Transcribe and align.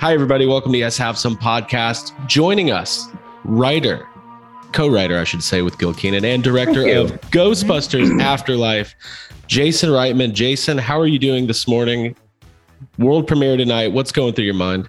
Hi, 0.00 0.14
everybody. 0.14 0.46
Welcome 0.46 0.72
to 0.72 0.78
Yes 0.78 0.96
Have 0.96 1.18
Some 1.18 1.36
podcast. 1.36 2.14
Joining 2.26 2.70
us, 2.70 3.06
writer, 3.44 4.08
co-writer, 4.72 5.18
I 5.18 5.24
should 5.24 5.42
say, 5.42 5.60
with 5.60 5.78
Gil 5.78 5.92
Kenan 5.92 6.24
and 6.24 6.42
director 6.42 6.88
of 6.96 7.12
Ghostbusters 7.30 8.18
Afterlife, 8.20 8.94
Jason 9.46 9.90
Reitman. 9.90 10.32
Jason, 10.32 10.78
how 10.78 10.98
are 10.98 11.06
you 11.06 11.18
doing 11.18 11.46
this 11.48 11.68
morning? 11.68 12.16
World 12.98 13.26
premiere 13.26 13.58
tonight. 13.58 13.92
What's 13.92 14.10
going 14.10 14.32
through 14.32 14.46
your 14.46 14.54
mind? 14.54 14.88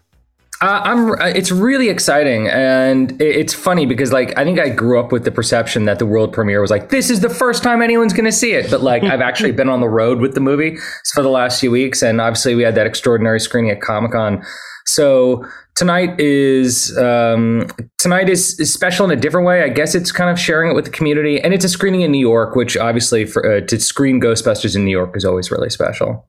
Uh, 0.62 0.80
I'm. 0.84 1.12
uh, 1.12 1.26
It's 1.26 1.52
really 1.52 1.90
exciting, 1.90 2.48
and 2.48 3.20
it's 3.22 3.54
funny 3.54 3.86
because, 3.86 4.14
like, 4.14 4.38
I 4.38 4.46
think 4.46 4.60
I 4.60 4.70
grew 4.70 4.98
up 5.00 5.12
with 5.12 5.26
the 5.26 5.32
perception 5.32 5.86
that 5.86 6.00
the 6.00 6.06
world 6.06 6.32
premiere 6.32 6.62
was 6.62 6.70
like, 6.72 6.90
this 6.90 7.10
is 7.10 7.20
the 7.20 7.30
first 7.32 7.64
time 7.64 7.82
anyone's 7.82 8.14
going 8.14 8.26
to 8.26 8.32
see 8.32 8.54
it. 8.54 8.70
But 8.72 8.82
like, 8.82 9.04
I've 9.04 9.22
actually 9.22 9.52
been 9.52 9.70
on 9.70 9.82
the 9.82 9.90
road 9.90 10.20
with 10.20 10.36
the 10.36 10.40
movie 10.40 10.78
for 11.14 11.22
the 11.24 11.30
last 11.30 11.60
few 11.60 11.72
weeks, 11.72 12.02
and 12.02 12.22
obviously 12.22 12.56
we 12.56 12.64
had 12.64 12.76
that 12.76 12.86
extraordinary 12.88 13.40
screening 13.42 13.72
at 13.72 13.82
Comic 13.82 14.12
Con. 14.14 14.42
So 14.86 15.46
tonight 15.76 16.20
is 16.20 16.98
um, 16.98 17.68
tonight 17.98 18.30
is, 18.30 18.60
is 18.60 18.74
special 18.74 19.06
in 19.10 19.18
a 19.18 19.20
different 19.22 19.46
way. 19.48 19.64
I 19.64 19.70
guess 19.70 19.96
it's 19.96 20.12
kind 20.12 20.30
of 20.30 20.40
sharing 20.40 20.72
it 20.72 20.74
with 20.74 20.86
the 20.86 20.92
community, 20.92 21.40
and 21.42 21.54
it's 21.54 21.66
a 21.66 21.70
screening 21.70 22.02
in 22.02 22.12
New 22.12 22.20
York, 22.20 22.56
which 22.56 22.76
obviously 22.78 23.26
for 23.26 23.58
uh, 23.58 23.62
to 23.62 23.80
screen 23.80 24.20
Ghostbusters 24.22 24.76
in 24.76 24.84
New 24.86 24.92
York 24.92 25.16
is 25.16 25.26
always 25.26 25.52
really 25.52 25.70
special. 25.70 26.28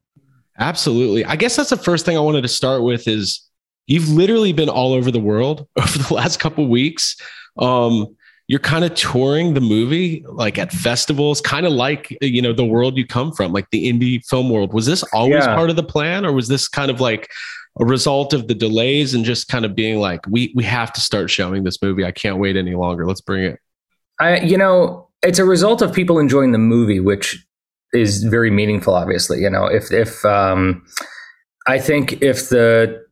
Absolutely. 0.58 1.24
I 1.24 1.36
guess 1.36 1.56
that's 1.56 1.70
the 1.70 1.76
first 1.76 2.04
thing 2.04 2.16
I 2.16 2.20
wanted 2.20 2.42
to 2.42 2.48
start 2.48 2.82
with 2.82 3.08
is 3.08 3.40
you've 3.86 4.08
literally 4.08 4.52
been 4.52 4.68
all 4.68 4.92
over 4.92 5.10
the 5.10 5.18
world 5.20 5.66
over 5.76 5.98
the 5.98 6.14
last 6.14 6.38
couple 6.40 6.68
weeks. 6.68 7.16
Um, 7.58 8.14
you're 8.48 8.60
kind 8.60 8.84
of 8.84 8.94
touring 8.94 9.54
the 9.54 9.60
movie 9.62 10.24
like 10.28 10.58
at 10.58 10.70
festivals, 10.72 11.40
kind 11.40 11.64
of 11.64 11.72
like 11.72 12.16
you 12.20 12.42
know 12.42 12.52
the 12.52 12.64
world 12.64 12.98
you 12.98 13.06
come 13.06 13.32
from, 13.32 13.52
like 13.52 13.70
the 13.70 13.90
indie 13.90 14.22
film 14.26 14.50
world. 14.50 14.74
Was 14.74 14.84
this 14.86 15.02
always 15.14 15.44
Yeah. 15.44 15.54
part 15.54 15.70
of 15.70 15.76
the 15.76 15.82
plan, 15.82 16.26
or 16.26 16.32
was 16.32 16.48
this 16.48 16.68
kind 16.68 16.90
of 16.90 17.00
like 17.00 17.30
a 17.80 17.84
result 17.84 18.32
of 18.32 18.48
the 18.48 18.54
delays 18.54 19.14
and 19.14 19.24
just 19.24 19.48
kind 19.48 19.64
of 19.64 19.74
being 19.74 19.98
like, 19.98 20.20
we 20.26 20.52
we 20.54 20.64
have 20.64 20.92
to 20.92 21.00
start 21.00 21.30
showing 21.30 21.64
this 21.64 21.80
movie. 21.82 22.04
I 22.04 22.12
can't 22.12 22.38
wait 22.38 22.56
any 22.56 22.74
longer. 22.74 23.06
Let's 23.06 23.20
bring 23.20 23.44
it. 23.44 23.58
I, 24.20 24.40
you 24.40 24.58
know, 24.58 25.08
it's 25.22 25.38
a 25.38 25.44
result 25.44 25.82
of 25.82 25.92
people 25.92 26.18
enjoying 26.18 26.52
the 26.52 26.58
movie, 26.58 27.00
which 27.00 27.44
is 27.92 28.24
very 28.24 28.50
meaningful. 28.50 28.94
Obviously, 28.94 29.40
you 29.40 29.50
know, 29.50 29.66
if 29.66 29.90
if 29.90 30.24
um, 30.24 30.84
I 31.66 31.78
think 31.78 32.22
if 32.22 32.48
the 32.48 33.02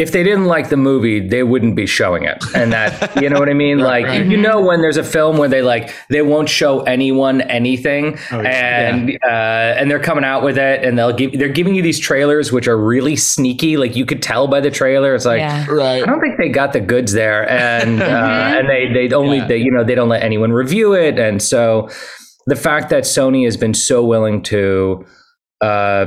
if 0.00 0.12
they 0.12 0.22
didn't 0.22 0.46
like 0.46 0.68
the 0.70 0.76
movie, 0.76 1.20
they 1.20 1.42
wouldn't 1.42 1.76
be 1.76 1.86
showing 1.86 2.24
it, 2.24 2.42
and 2.54 2.72
that 2.72 3.22
you 3.22 3.28
know 3.28 3.38
what 3.38 3.48
I 3.48 3.54
mean. 3.54 3.78
Right, 3.80 4.02
like 4.02 4.06
right. 4.06 4.26
you 4.26 4.36
know, 4.36 4.60
when 4.60 4.80
there's 4.82 4.96
a 4.96 5.04
film 5.04 5.36
where 5.38 5.48
they 5.48 5.62
like 5.62 5.94
they 6.08 6.22
won't 6.22 6.48
show 6.48 6.80
anyone 6.82 7.40
anything, 7.42 8.18
Oh, 8.32 8.40
and 8.40 9.10
uh, 9.24 9.78
and 9.78 9.90
they're 9.90 10.00
coming 10.10 10.24
out 10.24 10.42
with 10.42 10.58
it, 10.58 10.82
and 10.84 10.98
they'll 10.98 11.12
give 11.12 11.38
they're 11.38 11.48
giving 11.48 11.74
you 11.74 11.82
these 11.82 11.98
trailers 12.00 12.50
which 12.52 12.66
are 12.68 12.76
really 12.78 13.16
sneaky. 13.16 13.76
Like 13.76 13.94
you 13.96 14.04
could 14.06 14.22
tell 14.22 14.48
by 14.48 14.60
the 14.60 14.70
trailer, 14.70 15.14
it's 15.14 15.24
like. 15.26 15.40
yeah. 15.40 15.66
Right. 15.70 16.02
I 16.02 16.06
don't 16.06 16.20
think 16.20 16.36
they 16.38 16.48
got 16.48 16.72
the 16.72 16.80
goods 16.80 17.12
there, 17.12 17.48
and 17.48 18.02
uh, 18.02 18.06
Mhm. 18.06 18.58
and 18.60 18.68
they 18.68 19.08
they 19.08 19.14
only 19.14 19.38
Yeah. 19.38 19.46
they 19.46 19.58
you 19.58 19.70
know 19.70 19.84
they 19.84 19.94
don't 19.94 20.08
let 20.08 20.22
anyone 20.22 20.52
review 20.52 20.94
it, 20.94 21.18
and 21.18 21.40
so 21.42 21.88
the 22.46 22.56
fact 22.56 22.88
that 22.90 23.04
Sony 23.04 23.44
has 23.44 23.56
been 23.56 23.74
so 23.74 24.04
willing 24.04 24.42
to 24.44 25.04
uh, 25.60 26.06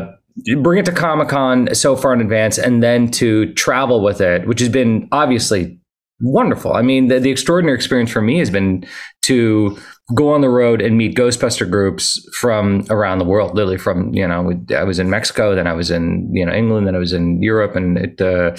bring 0.62 0.80
it 0.80 0.86
to 0.86 0.92
Comic 0.92 1.30
Con 1.30 1.74
so 1.74 1.96
far 1.96 2.14
in 2.14 2.22
advance, 2.22 2.58
and 2.58 2.82
then 2.82 3.10
to 3.12 3.54
travel 3.54 4.04
with 4.04 4.22
it, 4.22 4.48
which 4.48 4.60
has 4.60 4.70
been 4.70 5.08
obviously 5.12 5.80
wonderful. 6.22 6.74
I 6.74 6.82
mean, 6.82 7.08
the, 7.08 7.20
the 7.20 7.30
extraordinary 7.30 7.76
experience 7.76 8.12
for 8.12 8.22
me 8.22 8.40
has 8.40 8.50
been 8.50 8.86
to 9.24 9.78
go 10.16 10.34
on 10.34 10.42
the 10.42 10.50
road 10.50 10.82
and 10.82 10.98
meet 10.98 11.16
Ghostbuster 11.16 11.70
groups 11.70 12.28
from 12.38 12.86
around 12.90 13.20
the 13.20 13.26
world. 13.26 13.56
Literally, 13.56 13.78
from 13.78 14.14
you 14.14 14.28
know, 14.28 14.52
I 14.76 14.84
was 14.84 15.00
in 15.00 15.10
Mexico, 15.10 15.56
then 15.56 15.68
I 15.68 15.74
was 15.74 15.92
in 15.92 16.30
you 16.34 16.46
know 16.46 16.54
England, 16.54 16.88
then 16.88 16.96
I 16.96 17.00
was 17.00 17.14
in 17.14 17.42
Europe, 17.42 17.76
and 17.76 17.98
it 17.98 18.22
uh, 18.22 18.56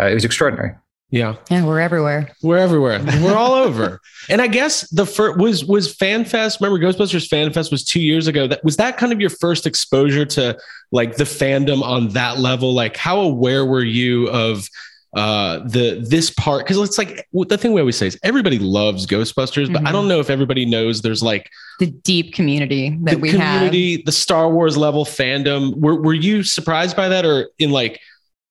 uh, 0.00 0.06
it 0.06 0.14
was 0.14 0.24
extraordinary. 0.24 0.74
Yeah. 1.10 1.36
Yeah, 1.50 1.64
we're 1.64 1.80
everywhere. 1.80 2.30
We're 2.42 2.58
everywhere. 2.58 3.02
We're 3.22 3.36
all 3.36 3.54
over. 3.54 4.00
And 4.30 4.42
I 4.42 4.46
guess 4.46 4.82
the 4.90 5.06
first 5.06 5.38
was 5.38 5.64
was 5.64 5.96
FanFest. 5.96 6.60
Remember, 6.60 6.78
Ghostbusters 6.84 7.26
FanFest 7.30 7.70
was 7.70 7.82
two 7.82 8.00
years 8.00 8.26
ago. 8.26 8.46
That 8.46 8.62
was 8.62 8.76
that 8.76 8.98
kind 8.98 9.10
of 9.10 9.22
your 9.22 9.30
first 9.30 9.66
exposure 9.66 10.26
to 10.26 10.58
like 10.92 11.16
the 11.16 11.24
fandom 11.24 11.80
on 11.82 12.08
that 12.10 12.38
level. 12.38 12.74
Like, 12.74 12.98
how 12.98 13.20
aware 13.20 13.64
were 13.64 13.82
you 13.84 14.28
of 14.28 14.68
uh 15.16 15.60
the 15.60 16.04
this 16.06 16.28
part? 16.28 16.66
Because 16.66 16.76
it's 16.86 16.98
like 16.98 17.26
the 17.32 17.56
thing 17.56 17.72
we 17.72 17.80
always 17.80 17.96
say 17.96 18.08
is 18.08 18.18
everybody 18.22 18.58
loves 18.58 19.06
Ghostbusters, 19.06 19.72
but 19.72 19.80
I 19.86 19.88
Mhm. 19.88 19.92
don't 19.92 20.08
know 20.08 20.20
if 20.20 20.28
everybody 20.28 20.66
knows 20.66 21.00
there's 21.00 21.22
like 21.22 21.48
The 21.78 21.86
deep 21.86 22.34
community 22.34 22.90
that 23.04 23.12
the 23.12 23.18
we 23.18 23.30
community, 23.30 24.02
the 24.04 24.12
Star 24.12 24.50
Wars 24.50 24.76
level 24.76 25.06
fandom. 25.06 25.74
Were 25.78 25.98
were 26.02 26.12
you 26.12 26.42
surprised 26.42 26.96
by 26.96 27.08
that, 27.08 27.24
or 27.24 27.48
in 27.58 27.70
like? 27.70 27.98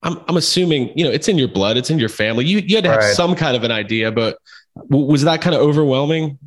I'm 0.03 0.19
I'm 0.27 0.37
assuming 0.37 0.91
you 0.97 1.03
know 1.05 1.11
it's 1.11 1.27
in 1.27 1.37
your 1.37 1.47
blood, 1.47 1.75
it's 1.77 1.89
in 1.89 1.99
your 1.99 2.09
family. 2.09 2.45
You 2.45 2.59
you 2.59 2.75
had 2.75 2.83
to 2.83 2.89
have 2.91 2.99
Right. 2.99 3.15
some 3.15 3.35
kind 3.35 3.55
of 3.57 3.63
an 3.63 3.71
idea, 3.71 4.11
but 4.11 4.37
w- 4.89 5.05
was 5.11 5.23
that 5.23 5.41
kind 5.41 5.55
of 5.55 5.61
overwhelming? 5.61 6.37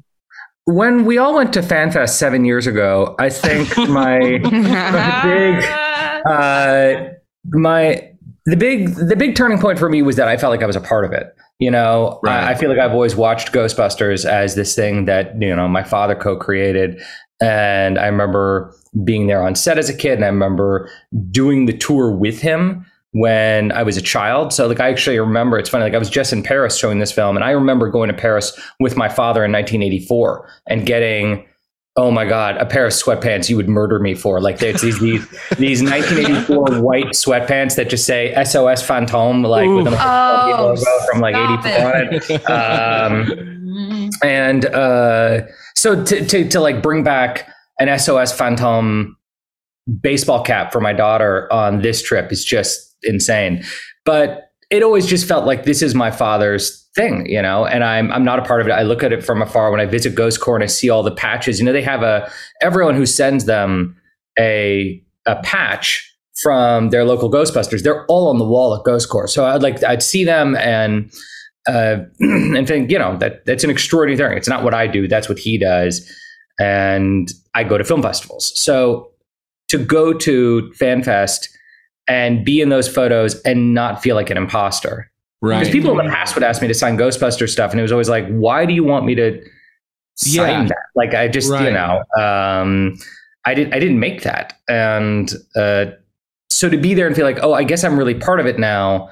When 0.66 1.04
we 1.04 1.18
all 1.18 1.34
went 1.34 1.52
to 1.54 1.60
FanFest 1.62 2.10
seven 2.10 2.44
years 2.44 2.66
ago, 2.66 3.16
I 3.18 3.28
think 3.30 3.76
my 3.88 4.18
big 5.22 5.64
uh, 6.26 7.10
my 7.52 8.08
the 8.46 8.56
big 8.56 8.94
the 8.94 9.16
big 9.16 9.34
turning 9.34 9.58
point 9.58 9.78
for 9.78 9.88
me 9.88 10.02
was 10.02 10.16
that 10.16 10.28
I 10.28 10.36
felt 10.36 10.50
like 10.50 10.62
I 10.62 10.66
was 10.66 10.76
a 10.76 10.80
part 10.80 11.04
of 11.04 11.12
it. 11.12 11.34
You 11.58 11.70
know, 11.70 12.20
Right. 12.22 12.42
I, 12.44 12.52
I 12.52 12.54
feel 12.54 12.70
like 12.70 12.78
I've 12.78 12.92
always 12.92 13.14
watched 13.16 13.52
Ghostbusters 13.52 14.24
as 14.24 14.54
this 14.54 14.74
thing 14.74 15.04
that 15.06 15.40
you 15.40 15.54
know 15.54 15.68
my 15.68 15.82
father 15.82 16.14
co-created, 16.14 17.00
and 17.40 17.98
I 17.98 18.06
remember 18.06 18.74
being 19.04 19.26
there 19.26 19.42
on 19.42 19.54
set 19.54 19.76
as 19.78 19.88
a 19.88 19.96
kid, 19.96 20.14
and 20.14 20.24
I 20.24 20.28
remember 20.28 20.90
doing 21.30 21.66
the 21.66 21.76
tour 21.76 22.10
with 22.12 22.40
him 22.40 22.86
when 23.12 23.72
I 23.72 23.82
was 23.82 23.96
a 23.96 24.02
child. 24.02 24.52
So 24.52 24.66
like 24.68 24.80
I 24.80 24.88
actually 24.88 25.18
remember 25.18 25.58
it's 25.58 25.68
funny 25.68 25.84
like 25.84 25.94
I 25.94 25.98
was 25.98 26.10
just 26.10 26.32
in 26.32 26.42
Paris 26.42 26.76
showing 26.78 27.00
this 27.00 27.10
film 27.10 27.36
and 27.36 27.44
I 27.44 27.50
remember 27.50 27.88
going 27.88 28.08
to 28.08 28.14
Paris 28.14 28.58
with 28.78 28.96
my 28.96 29.08
father 29.08 29.44
in 29.44 29.52
1984 29.52 30.48
and 30.68 30.86
getting 30.86 31.46
oh 31.96 32.12
my 32.12 32.24
god 32.24 32.56
a 32.58 32.64
pair 32.64 32.86
of 32.86 32.92
sweatpants 32.92 33.50
you 33.50 33.56
would 33.56 33.68
murder 33.68 33.98
me 33.98 34.14
for 34.14 34.40
like 34.40 34.62
it's 34.62 34.80
these 34.80 35.00
these 35.00 35.28
these 35.58 35.82
1984 35.82 36.80
white 36.80 37.06
sweatpants 37.06 37.74
that 37.74 37.90
just 37.90 38.06
say 38.06 38.32
SOS 38.44 38.86
Fantôme 38.86 39.44
like 39.44 39.68
with 39.68 39.92
a 39.92 39.98
Oh, 40.00 40.74
logo 40.76 41.06
from 41.10 41.20
like 41.20 41.34
stop 41.34 41.66
84 41.66 41.96
on 41.96 42.14
it. 42.14 42.50
Um, 42.50 44.10
and 44.22 44.66
uh, 44.66 45.42
so 45.76 46.04
to, 46.04 46.24
to 46.24 46.48
to 46.48 46.60
like 46.60 46.80
bring 46.80 47.02
back 47.02 47.50
an 47.80 47.98
SOS 47.98 48.36
Fantôme 48.38 49.14
baseball 50.00 50.44
cap 50.44 50.72
for 50.72 50.80
my 50.80 50.92
daughter 50.92 51.52
on 51.52 51.82
this 51.82 52.02
trip 52.02 52.30
is 52.30 52.44
just 52.44 52.89
insane. 53.02 53.64
But 54.04 54.50
it 54.70 54.82
always 54.82 55.06
just 55.06 55.26
felt 55.26 55.46
like 55.46 55.64
this 55.64 55.82
is 55.82 55.94
my 55.94 56.10
father's 56.10 56.88
thing, 56.94 57.26
you 57.26 57.42
know, 57.42 57.66
and 57.66 57.84
I'm 57.84 58.10
I'm 58.12 58.24
not 58.24 58.38
a 58.38 58.42
part 58.42 58.60
of 58.60 58.66
it. 58.66 58.70
I 58.70 58.82
look 58.82 59.02
at 59.02 59.12
it 59.12 59.24
from 59.24 59.42
afar 59.42 59.70
when 59.70 59.80
I 59.80 59.86
visit 59.86 60.14
Ghost 60.14 60.40
Corps 60.40 60.56
and 60.56 60.64
I 60.64 60.68
see 60.68 60.90
all 60.90 61.02
the 61.02 61.14
patches. 61.14 61.58
You 61.58 61.66
know, 61.66 61.72
they 61.72 61.82
have 61.82 62.02
a 62.02 62.30
everyone 62.60 62.94
who 62.94 63.06
sends 63.06 63.44
them 63.44 63.96
a 64.38 65.02
a 65.26 65.36
patch 65.42 66.06
from 66.34 66.90
their 66.90 67.04
local 67.04 67.30
Ghostbusters. 67.30 67.82
They're 67.82 68.06
all 68.06 68.28
on 68.28 68.38
the 68.38 68.44
wall 68.44 68.74
at 68.74 68.84
Ghost 68.84 69.08
Corps. 69.08 69.28
So 69.28 69.44
I'd 69.44 69.62
like 69.62 69.82
I'd 69.84 70.02
see 70.02 70.24
them 70.24 70.56
and 70.56 71.12
uh, 71.66 71.98
and 72.20 72.66
think, 72.66 72.90
you 72.90 72.98
know, 72.98 73.16
that 73.18 73.44
that's 73.44 73.64
an 73.64 73.70
extraordinary 73.70 74.16
thing. 74.16 74.36
It's 74.36 74.48
not 74.48 74.64
what 74.64 74.74
I 74.74 74.86
do. 74.86 75.08
That's 75.08 75.28
what 75.28 75.38
he 75.38 75.58
does. 75.58 76.08
And 76.58 77.30
I 77.54 77.64
go 77.64 77.78
to 77.78 77.84
film 77.84 78.02
festivals. 78.02 78.52
So 78.58 79.10
to 79.68 79.78
go 79.78 80.12
to 80.12 80.72
FanFest 80.78 81.48
and 82.10 82.44
be 82.44 82.60
in 82.60 82.68
those 82.68 82.88
photos 82.92 83.40
and 83.42 83.72
not 83.72 84.02
feel 84.02 84.16
like 84.16 84.30
an 84.30 84.36
imposter. 84.36 85.10
Because 85.42 85.70
people 85.70 85.98
in 85.98 86.04
the 86.06 86.12
past 86.12 86.34
would 86.34 86.42
ask 86.44 86.60
me 86.60 86.68
to 86.68 86.74
sign 86.74 86.98
Ghostbuster 86.98 87.48
stuff, 87.48 87.70
and 87.70 87.78
it 87.80 87.82
was 87.82 87.92
always 87.92 88.10
like, 88.10 88.26
why 88.28 88.66
do 88.66 88.74
you 88.74 88.84
want 88.84 89.06
me 89.06 89.14
to 89.14 89.40
sign 90.16 90.62
Yeah. 90.62 90.68
that? 90.68 90.76
Like 90.94 91.14
I 91.14 91.28
just, 91.28 91.50
Right. 91.50 91.64
you 91.64 91.70
know, 91.70 92.02
um, 92.22 92.96
I 93.46 93.54
didn't 93.54 93.72
I 93.72 93.78
didn't 93.78 94.00
make 94.00 94.22
that. 94.24 94.52
And 94.68 95.32
uh, 95.56 95.86
so 96.50 96.68
to 96.68 96.76
be 96.76 96.92
there 96.92 97.06
and 97.06 97.16
feel 97.16 97.24
like, 97.24 97.38
oh, 97.42 97.54
I 97.54 97.62
guess 97.64 97.84
I'm 97.84 97.96
really 97.98 98.14
part 98.14 98.38
of 98.40 98.44
it 98.46 98.58
now. 98.58 99.08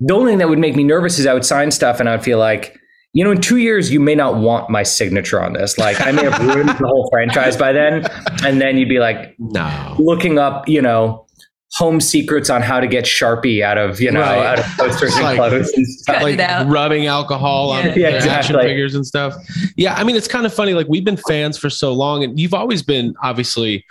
The 0.00 0.14
only 0.14 0.32
thing 0.32 0.38
that 0.38 0.48
would 0.48 0.58
make 0.58 0.74
me 0.76 0.84
nervous 0.84 1.18
is 1.18 1.26
I 1.26 1.34
would 1.34 1.44
sign 1.44 1.70
stuff 1.70 2.00
and 2.00 2.08
I 2.08 2.12
would 2.12 2.24
feel 2.24 2.38
like, 2.38 2.78
you 3.12 3.24
know, 3.24 3.30
in 3.30 3.40
two 3.42 3.58
years 3.58 3.92
you 3.92 4.00
may 4.00 4.14
not 4.14 4.36
want 4.36 4.70
my 4.70 4.82
signature 4.84 5.42
on 5.42 5.52
this. 5.52 5.76
Like 5.76 6.00
I 6.00 6.12
may 6.12 6.24
have 6.24 6.38
ruined 6.40 6.68
the 6.70 6.86
whole 6.86 7.08
franchise 7.12 7.56
by 7.58 7.72
then. 7.72 8.06
And 8.42 8.58
then 8.60 8.78
you'd 8.78 8.88
be 8.88 9.00
like 9.00 9.34
No. 9.38 9.96
looking 9.98 10.38
up, 10.38 10.66
you 10.68 10.80
know, 10.80 11.25
home 11.74 12.00
secrets 12.00 12.48
on 12.48 12.62
how 12.62 12.80
to 12.80 12.86
get 12.86 13.04
Sharpie 13.04 13.62
out 13.62 13.76
of, 13.76 14.00
you 14.00 14.10
know, 14.10 14.20
Right. 14.20 14.46
out 14.46 14.58
of 14.60 14.64
posters 14.78 15.14
and 15.14 15.24
like- 15.24 15.36
clothes 15.36 15.72
and 15.72 15.86
stuff. 15.98 16.22
Like 16.22 16.38
out. 16.38 16.68
rubbing 16.68 17.06
alcohol 17.06 17.70
on 17.70 17.84
Yeah. 17.86 17.92
the 17.94 18.00
Yeah, 18.00 18.32
action 18.32 18.56
figures 18.58 18.94
and 18.94 19.06
stuff. 19.06 19.34
Yeah, 19.76 19.94
I 19.94 20.04
mean 20.04 20.16
it's 20.16 20.28
kind 20.28 20.46
of 20.46 20.54
funny. 20.54 20.74
Like 20.74 20.86
we've 20.88 21.04
been 21.04 21.18
fans 21.28 21.58
for 21.58 21.68
so 21.68 21.92
long, 21.92 22.24
and 22.24 22.38
you've 22.38 22.54
always 22.54 22.82
been 22.82 23.14
obviously 23.22 23.84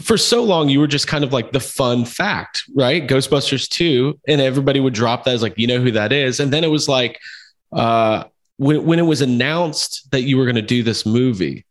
for 0.00 0.16
so 0.16 0.42
long. 0.42 0.68
You 0.68 0.80
were 0.80 0.86
just 0.86 1.06
kind 1.06 1.22
of 1.22 1.32
like 1.32 1.52
the 1.52 1.60
fun 1.60 2.04
fact, 2.06 2.64
right? 2.74 3.06
Ghostbusters 3.06 3.68
two, 3.68 4.18
and 4.26 4.40
everybody 4.40 4.80
would 4.80 4.94
drop 4.94 5.24
that 5.24 5.34
as 5.34 5.42
like 5.42 5.58
you 5.58 5.66
know 5.66 5.80
who 5.80 5.90
that 5.92 6.12
is, 6.12 6.40
and 6.40 6.52
then 6.52 6.64
it 6.64 6.68
was 6.70 6.88
like 6.88 7.18
uh, 7.72 8.24
when 8.56 8.84
when 8.86 8.98
it 8.98 9.02
was 9.02 9.20
announced 9.20 10.10
that 10.12 10.22
you 10.22 10.38
were 10.38 10.44
going 10.44 10.56
to 10.56 10.62
do 10.62 10.82
this 10.82 11.04
movie, 11.06 11.66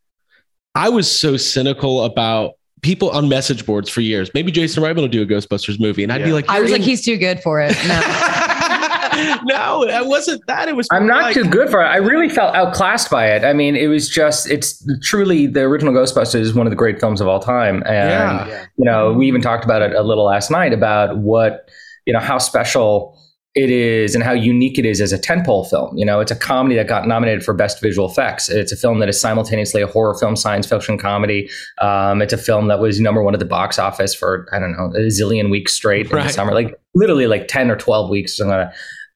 I 0.76 0.90
was 0.90 1.10
so 1.14 1.36
cynical 1.36 2.04
about 2.04 2.54
people 2.82 3.10
on 3.12 3.30
message 3.30 3.66
boards 3.66 3.90
for 3.90 4.02
years. 4.02 4.32
Maybe 4.34 4.52
Jason 4.52 4.84
Reitman 4.84 4.98
will 4.98 5.08
do 5.08 5.22
a 5.22 5.26
Ghostbusters 5.26 5.80
movie, 5.80 6.04
and 6.04 6.12
I'd 6.12 6.24
be 6.24 6.34
like, 6.34 6.50
I 6.50 6.60
was 6.60 6.70
"You're 6.70 6.80
like, 6.80 6.88
he's 6.88 7.04
too 7.06 7.18
good 7.18 7.40
for 7.42 7.62
it. 7.62 7.76
No. 7.88 8.02
no, 9.46 9.84
it 9.84 10.08
wasn't 10.08 10.42
that. 10.48 10.68
It 10.70 10.76
was. 10.76 10.88
I'm 10.92 11.06
not 11.06 11.24
like- 11.24 11.34
too 11.34 11.46
good 11.46 11.70
for 11.70 11.82
it. 11.82 11.86
I 11.88 11.98
really 11.98 12.30
felt 12.30 12.56
outclassed 12.56 13.10
by 13.12 13.28
it. 13.28 13.44
I 13.44 13.54
mean, 13.54 13.76
it 13.76 13.88
was 13.88 14.10
just, 14.10 14.50
it's 14.50 14.84
truly 15.04 15.48
the 15.48 15.62
original 15.62 15.94
Ghostbusters 15.94 16.40
is 16.42 16.54
one 16.54 16.66
of 16.66 16.72
the 16.72 16.76
great 16.78 17.00
films 17.00 17.22
of 17.22 17.28
all 17.28 17.40
time. 17.40 17.84
And, 17.86 18.48
Yeah. 18.50 18.66
you 18.78 18.86
know, 18.86 19.14
we 19.14 19.28
even 19.28 19.42
talked 19.42 19.64
about 19.66 19.82
it 19.82 19.94
a 19.94 20.02
little 20.02 20.26
last 20.26 20.50
night 20.50 20.74
about 20.74 21.18
what, 21.18 21.70
you 22.06 22.14
know, 22.14 22.20
how 22.20 22.38
special 22.38 23.18
it 23.54 23.70
is 23.70 24.16
and 24.16 24.24
how 24.24 24.32
unique 24.32 24.80
it 24.80 24.86
is 24.86 25.02
as 25.02 25.12
a 25.12 25.20
tentpole 25.20 25.70
film. 25.70 25.98
You 25.98 26.06
know, 26.06 26.22
it's 26.22 26.32
a 26.32 26.36
comedy 26.36 26.76
that 26.76 26.88
got 26.88 27.06
nominated 27.06 27.44
for 27.44 27.54
Best 27.54 27.82
Visual 27.82 28.10
Effects. 28.10 28.50
It's 28.50 28.72
a 28.72 28.78
film 28.78 29.00
that 29.00 29.10
is 29.10 29.20
simultaneously 29.20 29.82
a 29.82 29.88
horror 29.88 30.18
film, 30.18 30.38
science 30.38 30.66
fiction 30.68 30.98
comedy. 30.98 31.50
Um, 31.82 32.22
it's 32.22 32.32
a 32.32 32.38
film 32.38 32.68
that 32.68 32.80
was 32.80 33.02
number 33.02 33.22
one 33.22 33.34
at 33.34 33.40
the 33.40 33.46
box 33.46 33.78
office 33.78 34.14
for, 34.14 34.48
I 34.54 34.60
don't 34.60 34.72
know, 34.72 34.86
a 34.96 35.08
zillion 35.08 35.52
weeks 35.52 35.74
straight 35.74 36.10
in 36.10 36.18
the 36.18 36.30
summer, 36.30 36.54
like 36.54 36.74
literally 36.96 37.28
like 37.28 37.50
10 37.50 37.70
or 37.70 37.76
12 37.76 38.10
weeks. 38.10 38.38
Something. 38.38 38.70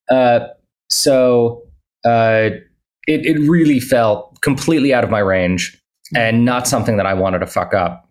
Uh, 0.10 0.40
so 0.90 1.64
uh, 2.04 2.50
it, 3.08 3.26
it 3.26 3.40
really 3.50 3.80
felt 3.80 4.42
completely 4.42 4.94
out 4.94 5.06
of 5.06 5.10
my 5.10 5.20
range 5.20 5.82
and 6.14 6.44
not 6.44 6.68
something 6.68 6.98
that 6.98 7.06
I 7.06 7.14
wanted 7.14 7.40
to 7.40 7.48
fuck 7.48 7.74
up. 7.74 8.05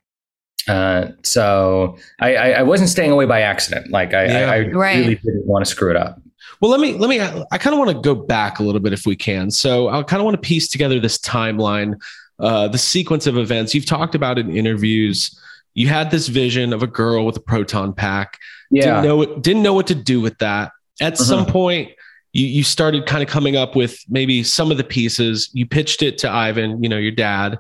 Uh, 0.68 1.08
so 1.22 1.96
I, 2.20 2.34
I, 2.36 2.50
I 2.50 2.62
wasn't 2.62 2.88
staying 2.90 3.10
away 3.10 3.26
by 3.26 3.40
accident. 3.42 3.90
Like 3.90 4.14
I, 4.14 4.24
Yeah. 4.26 4.50
I, 4.50 4.54
I 4.56 4.58
Right. 4.68 4.98
really 4.98 5.14
didn't 5.16 5.46
want 5.46 5.64
to 5.64 5.70
screw 5.70 5.90
it 5.90 5.96
up. 5.96 6.20
Well, 6.60 6.70
let 6.70 6.80
me 6.80 6.94
let 6.94 7.10
me. 7.10 7.20
I 7.20 7.58
kind 7.58 7.74
of 7.74 7.78
want 7.78 7.90
to 7.90 8.00
go 8.00 8.14
back 8.14 8.58
a 8.58 8.62
little 8.62 8.80
bit 8.80 8.92
if 8.92 9.06
we 9.06 9.16
can. 9.16 9.50
So 9.50 9.88
I 9.88 10.02
kind 10.02 10.20
of 10.20 10.24
want 10.24 10.36
to 10.36 10.40
piece 10.40 10.68
together 10.68 10.98
this 11.00 11.18
timeline, 11.18 12.00
uh, 12.38 12.68
the 12.68 12.78
sequence 12.78 13.26
of 13.26 13.36
events 13.36 13.74
you've 13.74 13.86
talked 13.86 14.14
about 14.14 14.38
in 14.38 14.56
interviews. 14.56 15.38
You 15.74 15.88
had 15.88 16.10
this 16.10 16.28
vision 16.28 16.72
of 16.72 16.82
a 16.82 16.86
girl 16.86 17.26
with 17.26 17.36
a 17.36 17.40
proton 17.40 17.92
pack. 17.92 18.38
Yeah. 18.70 18.84
Didn't 18.84 19.04
know 19.04 19.16
what, 19.16 19.42
didn't 19.42 19.62
know 19.62 19.74
what 19.74 19.86
to 19.88 19.94
do 19.94 20.20
with 20.20 20.38
that. 20.38 20.70
At 21.00 21.14
Uh-huh. 21.14 21.24
some 21.24 21.46
point, 21.46 21.90
you 22.32 22.46
you 22.46 22.62
started 22.62 23.04
kind 23.06 23.22
of 23.22 23.28
coming 23.28 23.56
up 23.56 23.74
with 23.76 23.98
maybe 24.08 24.42
some 24.44 24.70
of 24.70 24.76
the 24.76 24.84
pieces. 24.84 25.50
You 25.52 25.66
pitched 25.66 26.02
it 26.02 26.16
to 26.18 26.30
Ivan, 26.30 26.82
you 26.82 26.88
know, 26.88 26.98
your 26.98 27.12
dad. 27.12 27.58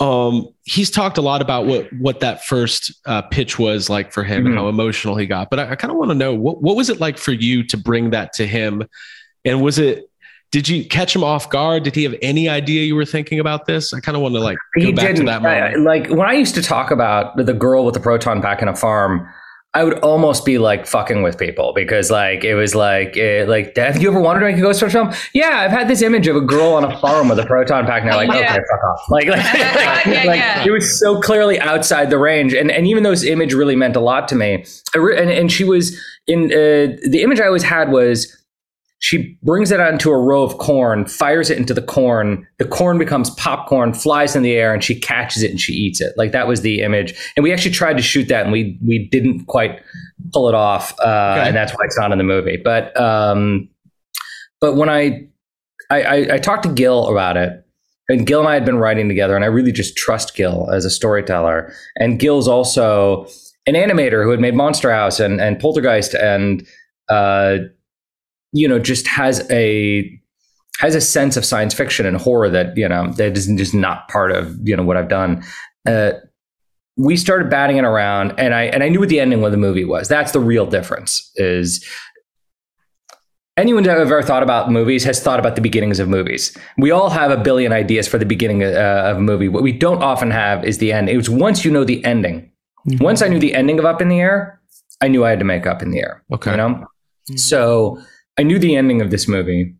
Um, 0.00 0.48
he's 0.64 0.90
talked 0.90 1.16
a 1.16 1.22
lot 1.22 1.42
about 1.42 1.66
what 1.66 1.92
what 2.00 2.20
that 2.20 2.44
first 2.44 2.92
uh, 3.06 3.22
pitch 3.22 3.58
was 3.58 3.88
like 3.88 4.10
for 4.12 4.24
him 4.24 4.46
and 4.46 4.54
Mhm. 4.54 4.58
how 4.58 4.68
emotional 4.68 5.16
he 5.16 5.26
got. 5.26 5.48
But 5.48 5.60
I, 5.60 5.70
I 5.70 5.76
kind 5.76 5.92
of 5.92 5.96
want 5.98 6.10
to 6.10 6.14
know 6.16 6.34
what 6.34 6.60
what 6.62 6.76
was 6.76 6.90
it 6.90 6.98
like 7.00 7.18
for 7.18 7.32
you 7.32 7.62
to 7.68 7.76
bring 7.76 8.10
that 8.10 8.32
to 8.34 8.46
him, 8.46 8.82
and 9.44 9.62
was 9.62 9.78
it? 9.78 10.08
Did 10.50 10.68
you 10.68 10.84
catch 10.84 11.14
him 11.16 11.24
off 11.24 11.48
guard? 11.48 11.82
Did 11.84 11.94
he 11.94 12.02
have 12.02 12.14
any 12.20 12.46
idea 12.48 12.84
you 12.84 12.94
were 12.96 13.06
thinking 13.06 13.38
about 13.40 13.64
this? 13.66 13.94
I 13.94 14.00
kind 14.00 14.16
of 14.16 14.22
want 14.22 14.34
to 14.34 14.40
like 14.40 14.58
go 14.78 14.84
he 14.86 14.92
back 14.92 15.06
didn't. 15.06 15.20
to 15.20 15.24
that 15.32 15.40
moment. 15.42 15.76
I- 15.76 15.78
like 15.78 16.08
when 16.10 16.28
I 16.28 16.32
used 16.34 16.54
to 16.56 16.62
talk 16.62 16.90
about 16.90 17.36
the 17.36 17.54
girl 17.54 17.84
with 17.86 17.94
the 17.94 18.00
proton 18.00 18.42
pack 18.42 18.60
in 18.60 18.68
a 18.68 18.76
farm, 18.76 19.26
I 19.74 19.84
would 19.84 20.00
almost 20.00 20.44
be 20.44 20.58
like 20.58 20.86
fucking 20.86 21.22
with 21.22 21.38
people 21.38 21.72
because 21.74 22.10
like 22.10 22.44
it 22.44 22.54
was 22.54 22.74
like 22.74 23.16
eh, 23.16 23.44
like 23.48 23.74
have 23.76 24.02
you 24.02 24.10
ever 24.10 24.20
wanted 24.20 24.40
to 24.40 24.46
make 24.46 24.56
a 24.58 24.60
Ghostbusters 24.60 24.92
film? 24.92 25.12
Yeah, 25.32 25.60
I've 25.60 25.70
had 25.70 25.88
this 25.88 26.02
image 26.02 26.26
of 26.26 26.36
a 26.36 26.42
girl 26.42 26.74
on 26.74 26.84
a 26.84 26.98
farm 26.98 27.28
with 27.30 27.38
a 27.38 27.46
proton 27.46 27.86
pack, 27.86 28.02
and 28.02 28.10
they're 28.10 28.16
like, 28.26 28.28
Yeah. 28.28 28.52
okay, 28.52 28.60
fuck 28.70 28.84
off. 28.84 29.10
Like, 29.10 29.26
like, 29.28 29.38
like, 29.44 29.54
Yeah, 30.06 30.24
like, 30.26 30.40
yeah. 30.40 30.64
it 30.66 30.70
was 30.70 30.98
so 31.00 31.20
clearly 31.20 31.58
outside 31.58 32.10
the 32.10 32.18
range, 32.18 32.52
and 32.52 32.70
and 32.70 32.86
even 32.86 33.02
though 33.02 33.10
this 33.12 33.24
image 33.24 33.54
really 33.54 33.74
meant 33.76 33.96
a 33.96 34.00
lot 34.00 34.28
to 34.28 34.34
me, 34.34 34.62
I 34.94 34.98
re- 34.98 35.18
and 35.18 35.30
and 35.30 35.50
she 35.50 35.64
was 35.64 35.98
in 36.26 36.52
uh, 36.52 36.94
the 37.08 37.20
image 37.22 37.40
I 37.40 37.46
always 37.46 37.62
had 37.62 37.90
was 37.90 38.36
she 39.02 39.36
brings 39.42 39.72
it 39.72 39.80
onto 39.80 40.12
a 40.12 40.16
row 40.16 40.44
of 40.44 40.58
corn, 40.58 41.06
fires 41.06 41.50
it 41.50 41.58
into 41.58 41.74
the 41.74 41.82
corn. 41.82 42.46
The 42.58 42.64
corn 42.64 42.98
becomes 42.98 43.30
popcorn, 43.30 43.94
flies 43.94 44.36
in 44.36 44.44
the 44.44 44.52
air, 44.52 44.72
and 44.72 44.82
she 44.82 44.94
catches 44.94 45.42
it 45.42 45.50
and 45.50 45.60
she 45.60 45.72
eats 45.72 46.00
it. 46.00 46.12
Like 46.16 46.30
that 46.30 46.46
was 46.46 46.60
the 46.60 46.82
image. 46.82 47.12
And 47.36 47.42
we 47.42 47.52
actually 47.52 47.72
tried 47.72 47.96
to 47.96 48.02
shoot 48.02 48.28
that, 48.28 48.44
and 48.44 48.52
we 48.52 48.78
we 48.86 49.08
didn't 49.10 49.46
quite 49.46 49.80
pull 50.32 50.48
it 50.48 50.54
off, 50.54 50.94
uh, 51.00 51.34
Okay. 51.36 51.48
and 51.48 51.56
that's 51.56 51.72
why 51.72 51.84
it's 51.84 51.98
not 51.98 52.12
in 52.12 52.18
the 52.18 52.22
movie. 52.24 52.56
But 52.62 52.96
um, 52.98 53.68
but 54.60 54.76
when 54.76 54.88
I, 54.88 55.26
I 55.90 56.02
I 56.02 56.16
I 56.34 56.38
talked 56.38 56.62
to 56.62 56.72
Gil 56.72 57.08
about 57.08 57.36
it, 57.36 57.50
and 58.08 58.24
Gil 58.24 58.38
and 58.38 58.48
I 58.48 58.54
had 58.54 58.64
been 58.64 58.78
writing 58.78 59.08
together, 59.08 59.34
and 59.34 59.44
I 59.44 59.48
really 59.48 59.72
just 59.72 59.96
trust 59.96 60.36
Gil 60.36 60.70
as 60.72 60.84
a 60.84 60.90
storyteller. 60.90 61.74
And 61.96 62.20
Gil's 62.20 62.46
also 62.46 63.26
an 63.66 63.74
animator 63.74 64.22
who 64.22 64.30
had 64.30 64.38
made 64.38 64.54
Monster 64.54 64.92
House 64.92 65.18
and 65.18 65.40
and 65.40 65.58
Poltergeist 65.58 66.14
and. 66.14 66.64
Uh, 67.08 67.58
you 68.52 68.68
know, 68.68 68.78
just 68.78 69.06
has 69.08 69.46
a 69.50 70.18
has 70.78 70.94
a 70.94 71.00
sense 71.00 71.36
of 71.36 71.44
science 71.44 71.74
fiction 71.74 72.06
and 72.06 72.16
horror 72.16 72.50
that 72.50 72.76
you 72.76 72.88
know 72.88 73.12
that 73.12 73.36
is 73.36 73.46
just 73.46 73.74
not 73.74 74.08
part 74.08 74.32
of 74.32 74.56
you 74.66 74.76
know 74.76 74.84
what 74.84 74.96
I've 74.96 75.08
done. 75.08 75.44
Uh, 75.86 76.12
we 76.96 77.16
started 77.16 77.50
batting 77.50 77.78
it 77.78 77.84
around, 77.84 78.34
and 78.38 78.54
I 78.54 78.64
and 78.64 78.82
I 78.82 78.88
knew 78.88 79.00
what 79.00 79.08
the 79.08 79.20
ending 79.20 79.44
of 79.44 79.50
the 79.50 79.56
movie 79.56 79.84
was. 79.84 80.08
That's 80.08 80.32
the 80.32 80.40
real 80.40 80.66
difference. 80.66 81.30
Is 81.36 81.84
anyone 83.56 83.82
that 83.84 83.98
ever 83.98 84.22
thought 84.22 84.42
about 84.42 84.70
movies 84.70 85.04
has 85.04 85.20
thought 85.20 85.38
about 85.38 85.56
the 85.56 85.60
beginnings 85.60 85.98
of 85.98 86.08
movies. 86.08 86.56
We 86.78 86.90
all 86.90 87.10
have 87.10 87.30
a 87.30 87.36
billion 87.36 87.72
ideas 87.72 88.08
for 88.08 88.18
the 88.18 88.24
beginning 88.24 88.62
uh, 88.62 89.02
of 89.06 89.18
a 89.18 89.20
movie. 89.20 89.48
What 89.48 89.62
we 89.62 89.72
don't 89.72 90.02
often 90.02 90.30
have 90.30 90.64
is 90.64 90.78
the 90.78 90.92
end. 90.92 91.08
It 91.08 91.16
was 91.16 91.28
once 91.28 91.64
you 91.64 91.70
know 91.70 91.84
the 91.84 92.04
ending. 92.04 92.50
Once 93.00 93.22
I 93.22 93.28
knew 93.28 93.38
the 93.38 93.54
ending 93.54 93.78
of 93.78 93.84
Up 93.84 94.02
in 94.02 94.08
the 94.08 94.18
Air, 94.18 94.60
I 95.00 95.08
knew 95.08 95.24
I 95.24 95.30
had 95.30 95.38
to 95.38 95.44
make 95.44 95.66
Up 95.66 95.82
in 95.82 95.90
the 95.90 96.00
Air. 96.00 96.24
Okay. 96.32 96.50
You 96.50 96.56
know, 96.56 96.86
so 97.36 98.02
I 98.38 98.42
knew 98.42 98.58
the 98.58 98.76
ending 98.76 99.00
of 99.02 99.10
this 99.10 99.28
movie, 99.28 99.74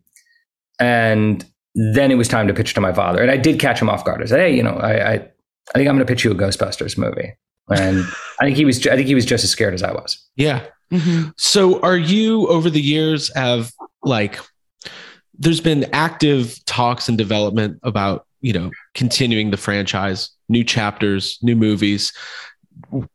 and 0.79 1.45
then 1.75 2.11
it 2.11 2.15
was 2.15 2.27
time 2.27 2.47
to 2.47 2.53
pitch 2.53 2.73
to 2.75 2.81
my 2.81 2.93
father. 2.93 3.21
And 3.21 3.31
I 3.31 3.37
did 3.37 3.59
catch 3.59 3.81
him 3.81 3.89
off 3.89 4.05
guard. 4.05 4.21
I 4.21 4.25
said, 4.25 4.39
"Hey, 4.39 4.55
you 4.55 4.63
know, 4.63 4.77
I, 4.77 4.91
I, 4.93 5.13
I 5.13 5.19
think 5.73 5.87
I'm 5.89 5.95
going 5.95 5.99
to 5.99 6.05
pitch 6.05 6.23
you 6.23 6.31
a 6.31 6.35
Ghostbusters 6.35 6.97
movie." 6.97 7.33
And 7.69 8.05
I 8.39 8.45
think 8.45 8.57
he 8.57 8.65
was, 8.65 8.85
I 8.87 8.95
think 8.95 9.07
he 9.07 9.15
was 9.15 9.25
just 9.25 9.43
as 9.43 9.49
scared 9.49 9.73
as 9.73 9.83
I 9.83 9.91
was. 9.91 10.17
Yeah. 10.35 10.65
Mhm. 10.91 11.33
So 11.37 11.79
are 11.81 11.97
you 11.97 12.47
over 12.49 12.69
the 12.69 12.81
years 12.81 13.33
have 13.35 13.71
like 14.03 14.39
there's 15.39 15.61
been 15.61 15.85
active 15.93 16.63
talks 16.65 17.09
and 17.09 17.17
development 17.17 17.79
about, 17.81 18.27
you 18.41 18.53
know, 18.53 18.69
continuing 18.93 19.49
the 19.49 19.57
franchise, 19.57 20.29
new 20.49 20.63
chapters, 20.63 21.39
new 21.41 21.55
movies. 21.55 22.13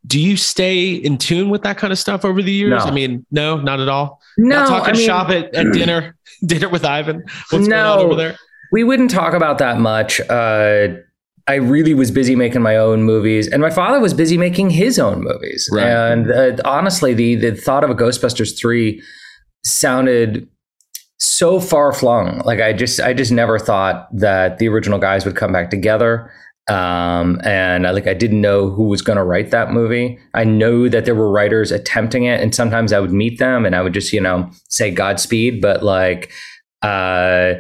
Do 0.07 0.19
you 0.21 0.37
stay 0.37 0.95
in 0.95 1.19
tune 1.19 1.51
with 1.51 1.63
that 1.63 1.79
kind 1.79 1.93
of 1.93 1.99
stuff 1.99 2.25
over 2.25 2.43
the 2.43 2.51
years? 2.51 2.85
No. 2.85 2.91
I 2.91 2.91
mean, 2.91 3.25
no, 3.31 3.61
not 3.61 3.79
at 3.81 3.89
all. 3.89 4.18
No, 4.39 4.57
not 4.61 4.69
talking 4.69 4.95
I 4.95 4.97
mean, 4.97 5.07
shop 5.07 5.29
at, 5.31 5.55
at 5.55 5.73
dinner, 5.73 6.17
dinner 6.47 6.69
with 6.69 6.85
Ivan. 6.85 7.25
What's 7.51 7.51
going 7.51 7.71
No. 7.71 7.93
on 7.95 7.99
over 7.99 8.15
there? 8.15 8.37
we 8.73 8.85
wouldn't 8.85 9.11
talk 9.11 9.35
about 9.35 9.59
that 9.59 9.79
much. 9.81 10.21
Uh, 10.29 10.89
I 11.47 11.55
really 11.55 11.95
was 11.95 12.11
busy 12.11 12.37
making 12.37 12.61
my 12.63 12.77
own 12.77 13.03
movies, 13.05 13.49
and 13.49 13.63
my 13.63 13.71
father 13.71 13.99
was 14.01 14.13
busy 14.15 14.37
making 14.37 14.69
his 14.71 14.99
own 14.99 15.23
movies. 15.23 15.69
Right. 15.73 15.87
And 15.87 16.31
uh, 16.31 16.57
honestly, 16.65 17.15
the 17.15 17.35
the 17.37 17.55
thought 17.55 17.83
of 17.85 17.91
a 17.91 17.95
Ghostbusters 17.95 18.57
three 18.57 19.03
sounded 19.65 20.49
so 21.19 21.59
far 21.61 21.93
flung. 21.93 22.41
Like 22.45 22.61
I 22.61 22.73
just 22.73 23.01
I 23.01 23.13
just 23.15 23.33
never 23.33 23.59
thought 23.59 24.09
that 24.13 24.59
the 24.59 24.69
original 24.69 24.99
guys 24.99 25.25
would 25.25 25.37
come 25.37 25.53
back 25.53 25.71
together. 25.71 26.31
Um, 26.69 27.41
and 27.45 27.87
I, 27.87 27.91
like 27.93 28.07
I 28.07 28.15
didn't 28.15 28.41
know 28.41 28.69
who 28.71 28.85
was 28.85 29.01
going 29.03 29.17
to 29.17 29.25
write 29.25 29.51
that 29.51 29.73
movie. 29.73 30.19
I 30.35 30.45
know 30.45 30.89
that 30.89 31.05
there 31.07 31.15
were 31.15 31.31
writers 31.31 31.73
attempting 31.73 32.25
it, 32.25 32.41
and 32.41 32.55
sometimes 32.55 32.93
I 32.93 33.01
would 33.01 33.13
meet 33.13 33.39
them 33.39 33.65
and 33.65 33.75
I 33.75 33.81
would 33.83 33.95
just 33.95 34.13
you 34.13 34.21
know 34.21 34.51
say 34.69 34.91
Godspeed, 34.91 35.61
but 35.61 35.83
like. 35.83 36.31
Uh, 36.83 37.55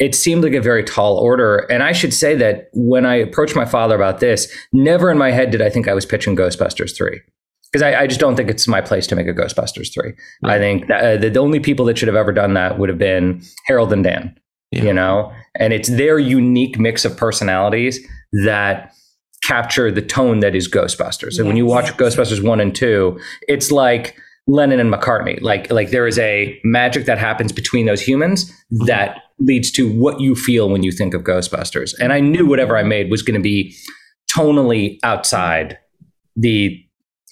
it 0.00 0.14
seemed 0.14 0.44
like 0.44 0.52
a 0.52 0.60
very 0.60 0.84
tall 0.84 1.16
order. 1.18 1.58
And 1.70 1.82
I 1.82 1.90
should 1.90 2.14
say 2.14 2.36
that 2.36 2.68
when 2.72 3.04
I 3.04 3.16
approached 3.16 3.56
my 3.56 3.64
father 3.64 3.96
about 3.96 4.20
this, 4.20 4.52
never 4.72 5.10
in 5.10 5.18
my 5.18 5.32
head 5.32 5.50
did 5.50 5.60
I 5.60 5.70
think 5.70 5.88
I 5.88 5.94
was 5.94 6.06
pitching 6.06 6.36
Ghostbusters 6.36 6.96
3. 6.96 7.20
Because 7.72 7.82
I, 7.82 8.02
I 8.02 8.06
just 8.06 8.20
don't 8.20 8.36
think 8.36 8.48
it's 8.48 8.68
my 8.68 8.80
place 8.80 9.08
to 9.08 9.16
make 9.16 9.26
a 9.26 9.34
Ghostbusters 9.34 9.92
3. 9.92 10.12
I 10.44 10.58
think 10.58 10.86
that, 10.86 11.02
uh, 11.04 11.16
the, 11.20 11.30
the 11.30 11.40
only 11.40 11.58
people 11.58 11.84
that 11.86 11.98
should 11.98 12.06
have 12.06 12.16
ever 12.16 12.32
done 12.32 12.54
that 12.54 12.78
would 12.78 12.88
have 12.88 12.98
been 12.98 13.42
Harold 13.66 13.92
and 13.92 14.04
Dan, 14.04 14.38
Yeah. 14.70 14.84
you 14.84 14.92
know? 14.92 15.32
And 15.56 15.72
it's 15.72 15.88
their 15.88 16.18
unique 16.20 16.78
mix 16.78 17.04
of 17.04 17.16
personalities 17.16 17.98
that 18.32 18.92
capture 19.42 19.90
the 19.90 20.02
tone 20.02 20.40
that 20.40 20.54
is 20.54 20.68
Ghostbusters. 20.68 21.34
So 21.34 21.44
when 21.44 21.56
you 21.56 21.64
watch 21.64 21.86
Ghostbusters 21.96 22.42
1 22.42 22.60
and 22.60 22.74
2, 22.74 23.18
it's 23.48 23.70
like 23.70 24.18
Lennon 24.46 24.80
and 24.80 24.92
McCartney. 24.92 25.40
Like 25.40 25.70
like 25.70 25.90
there 25.90 26.06
is 26.06 26.18
a 26.18 26.58
magic 26.64 27.06
that 27.06 27.18
happens 27.18 27.52
between 27.52 27.86
those 27.86 28.00
humans 28.00 28.50
mm-hmm. 28.72 28.86
that 28.86 29.22
leads 29.38 29.70
to 29.72 29.90
what 29.92 30.20
you 30.20 30.34
feel 30.34 30.68
when 30.68 30.82
you 30.82 30.90
think 30.90 31.14
of 31.14 31.22
Ghostbusters. 31.22 31.94
And 32.00 32.12
I 32.12 32.20
knew 32.20 32.46
whatever 32.46 32.76
I 32.76 32.82
made 32.82 33.10
was 33.10 33.22
going 33.22 33.38
to 33.38 33.42
be 33.42 33.76
tonally 34.30 34.98
outside 35.02 35.78
the 36.34 36.84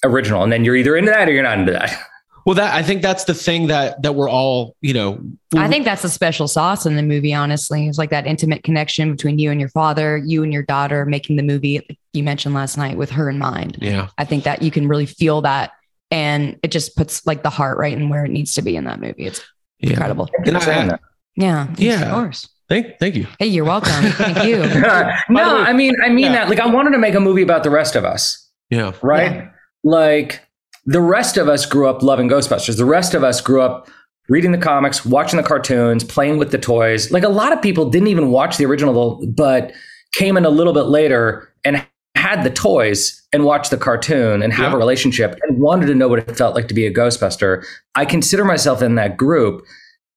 original. 0.05 0.43
And 0.43 0.53
then 0.53 0.65
you're 0.65 0.77
either 0.77 0.97
into 0.97 1.11
that 1.11 1.29
or 1.29 1.33
you're 1.33 1.43
not 1.43 1.59
into 1.59 1.73
that. 1.73 1.91
Well, 2.47 2.55
that 2.55 2.73
I 2.75 2.83
think 2.85 3.03
that's 3.03 3.25
the 3.25 3.35
thing 3.35 3.67
that 3.67 4.01
that 4.03 4.15
we're 4.15 4.31
all, 4.31 4.77
you 4.81 4.95
know, 4.95 5.21
I 5.57 5.69
think 5.69 5.85
that's 5.85 6.03
the 6.03 6.09
special 6.09 6.47
sauce 6.47 6.87
in 6.87 6.95
the 6.97 7.03
movie, 7.03 7.35
honestly. 7.35 7.89
It's 7.89 7.99
like 7.99 8.11
that 8.11 8.25
intimate 8.27 8.63
connection 8.63 9.11
between 9.11 9.39
you 9.41 9.51
and 9.51 9.59
your 9.61 9.69
father, 9.71 10.17
you 10.17 10.45
and 10.45 10.53
your 10.53 10.63
daughter 10.63 11.05
making 11.05 11.37
the 11.37 11.43
movie 11.43 11.85
you 12.13 12.23
mentioned 12.23 12.55
last 12.55 12.79
night 12.79 12.97
with 12.97 13.11
her 13.11 13.29
in 13.29 13.39
mind. 13.39 13.79
yeah. 13.83 14.09
I 14.17 14.25
think 14.25 14.45
that 14.45 14.63
you 14.63 14.71
can 14.71 14.87
really 14.89 15.07
feel 15.07 15.43
that. 15.43 15.73
And 16.13 16.57
it 16.63 16.71
just 16.71 16.97
puts 16.97 17.27
like 17.27 17.43
the 17.43 17.51
heart 17.51 17.79
right 17.79 17.93
in 17.93 18.09
where 18.09 18.25
it 18.25 18.31
needs 18.31 18.55
to 18.55 18.63
be 18.63 18.77
in 18.77 18.85
that 18.85 19.01
movie. 19.01 19.27
It's 19.27 19.41
Yeah. 19.81 19.91
incredible. 19.91 20.31
I- 20.47 20.59
Saying. 20.61 20.91
Yeah. 21.35 21.67
Yeah. 21.77 22.03
Of 22.07 22.13
course. 22.13 22.49
Thank 22.69 22.99
thank 23.01 23.17
you. 23.17 23.27
Hey, 23.41 23.47
you're 23.47 23.65
welcome. 23.65 23.91
Thank 24.13 24.45
you. 24.45 24.59
no, 25.29 25.57
I 25.59 25.73
mean 25.73 25.95
I 26.03 26.09
mean 26.11 26.27
Yeah. 26.27 26.33
that. 26.33 26.49
Like 26.49 26.61
I 26.61 26.67
wanted 26.67 26.91
to 26.93 26.99
make 26.99 27.15
a 27.15 27.21
movie 27.21 27.43
about 27.43 27.65
the 27.65 27.71
rest 27.71 27.97
of 27.97 28.05
us. 28.05 28.49
Yeah. 28.71 28.93
right? 29.03 29.33
Yeah. 29.33 29.49
Like 29.83 30.46
the 30.87 31.01
rest 31.01 31.37
of 31.37 31.49
us 31.49 31.67
grew 31.67 31.89
up 31.89 32.03
loving 32.03 32.29
Ghostbusters. 32.29 32.77
The 32.77 32.85
rest 32.85 33.15
of 33.15 33.23
us 33.25 33.41
grew 33.41 33.61
up 33.61 33.89
reading 34.29 34.53
the 34.53 34.59
comics, 34.59 35.05
watching 35.05 35.37
the 35.37 35.43
cartoons, 35.47 36.03
playing 36.05 36.39
with 36.39 36.51
the 36.51 36.59
toys. 36.59 37.11
Like 37.11 37.23
a 37.23 37.29
lot 37.29 37.53
of 37.53 37.61
people 37.63 37.91
didn't 37.91 38.09
even 38.09 38.31
watch 38.31 38.57
the 38.57 38.65
original, 38.67 39.25
but 39.27 39.73
came 40.13 40.37
in 40.37 40.45
a 40.45 40.51
little 40.51 40.73
bit 40.73 40.85
later 40.87 41.53
and 41.65 41.85
had 42.15 42.43
the 42.43 42.51
toys 42.51 43.23
and 43.33 43.45
watched 43.45 43.71
the 43.71 43.77
cartoon 43.77 44.43
and 44.43 44.53
have 44.53 44.73
Yeah. 44.73 44.77
a 44.77 44.79
relationship 44.79 45.39
and 45.43 45.61
wanted 45.61 45.87
to 45.87 45.95
know 45.95 46.09
what 46.09 46.19
it 46.19 46.37
felt 46.37 46.55
like 46.55 46.67
to 46.69 46.75
be 46.75 46.87
a 46.87 46.93
Ghostbuster. 46.93 47.63
I 47.95 48.05
consider 48.05 48.45
myself 48.45 48.81
in 48.83 48.95
that 48.95 49.17
group 49.17 49.63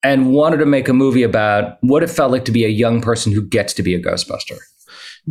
and 0.02 0.32
wanted 0.32 0.58
to 0.58 0.66
make 0.66 0.88
a 0.88 0.94
movie 0.94 1.24
about 1.24 1.74
what 1.82 2.02
it 2.04 2.10
felt 2.10 2.32
like 2.32 2.46
to 2.46 2.52
be 2.52 2.64
a 2.64 2.70
young 2.70 3.02
person 3.02 3.32
who 3.34 3.42
gets 3.42 3.74
to 3.74 3.84
be 3.84 3.94
a 3.94 4.02
Ghostbuster. 4.02 4.58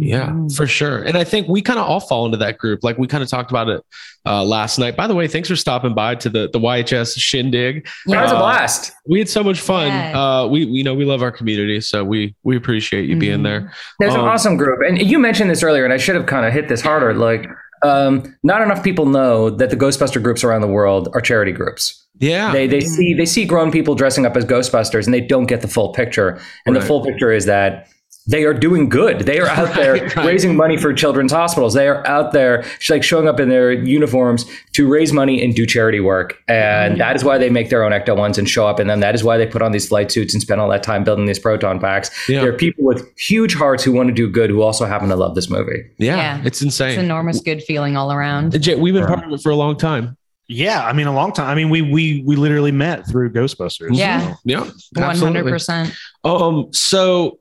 Yeah, 0.01 0.33
for 0.55 0.67
sure. 0.67 1.03
And 1.03 1.17
I 1.17 1.25
think 1.25 1.49
we 1.49 1.61
kind 1.63 1.79
of 1.79 1.87
all 1.87 2.01
fall 2.01 2.25
into 2.27 2.37
that 2.39 2.59
group. 2.59 2.85
Like 2.85 2.99
we 2.99 3.07
kind 3.07 3.23
of 3.23 3.29
talked 3.29 3.51
about 3.51 3.69
it 3.69 3.83
uh, 4.27 4.45
last 4.45 4.79
night. 4.79 4.97
By 4.97 5.07
the 5.07 5.15
way, 5.15 5.27
thanks 5.27 5.49
for 5.49 5.57
stopping 5.57 5.95
by 5.95 6.15
to 6.17 6.29
the 6.29 6.49
the 6.53 6.61
YHS 6.61 7.19
shindig. 7.19 7.89
That 8.07 8.23
was 8.23 8.33
a 8.33 8.37
Uh, 8.37 8.39
blast. 8.41 8.93
We 9.09 9.19
had 9.19 9.29
so 9.29 9.43
much 9.43 9.61
fun. 9.61 9.89
Yeah. 9.89 10.21
Uh, 10.21 10.47
we 10.47 10.65
you 10.65 10.85
know 10.85 10.95
we 10.95 11.05
love 11.05 11.23
our 11.23 11.33
community, 11.33 11.81
so 11.81 12.05
we 12.05 12.35
we 12.45 12.57
appreciate 12.57 13.09
you 13.09 13.17
being 13.17 13.41
Mhm. 13.41 13.45
there. 13.45 13.73
There's 13.99 14.15
an 14.15 14.21
Um, 14.21 14.27
awesome 14.29 14.57
group, 14.57 14.81
and 14.87 15.01
you 15.01 15.19
mentioned 15.19 15.51
this 15.51 15.63
earlier, 15.63 15.85
and 15.85 15.93
I 15.93 15.97
should 15.97 16.15
have 16.15 16.27
kind 16.27 16.47
of 16.47 16.53
hit 16.53 16.69
this 16.69 16.81
harder. 16.81 17.15
Like, 17.15 17.49
um, 17.83 18.37
not 18.43 18.63
enough 18.63 18.83
people 18.83 19.07
know 19.07 19.51
that 19.51 19.71
the 19.71 19.77
Ghostbuster 19.77 20.23
groups 20.23 20.45
around 20.45 20.61
the 20.61 20.69
world 20.69 21.09
are 21.15 21.21
charity 21.21 21.53
groups. 21.53 22.05
Yeah, 22.21 22.53
They 22.53 22.67
they 22.67 22.81
see 22.81 23.15
they 23.15 23.27
see 23.27 23.45
grown 23.45 23.71
people 23.71 23.95
dressing 23.95 24.27
up 24.27 24.37
as 24.37 24.45
Ghostbusters, 24.45 25.05
and 25.07 25.15
they 25.15 25.21
don't 25.21 25.47
get 25.47 25.61
the 25.61 25.69
full 25.69 25.93
picture. 25.93 26.39
And 26.67 26.75
the 26.75 26.81
full 26.81 27.05
picture 27.05 27.31
is 27.33 27.45
that 27.47 27.87
they 28.29 28.45
are 28.45 28.53
doing 28.55 28.89
good. 28.91 29.21
They 29.21 29.39
are 29.41 29.49
out 29.49 29.75
there 29.75 29.95
Right, 29.95 30.17
right. 30.17 30.27
raising 30.27 30.55
money 30.55 30.77
for 30.77 30.93
children's 30.93 31.33
hospitals. 31.33 31.73
They 31.75 31.89
are 31.89 32.07
out 32.07 32.33
there 32.33 32.63
like 32.91 33.03
showing 33.03 33.27
up 33.27 33.41
in 33.41 33.49
their 33.49 33.73
uniforms 33.73 34.45
to 34.75 34.87
raise 34.87 35.13
money 35.13 35.43
and 35.43 35.55
do 35.55 35.65
charity 35.67 35.99
work. 35.99 36.37
And 36.47 37.01
that 37.01 37.17
is 37.17 37.25
why 37.25 37.39
they 37.39 37.49
make 37.51 37.71
their 37.71 37.83
own 37.83 37.93
Ecto 37.93 38.15
ones 38.17 38.37
and 38.39 38.49
show 38.49 38.67
up 38.67 38.79
in 38.81 38.87
them. 38.87 39.01
That 39.01 39.15
is 39.15 39.25
why 39.25 39.39
they 39.39 39.47
put 39.47 39.63
on 39.63 39.73
these 39.73 39.89
flight 39.89 40.13
suits 40.13 40.35
and 40.35 40.43
spend 40.43 40.61
all 40.61 40.69
that 40.69 40.83
time 40.83 41.05
building 41.05 41.25
these 41.27 41.39
proton 41.39 41.81
packs. 41.81 42.11
Yeah. 42.29 42.43
There 42.43 42.51
are 42.53 42.57
people 42.57 42.85
with 42.85 43.09
huge 43.19 43.55
hearts 43.55 43.83
who 43.83 43.93
want 43.93 44.09
to 44.09 44.15
do 44.15 44.29
good 44.31 44.51
who 44.51 44.61
also 44.63 44.85
happen 44.85 45.09
to 45.09 45.17
love 45.17 45.35
this 45.35 45.49
movie. 45.49 45.85
yeah, 45.97 46.17
Yeah. 46.17 46.43
it's 46.45 46.61
insane. 46.61 46.91
It's 46.91 46.99
enormous 46.99 47.41
good 47.41 47.63
feeling 47.63 47.97
all 47.97 48.13
around. 48.13 48.61
Jay, 48.63 48.75
we've 48.75 48.93
been 48.95 49.07
part 49.07 49.25
of 49.25 49.33
it 49.33 49.41
for 49.41 49.51
a 49.51 49.57
long 49.57 49.77
time. 49.77 50.17
Yeah, 50.51 50.85
I 50.85 50.93
mean 50.93 51.07
a 51.07 51.15
long 51.15 51.33
time. 51.33 51.49
I 51.49 51.55
mean 51.55 51.69
we 51.71 51.83
we 51.83 52.23
we 52.27 52.37
literally 52.37 52.73
met 52.73 53.07
through 53.07 53.33
Ghostbusters. 53.33 53.91
Yeah. 53.93 54.35
Yeah, 54.45 54.69
One 54.95 55.17
hundred 55.17 55.45
percent. 55.45 55.95
Um, 56.25 56.69
so 56.73 57.39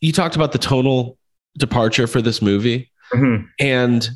you 0.00 0.12
talked 0.12 0.36
about 0.36 0.52
the 0.52 0.58
tonal 0.58 1.16
departure 1.56 2.06
for 2.06 2.22
this 2.22 2.40
movie, 2.42 2.90
Mhm. 3.12 3.46
and 3.58 4.08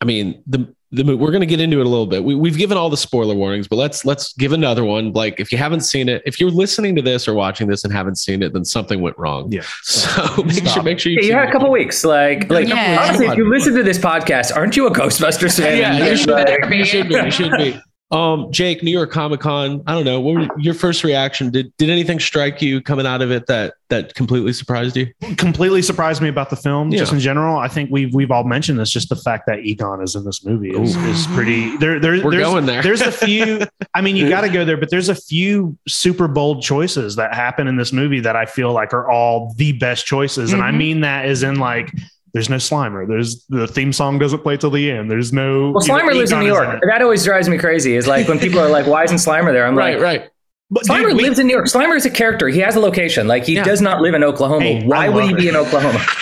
I 0.00 0.04
mean 0.04 0.42
the 0.46 0.72
the 0.90 1.04
mo- 1.04 1.16
we're 1.16 1.30
going 1.30 1.40
to 1.42 1.46
get 1.46 1.60
into 1.60 1.80
it 1.80 1.86
a 1.86 1.88
little 1.88 2.06
bit. 2.06 2.24
We, 2.24 2.34
we've 2.34 2.56
given 2.56 2.78
all 2.78 2.88
the 2.88 2.96
spoiler 2.96 3.34
warnings, 3.34 3.68
but 3.68 3.76
let's 3.76 4.06
let's 4.06 4.32
give 4.34 4.52
another 4.54 4.86
one. 4.86 5.12
Like 5.12 5.38
if 5.38 5.52
you 5.52 5.58
haven't 5.58 5.80
seen 5.80 6.08
it, 6.08 6.22
if 6.24 6.40
you're 6.40 6.50
listening 6.50 6.96
to 6.96 7.02
this 7.02 7.28
or 7.28 7.34
watching 7.34 7.66
this 7.68 7.84
and 7.84 7.92
haven't 7.92 8.16
seen 8.16 8.42
it, 8.42 8.54
then 8.54 8.64
something 8.64 9.02
went 9.02 9.18
wrong. 9.18 9.52
Yeah. 9.52 9.64
So 9.82 10.42
make 10.44 10.54
Stop. 10.54 10.72
sure 10.74 10.82
make 10.82 10.98
sure 10.98 11.12
Yeah, 11.12 11.18
you 11.20 11.22
you 11.26 11.32
tune 11.32 11.38
had 11.40 11.48
a 11.50 11.52
couple 11.52 11.70
weeks. 11.70 12.04
Like, 12.06 12.50
like 12.50 12.68
Yeah. 12.68 13.04
honestly, 13.04 13.26
if 13.26 13.36
you 13.36 13.50
listen 13.50 13.74
to 13.74 13.82
this 13.82 13.98
podcast, 13.98 14.56
aren't 14.56 14.76
you 14.78 14.86
a 14.86 14.90
Ghostbusters 14.90 15.60
fan? 15.60 15.76
Yeah, 15.76 16.08
you 16.08 16.16
should, 16.16 16.30
Like- 16.30 16.48
you 16.72 16.84
should 16.86 17.08
be. 17.08 17.16
You 17.16 17.30
should 17.30 17.52
be. 17.58 17.78
Um, 18.10 18.50
Jake, 18.50 18.82
New 18.82 18.90
York 18.90 19.10
Comic 19.10 19.40
Con. 19.40 19.82
I 19.86 19.92
don't 19.92 20.04
know. 20.06 20.18
What 20.18 20.36
was 20.36 20.48
your 20.58 20.72
first 20.72 21.04
reaction? 21.04 21.50
Did 21.50 21.76
did 21.76 21.90
anything 21.90 22.18
strike 22.18 22.62
you 22.62 22.80
coming 22.80 23.06
out 23.06 23.20
of 23.20 23.30
it 23.30 23.46
that 23.48 23.74
that 23.90 24.14
completely 24.14 24.54
surprised 24.54 24.96
you? 24.96 25.12
completely 25.36 25.82
surprised 25.82 26.22
me 26.22 26.28
about 26.30 26.48
the 26.48 26.56
film 26.56 26.90
just 26.90 27.12
in 27.12 27.20
general. 27.20 27.58
I 27.58 27.68
think 27.68 27.90
we've 27.90 28.14
we've 28.14 28.30
all 28.30 28.44
mentioned 28.44 28.78
this. 28.78 28.90
Just 28.90 29.10
the 29.10 29.16
fact 29.16 29.44
that 29.46 29.58
Egon 29.60 30.02
is 30.02 30.14
in 30.14 30.24
this 30.24 30.42
movie 30.42 30.70
is, 30.70 30.96
is 30.96 31.26
pretty. 31.28 31.76
There, 31.76 32.00
there, 32.00 32.24
We're 32.24 32.30
there's, 32.30 32.42
going 32.44 32.64
there. 32.64 32.82
There's 32.82 33.02
a 33.02 33.12
few. 33.12 33.60
I 33.94 34.00
mean, 34.00 34.16
you 34.16 34.28
got 34.30 34.40
to 34.40 34.48
go 34.48 34.64
there, 34.64 34.78
but 34.78 34.88
there's 34.88 35.10
a 35.10 35.14
few 35.14 35.76
super 35.86 36.28
bold 36.28 36.62
choices 36.62 37.16
that 37.16 37.34
happen 37.34 37.68
in 37.68 37.76
this 37.76 37.92
movie 37.92 38.20
that 38.20 38.36
I 38.36 38.46
feel 38.46 38.72
like 38.72 38.94
are 38.94 39.10
all 39.10 39.52
the 39.58 39.72
best 39.72 40.06
choices, 40.06 40.54
and 40.54 40.62
I 40.62 40.70
Mhm. 40.70 40.76
mean 40.78 41.00
that 41.02 41.26
as 41.26 41.42
in 41.42 41.56
like. 41.56 41.92
There's 42.38 42.48
no 42.48 42.56
Slimer. 42.56 43.06
There's 43.08 43.44
the 43.48 43.66
theme 43.66 43.92
song 43.92 44.18
doesn't 44.18 44.44
play 44.44 44.56
till 44.56 44.70
the 44.70 44.90
end. 44.90 45.10
There's 45.10 45.32
no. 45.32 45.72
Well, 45.72 45.84
you 45.84 45.92
know, 45.92 45.98
Slimer 45.98 46.14
lives 46.14 46.30
in 46.30 46.38
New 46.38 46.46
York. 46.46 46.76
it. 46.76 46.86
That 46.88 47.02
always 47.02 47.24
drives 47.24 47.48
me 47.48 47.58
crazy. 47.58 47.96
Is 47.96 48.06
like 48.06 48.28
when 48.28 48.38
people 48.38 48.60
are 48.60 48.68
like, 48.70 48.86
"Why 48.86 49.02
isn't 49.04 49.16
Slimer 49.16 49.52
there?" 49.52 49.66
I'm 49.66 49.76
Right, 49.76 49.94
like, 49.94 50.02
right. 50.02 50.20
Right. 50.20 50.30
But 50.70 50.84
Slimer 50.84 51.08
dude, 51.08 51.16
we- 51.16 51.22
lives 51.24 51.38
in 51.40 51.46
New 51.48 51.54
York. 51.54 51.66
Slimer 51.66 51.96
is 51.96 52.06
a 52.06 52.10
character. 52.10 52.48
He 52.48 52.60
has 52.60 52.76
a 52.76 52.80
location. 52.80 53.26
Like 53.26 53.44
he 53.44 53.54
Yeah. 53.54 53.64
does 53.64 53.80
not 53.80 54.00
live 54.00 54.14
in 54.14 54.22
Oklahoma. 54.22 54.62
Hey, 54.64 54.82
Why 54.84 55.08
would 55.08 55.24
love 55.24 55.28
he 55.30 55.34
be 55.34 55.48
in 55.48 55.56
Oklahoma? 55.56 56.04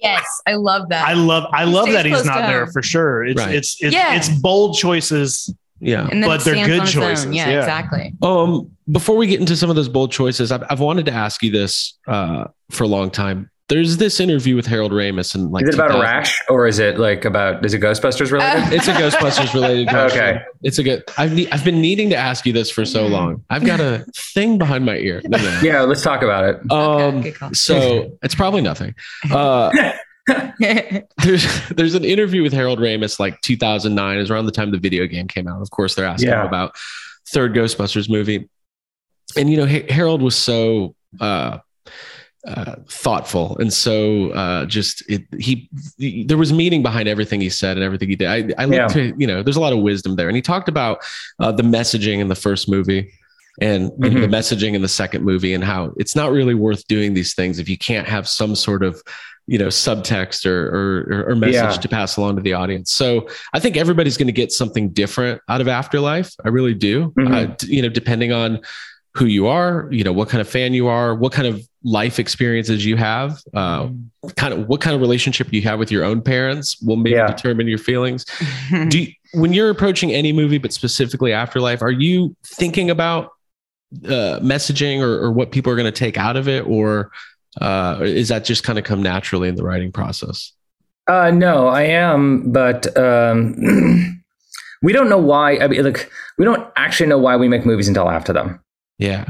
Yes, 0.00 0.24
I 0.46 0.54
love 0.54 0.88
that. 0.90 1.04
I 1.08 1.14
love 1.14 1.44
I 1.52 1.64
love 1.64 1.88
that 1.90 2.06
he's 2.06 2.24
not 2.24 2.46
there 2.46 2.68
for 2.68 2.82
sure. 2.82 3.24
It's 3.24 3.36
Right. 3.36 3.52
it's 3.54 3.82
it's, 3.82 3.92
Yeah. 3.92 4.14
it's 4.14 4.28
bold 4.28 4.76
choices. 4.76 5.52
Yeah. 5.80 6.08
but 6.24 6.44
they're 6.44 6.54
good 6.66 6.80
on 6.80 6.86
its 6.86 6.96
own. 6.96 7.02
choices, 7.02 7.26
Yeah, 7.34 7.48
yeah. 7.50 7.58
exactly. 7.58 8.14
Um, 8.22 8.70
before 8.90 9.16
we 9.16 9.26
get 9.26 9.40
into 9.40 9.56
some 9.56 9.70
of 9.70 9.76
those 9.76 9.88
bold 9.88 10.10
choices, 10.12 10.50
I've, 10.52 10.62
I've 10.70 10.78
wanted 10.80 11.06
to 11.06 11.12
ask 11.12 11.42
you 11.42 11.50
this 11.50 11.98
uh, 12.06 12.44
for 12.70 12.84
a 12.84 12.86
long 12.88 13.10
time. 13.10 13.50
There's 13.68 13.98
this 13.98 14.18
interview 14.18 14.56
with 14.56 14.64
Harold 14.66 14.92
Ramis 14.92 15.34
and 15.34 15.50
like 15.52 15.64
Is 15.64 15.70
it 15.70 15.74
about 15.74 15.94
a 15.94 16.00
rash 16.00 16.40
or 16.48 16.66
is 16.66 16.78
it 16.78 16.98
like 16.98 17.26
about? 17.26 17.66
Is 17.66 17.74
it 17.74 17.82
Ghostbusters 17.82 18.32
related? 18.32 18.72
It's 18.72 18.88
a 18.88 18.92
Ghostbusters 18.94 19.52
related 19.52 19.88
question. 19.90 20.20
Okay. 20.22 20.40
It's 20.62 20.78
a 20.78 20.82
good. 20.82 21.04
I've 21.18 21.34
ne- 21.34 21.50
I've 21.50 21.64
been 21.64 21.80
needing 21.82 22.08
to 22.10 22.16
ask 22.16 22.46
you 22.46 22.54
this 22.54 22.70
for 22.70 22.86
so 22.86 23.06
long. 23.06 23.44
I've 23.50 23.66
got 23.66 23.78
a 23.80 24.06
thing 24.16 24.56
behind 24.56 24.86
my 24.86 24.96
ear. 24.96 25.20
No, 25.24 25.36
no. 25.36 25.60
yeah, 25.62 25.82
let's 25.82 26.02
talk 26.02 26.22
about 26.22 26.44
it. 26.44 26.72
Um, 26.72 27.20
good 27.20 27.34
call. 27.34 27.52
so 27.52 28.16
it's 28.22 28.34
probably 28.34 28.62
nothing. 28.62 28.94
Uh, 29.30 29.92
there's 30.58 31.68
there's 31.68 31.94
an 31.94 32.04
interview 32.04 32.42
with 32.42 32.52
Harold 32.52 32.78
Ramis 32.78 33.18
like 33.20 33.40
2009 33.42 34.18
is 34.18 34.30
around 34.30 34.46
the 34.46 34.52
time 34.52 34.70
the 34.70 34.78
video 34.78 35.06
game 35.06 35.28
came 35.28 35.46
out. 35.46 35.60
Of 35.60 35.70
course, 35.70 35.94
they're 35.94 36.06
asking 36.06 36.30
Yeah. 36.30 36.40
him 36.40 36.46
about 36.46 36.74
third 37.28 37.54
Ghostbusters 37.54 38.08
movie, 38.08 38.48
and 39.36 39.50
you 39.50 39.56
know 39.58 39.66
Ha- 39.66 39.86
Harold 39.92 40.22
was 40.22 40.36
so 40.36 40.94
uh, 41.20 41.58
uh, 42.48 42.74
thoughtful 42.88 43.56
and 43.58 43.72
so 43.72 44.30
uh, 44.30 44.64
just 44.66 45.02
it, 45.08 45.22
he, 45.38 45.68
he- 45.98 46.24
there 46.24 46.36
was 46.38 46.52
meaning 46.52 46.82
behind 46.82 47.06
everything 47.08 47.40
he 47.40 47.50
said 47.50 47.76
and 47.76 47.84
everything 47.84 48.08
he 48.08 48.16
did. 48.16 48.26
I 48.28 48.62
I 48.62 48.66
Yeah. 48.66 48.88
to 48.88 49.14
you 49.18 49.26
know 49.26 49.42
there's 49.42 49.56
a 49.56 49.60
lot 49.60 49.72
of 49.72 49.80
wisdom 49.80 50.16
there, 50.16 50.28
and 50.28 50.36
he 50.36 50.42
talked 50.42 50.68
about 50.68 50.98
uh, 51.38 51.52
the 51.52 51.62
messaging 51.62 52.18
in 52.20 52.28
the 52.28 52.34
first 52.34 52.68
movie. 52.68 53.12
And 53.60 53.90
know, 53.98 54.20
the 54.20 54.28
messaging 54.28 54.74
in 54.74 54.82
the 54.82 54.88
second 54.88 55.24
movie, 55.24 55.52
and 55.52 55.64
how 55.64 55.92
it's 55.96 56.14
not 56.14 56.30
really 56.30 56.54
worth 56.54 56.86
doing 56.86 57.12
these 57.14 57.34
things 57.34 57.58
if 57.58 57.68
you 57.68 57.76
can't 57.76 58.06
have 58.06 58.28
some 58.28 58.54
sort 58.54 58.84
of 58.84 59.02
you 59.48 59.58
know 59.58 59.66
subtext 59.66 60.46
or 60.46 60.68
or, 60.68 61.30
or 61.30 61.34
message 61.34 61.54
Yeah. 61.54 61.70
to 61.72 61.88
pass 61.88 62.16
along 62.18 62.36
to 62.36 62.42
the 62.42 62.52
audience 62.52 62.92
so 62.92 63.26
i 63.54 63.58
think 63.58 63.76
everybody's 63.78 64.16
going 64.18 64.26
to 64.28 64.32
get 64.42 64.52
something 64.52 64.90
different 64.90 65.40
out 65.48 65.60
of 65.62 65.68
afterlife 65.68 66.30
i 66.44 66.48
really 66.50 66.74
do 66.74 67.10
Mhm. 67.18 67.32
uh, 67.50 67.54
you 67.66 67.80
know 67.82 67.88
depending 67.88 68.30
on 68.30 68.60
who 69.14 69.24
you 69.26 69.46
are 69.46 69.88
you 69.90 70.04
know 70.04 70.12
what 70.12 70.28
kind 70.28 70.40
of 70.40 70.48
fan 70.48 70.72
you 70.72 70.86
are 70.86 71.14
what 71.14 71.32
kind 71.32 71.48
of 71.48 71.60
life 71.84 72.18
experiences 72.18 72.84
you 72.84 72.96
have 72.96 73.40
uh, 73.54 73.88
kind 74.36 74.52
of 74.54 74.68
what 74.68 74.80
kind 74.80 74.94
of 74.94 75.00
relationship 75.00 75.52
you 75.52 75.62
have 75.62 75.78
with 75.78 75.90
your 75.90 76.04
own 76.04 76.20
parents 76.22 76.80
will 76.82 76.96
maybe 76.96 77.16
Yeah. 77.16 77.26
determine 77.26 77.66
your 77.68 77.78
feelings 77.78 78.24
do 78.88 79.00
you, 79.00 79.12
when 79.34 79.52
you're 79.52 79.70
approaching 79.70 80.12
any 80.12 80.32
movie 80.32 80.58
but 80.58 80.72
specifically 80.72 81.32
afterlife 81.32 81.82
are 81.82 81.90
you 81.90 82.36
thinking 82.44 82.90
about 82.90 83.30
uh, 84.04 84.38
messaging 84.42 85.00
or, 85.00 85.24
or 85.24 85.32
what 85.32 85.50
people 85.50 85.72
are 85.72 85.76
going 85.76 85.86
to 85.92 85.98
take 85.98 86.16
out 86.18 86.36
of 86.36 86.46
it 86.48 86.66
or 86.66 87.10
uh, 87.60 87.98
is 88.02 88.28
that 88.28 88.44
just 88.44 88.62
kind 88.62 88.78
of 88.78 88.84
come 88.84 89.02
naturally 89.02 89.48
in 89.48 89.54
the 89.56 89.62
writing 89.64 89.90
process 89.90 90.52
Uh, 91.08 91.30
no, 91.30 91.68
I 91.68 91.82
am, 91.84 92.52
but 92.52 92.94
um, 92.98 93.54
we 94.82 94.92
don't 94.92 95.08
know 95.08 95.16
why. 95.18 95.56
I 95.56 95.66
mean, 95.66 95.82
like, 95.82 96.10
we 96.36 96.44
don't 96.44 96.68
actually 96.76 97.08
know 97.08 97.16
why 97.18 97.34
we 97.36 97.48
make 97.48 97.64
movies 97.64 97.88
until 97.88 98.10
after 98.10 98.30
them, 98.34 98.60
yeah 98.98 99.24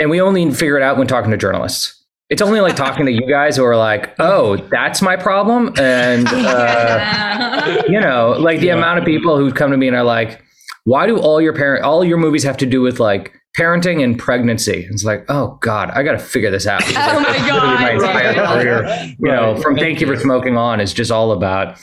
and 0.00 0.10
we 0.10 0.20
only 0.20 0.50
figure 0.52 0.76
it 0.76 0.82
out 0.82 0.96
when 0.96 1.06
talking 1.08 1.30
to 1.32 1.36
journalists. 1.36 1.94
It's 2.30 2.42
only 2.42 2.60
like 2.60 2.76
talking 2.76 3.06
to 3.06 3.10
you 3.12 3.26
guys 3.28 3.56
who 3.56 3.64
are 3.64 3.76
like, 3.76 4.14
"Oh, 4.20 4.56
that's 4.70 5.00
my 5.02 5.16
problem," 5.16 5.72
and 5.78 6.28
uh, 6.32 7.82
you 7.88 7.98
know, 8.00 8.36
like 8.38 8.60
the 8.60 8.66
Yeah. 8.66 8.76
amount 8.76 8.98
of 8.98 9.04
people 9.04 9.36
who 9.38 9.50
come 9.52 9.70
to 9.70 9.76
me 9.76 9.88
and 9.88 9.96
are 9.96 10.04
like, 10.04 10.42
"Why 10.84 11.06
do 11.06 11.18
all 11.18 11.40
your 11.40 11.52
parent, 11.54 11.84
all 11.84 12.04
your 12.04 12.18
movies 12.18 12.44
have 12.44 12.56
to 12.58 12.66
do 12.66 12.80
with 12.82 13.00
like 13.00 13.32
parenting 13.58 14.04
and 14.04 14.18
pregnancy?" 14.18 14.86
It's 14.90 15.04
like, 15.04 15.24
oh 15.30 15.58
god, 15.62 15.90
I 15.92 16.02
got 16.02 16.12
to 16.12 16.18
figure 16.18 16.50
this 16.50 16.66
out. 16.66 16.82
It's 16.86 16.94
like, 16.94 17.14
Oh 17.14 17.20
my 17.20 17.38
God, 17.38 17.80
my 17.80 17.90
entire 17.92 18.42
right. 18.44 18.62
career, 18.62 19.14
you 19.18 19.30
know, 19.32 19.56
from 19.62 19.76
Thank 19.76 20.00
You 20.00 20.06
for 20.06 20.16
Smoking 20.16 20.56
on 20.56 20.80
is 20.80 20.92
just 20.92 21.10
all 21.10 21.32
about 21.32 21.78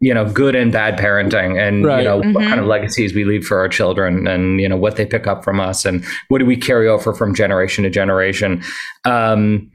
you 0.00 0.14
know 0.14 0.24
good 0.24 0.54
and 0.54 0.72
bad 0.72 0.98
parenting 0.98 1.58
and 1.60 1.84
Right. 1.84 1.98
you 1.98 2.04
know 2.08 2.16
what 2.18 2.26
Mhm. 2.26 2.48
kind 2.48 2.60
of 2.60 2.66
legacies 2.66 3.14
we 3.14 3.24
leave 3.24 3.44
for 3.44 3.58
our 3.58 3.68
children 3.68 4.26
and 4.26 4.60
you 4.60 4.68
know 4.68 4.76
what 4.76 4.96
they 4.96 5.04
pick 5.06 5.26
up 5.26 5.44
from 5.44 5.60
us 5.60 5.84
and 5.84 6.04
what 6.28 6.38
do 6.38 6.46
we 6.46 6.56
carry 6.56 6.88
over 6.88 7.12
from 7.12 7.34
generation 7.34 7.84
to 7.84 7.90
generation. 7.90 8.62
Um 9.04 9.70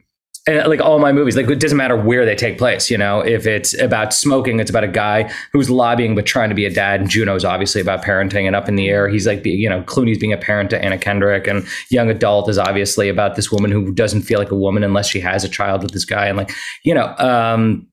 and 0.47 0.67
like 0.67 0.79
all 0.79 0.99
my 0.99 1.11
movies 1.11 1.35
like 1.35 1.49
it 1.49 1.59
doesn't 1.59 1.77
matter 1.77 1.95
where 1.97 2.23
they 2.23 2.35
take 2.35 2.59
place 2.59 2.91
you 2.91 2.97
know 2.99 3.19
if 3.21 3.47
it's 3.47 3.73
about 3.81 4.13
smoking 4.13 4.59
it's 4.59 4.69
about 4.69 4.83
a 4.83 4.87
guy 4.87 5.27
who's 5.51 5.71
lobbying 5.71 6.13
but 6.13 6.25
trying 6.27 6.49
to 6.49 6.55
be 6.55 6.65
a 6.65 6.69
dad. 6.69 6.99
And 7.01 7.09
juno's 7.09 7.43
obviously 7.43 7.81
about 7.81 8.03
parenting 8.03 8.45
and 8.45 8.55
up 8.55 8.69
in 8.69 8.75
the 8.75 8.87
air. 8.89 9.07
He's 9.09 9.25
like 9.25 9.41
be- 9.41 9.49
you 9.51 9.67
know 9.69 9.81
clooney's 9.83 10.19
being 10.19 10.33
a 10.33 10.37
parent 10.37 10.69
to 10.69 10.83
anna 10.83 10.99
kendrick. 10.99 11.47
And 11.47 11.65
young 11.89 12.09
adult 12.11 12.47
is 12.47 12.59
obviously 12.59 13.09
about 13.09 13.35
this 13.35 13.51
woman 13.51 13.71
who 13.71 13.91
doesn't 13.91 14.21
feel 14.21 14.37
like 14.37 14.51
a 14.51 14.55
woman 14.55 14.83
unless 14.83 15.07
she 15.07 15.19
has 15.19 15.43
a 15.43 15.49
child 15.49 15.81
with 15.81 15.93
this 15.93 16.05
guy. 16.05 16.27
And 16.27 16.37
like 16.37 16.51
you 16.83 16.93
know 16.93 17.15
um 17.17 17.87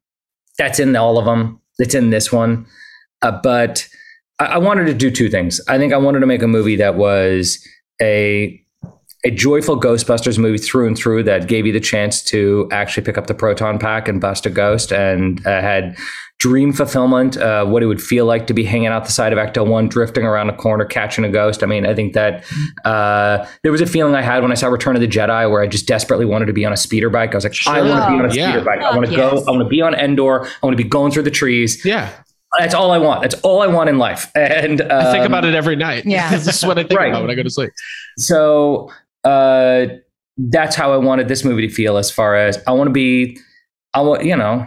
that's 0.58 0.78
in 0.78 0.94
all 0.94 1.16
of 1.18 1.24
them 1.24 1.58
it's 1.78 1.94
in 1.94 2.10
this 2.10 2.32
one 2.32 2.66
Uh, 3.22 3.38
but 3.42 3.88
I, 4.38 4.46
I 4.46 4.58
wanted 4.58 4.86
to 4.86 4.94
do 4.94 5.10
two 5.10 5.28
things. 5.28 5.60
I 5.68 5.78
think 5.78 5.92
I 5.92 5.96
wanted 5.96 6.20
to 6.20 6.26
make 6.26 6.42
a 6.42 6.48
movie 6.48 6.76
that 6.76 6.96
was 6.96 7.58
a 8.00 8.58
a 9.24 9.30
joyful 9.30 9.78
Ghostbusters 9.80 10.36
movie 10.36 10.58
through 10.58 10.88
and 10.88 10.98
through 10.98 11.22
that 11.22 11.46
gave 11.46 11.64
you 11.64 11.72
the 11.72 11.78
chance 11.78 12.24
to 12.24 12.68
actually 12.72 13.04
pick 13.04 13.16
up 13.16 13.28
the 13.28 13.34
proton 13.34 13.78
pack 13.78 14.08
and 14.08 14.20
bust 14.20 14.46
a 14.46 14.50
ghost 14.50 14.92
and 14.92 15.46
uh, 15.46 15.60
had 15.60 15.96
dream 16.42 16.72
fulfillment, 16.72 17.36
uh, 17.36 17.64
what 17.64 17.84
it 17.84 17.86
would 17.86 18.02
feel 18.02 18.26
like 18.26 18.48
to 18.48 18.52
be 18.52 18.64
hanging 18.64 18.88
out 18.88 19.04
the 19.04 19.12
side 19.12 19.32
of 19.32 19.38
Ecto 19.38 19.64
1, 19.64 19.88
drifting 19.88 20.24
around 20.24 20.50
a 20.50 20.56
corner, 20.56 20.84
catching 20.84 21.24
a 21.24 21.28
ghost. 21.28 21.62
I 21.62 21.66
mean, 21.66 21.86
I 21.86 21.94
think 21.94 22.14
that 22.14 22.42
uh, 22.84 23.46
there 23.62 23.70
was 23.70 23.80
a 23.80 23.86
feeling 23.86 24.16
I 24.16 24.22
had 24.22 24.42
when 24.42 24.50
I 24.50 24.56
saw 24.56 24.66
Return 24.66 24.96
of 24.96 25.00
the 25.00 25.06
Jedi 25.06 25.48
where 25.48 25.62
I 25.62 25.68
just 25.68 25.86
desperately 25.86 26.26
wanted 26.26 26.46
to 26.46 26.52
be 26.52 26.64
on 26.64 26.72
a 26.72 26.76
speeder 26.76 27.10
bike. 27.10 27.30
I 27.32 27.36
was 27.36 27.44
like, 27.44 27.54
I 27.68 27.80
want 27.82 28.02
to 28.04 28.10
be 28.10 28.18
on 28.18 28.24
a 28.28 28.34
Yeah. 28.34 28.50
speeder 28.50 28.64
bike. 28.64 28.80
I 28.80 28.92
want 28.96 29.06
to 29.06 29.12
yes. 29.12 29.20
go, 29.32 29.38
I 29.46 29.50
want 29.52 29.62
to 29.62 29.68
be 29.68 29.80
on 29.82 29.94
Endor. 29.94 30.44
I 30.44 30.66
want 30.66 30.76
to 30.76 30.82
be 30.82 30.88
going 30.88 31.12
through 31.12 31.22
the 31.22 31.30
trees. 31.30 31.84
Yeah. 31.84 32.10
That's 32.58 32.74
all 32.74 32.90
I 32.90 32.98
want. 32.98 33.22
That's 33.22 33.36
all 33.42 33.62
I 33.62 33.68
want 33.68 33.88
in 33.88 33.98
life. 33.98 34.28
And 34.36 34.80
um, 34.80 34.88
I 34.90 35.12
think 35.12 35.24
about 35.24 35.44
it 35.44 35.54
every 35.54 35.76
night. 35.76 36.04
Yeah. 36.06 36.30
this 36.36 36.48
is 36.48 36.66
what 36.66 36.76
I 36.76 36.82
think 36.82 36.98
Right. 36.98 37.10
about 37.10 37.22
when 37.22 37.30
I 37.30 37.36
go 37.36 37.44
to 37.44 37.50
sleep. 37.50 37.70
so 38.18 38.90
uh, 39.22 39.86
that's 40.36 40.74
how 40.74 40.92
I 40.92 40.96
wanted 40.96 41.28
this 41.28 41.44
movie 41.44 41.68
to 41.68 41.72
feel. 41.72 41.98
As 41.98 42.10
far 42.10 42.34
as 42.34 42.58
I 42.66 42.72
want 42.72 42.88
to 42.88 42.92
be, 42.92 43.38
I 43.94 44.00
want 44.00 44.24
you 44.24 44.34
know, 44.36 44.66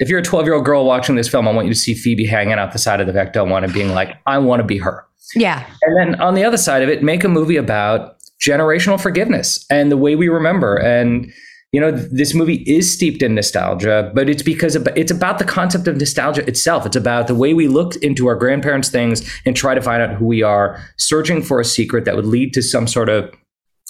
if 0.00 0.08
you're 0.08 0.18
a 0.18 0.24
12 0.24 0.46
year 0.46 0.54
old 0.54 0.64
girl 0.64 0.84
watching 0.84 1.14
this 1.14 1.28
film, 1.28 1.46
I 1.46 1.52
want 1.52 1.68
you 1.68 1.74
to 1.74 1.78
see 1.78 1.94
Phoebe 1.94 2.26
hanging 2.26 2.54
out 2.54 2.72
the 2.72 2.78
side 2.78 3.00
of 3.00 3.06
the 3.06 3.12
Ecto 3.12 3.48
one 3.48 3.62
and 3.62 3.72
being 3.72 3.90
like, 3.90 4.16
I 4.26 4.38
want 4.38 4.60
to 4.60 4.66
be 4.66 4.78
her. 4.78 5.06
Yeah. 5.36 5.64
And 5.82 5.96
then 5.98 6.20
on 6.20 6.34
the 6.34 6.42
other 6.42 6.56
side 6.56 6.82
of 6.82 6.88
it, 6.88 7.02
make 7.02 7.22
a 7.22 7.28
movie 7.28 7.56
about 7.56 8.16
generational 8.44 9.00
forgiveness 9.00 9.64
and 9.70 9.92
the 9.92 9.96
way 9.96 10.16
we 10.16 10.28
remember. 10.28 10.76
And 10.76 11.32
you 11.72 11.80
know, 11.80 11.92
this 11.92 12.34
movie 12.34 12.64
is 12.66 12.90
steeped 12.90 13.22
in 13.22 13.36
nostalgia, 13.36 14.10
but 14.12 14.28
it's 14.28 14.42
because 14.42 14.74
it's 14.74 15.12
about 15.12 15.38
the 15.38 15.44
concept 15.44 15.86
of 15.86 15.98
nostalgia 15.98 16.44
itself. 16.48 16.84
It's 16.84 16.96
about 16.96 17.28
the 17.28 17.34
way 17.34 17.54
we 17.54 17.68
look 17.68 17.94
into 17.96 18.26
our 18.26 18.34
grandparents' 18.34 18.88
things 18.88 19.22
and 19.46 19.54
try 19.54 19.74
to 19.74 19.80
find 19.80 20.02
out 20.02 20.16
who 20.16 20.26
we 20.26 20.42
are, 20.42 20.82
searching 20.96 21.42
for 21.42 21.60
a 21.60 21.64
secret 21.64 22.06
that 22.06 22.16
would 22.16 22.26
lead 22.26 22.52
to 22.54 22.62
some 22.62 22.88
sort 22.88 23.08
of 23.08 23.32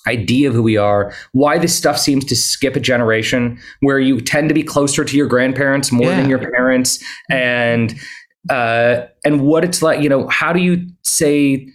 idea 0.06 0.48
of 0.48 0.54
who 0.54 0.62
we 0.62 0.76
are, 0.76 1.12
why 1.32 1.58
this 1.58 1.74
stuff 1.74 1.98
seems 1.98 2.24
to 2.26 2.36
skip 2.36 2.76
a 2.76 2.80
generation, 2.80 3.58
where 3.80 3.98
you 3.98 4.20
tend 4.20 4.48
to 4.48 4.54
be 4.54 4.62
closer 4.62 5.04
to 5.04 5.16
your 5.16 5.26
grandparents 5.26 5.92
more 5.92 6.08
than 6.08 6.28
your 6.28 6.38
parents, 6.38 7.02
and 7.30 7.94
uh, 8.48 9.02
and 9.24 9.42
what 9.42 9.64
it's 9.64 9.82
like. 9.82 10.00
You 10.00 10.08
know, 10.08 10.28
how 10.28 10.52
do 10.52 10.60
you 10.60 10.86
say? 11.02 11.68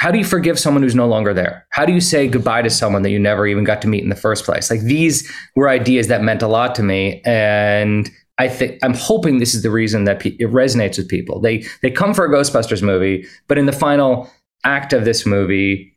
How 0.00 0.10
do 0.10 0.16
you 0.16 0.24
forgive 0.24 0.58
someone 0.58 0.82
who's 0.82 0.94
no 0.94 1.06
longer 1.06 1.34
there? 1.34 1.66
How 1.70 1.84
do 1.84 1.92
you 1.92 2.00
say 2.00 2.26
goodbye 2.26 2.62
to 2.62 2.70
someone 2.70 3.02
that 3.02 3.10
you 3.10 3.18
never 3.18 3.46
even 3.46 3.64
got 3.64 3.82
to 3.82 3.88
meet 3.88 4.02
in 4.02 4.08
the 4.08 4.16
first 4.16 4.46
place? 4.46 4.70
Like 4.70 4.80
these 4.80 5.30
were 5.56 5.68
ideas 5.68 6.08
that 6.08 6.22
meant 6.22 6.40
a 6.42 6.48
lot 6.48 6.74
to 6.76 6.82
me, 6.82 7.20
and 7.24 8.10
I 8.38 8.48
think 8.48 8.78
I'm 8.82 8.94
hoping 8.94 9.38
this 9.38 9.54
is 9.54 9.62
the 9.62 9.70
reason 9.70 10.04
that 10.04 10.20
pe- 10.20 10.36
it 10.38 10.50
resonates 10.50 10.96
with 10.96 11.08
people. 11.08 11.40
They 11.40 11.66
they 11.82 11.90
come 11.90 12.14
for 12.14 12.24
a 12.24 12.30
Ghostbusters 12.30 12.82
movie, 12.82 13.26
but 13.46 13.58
in 13.58 13.66
the 13.66 13.72
final 13.72 14.30
act 14.64 14.94
of 14.94 15.04
this 15.04 15.26
movie, 15.26 15.94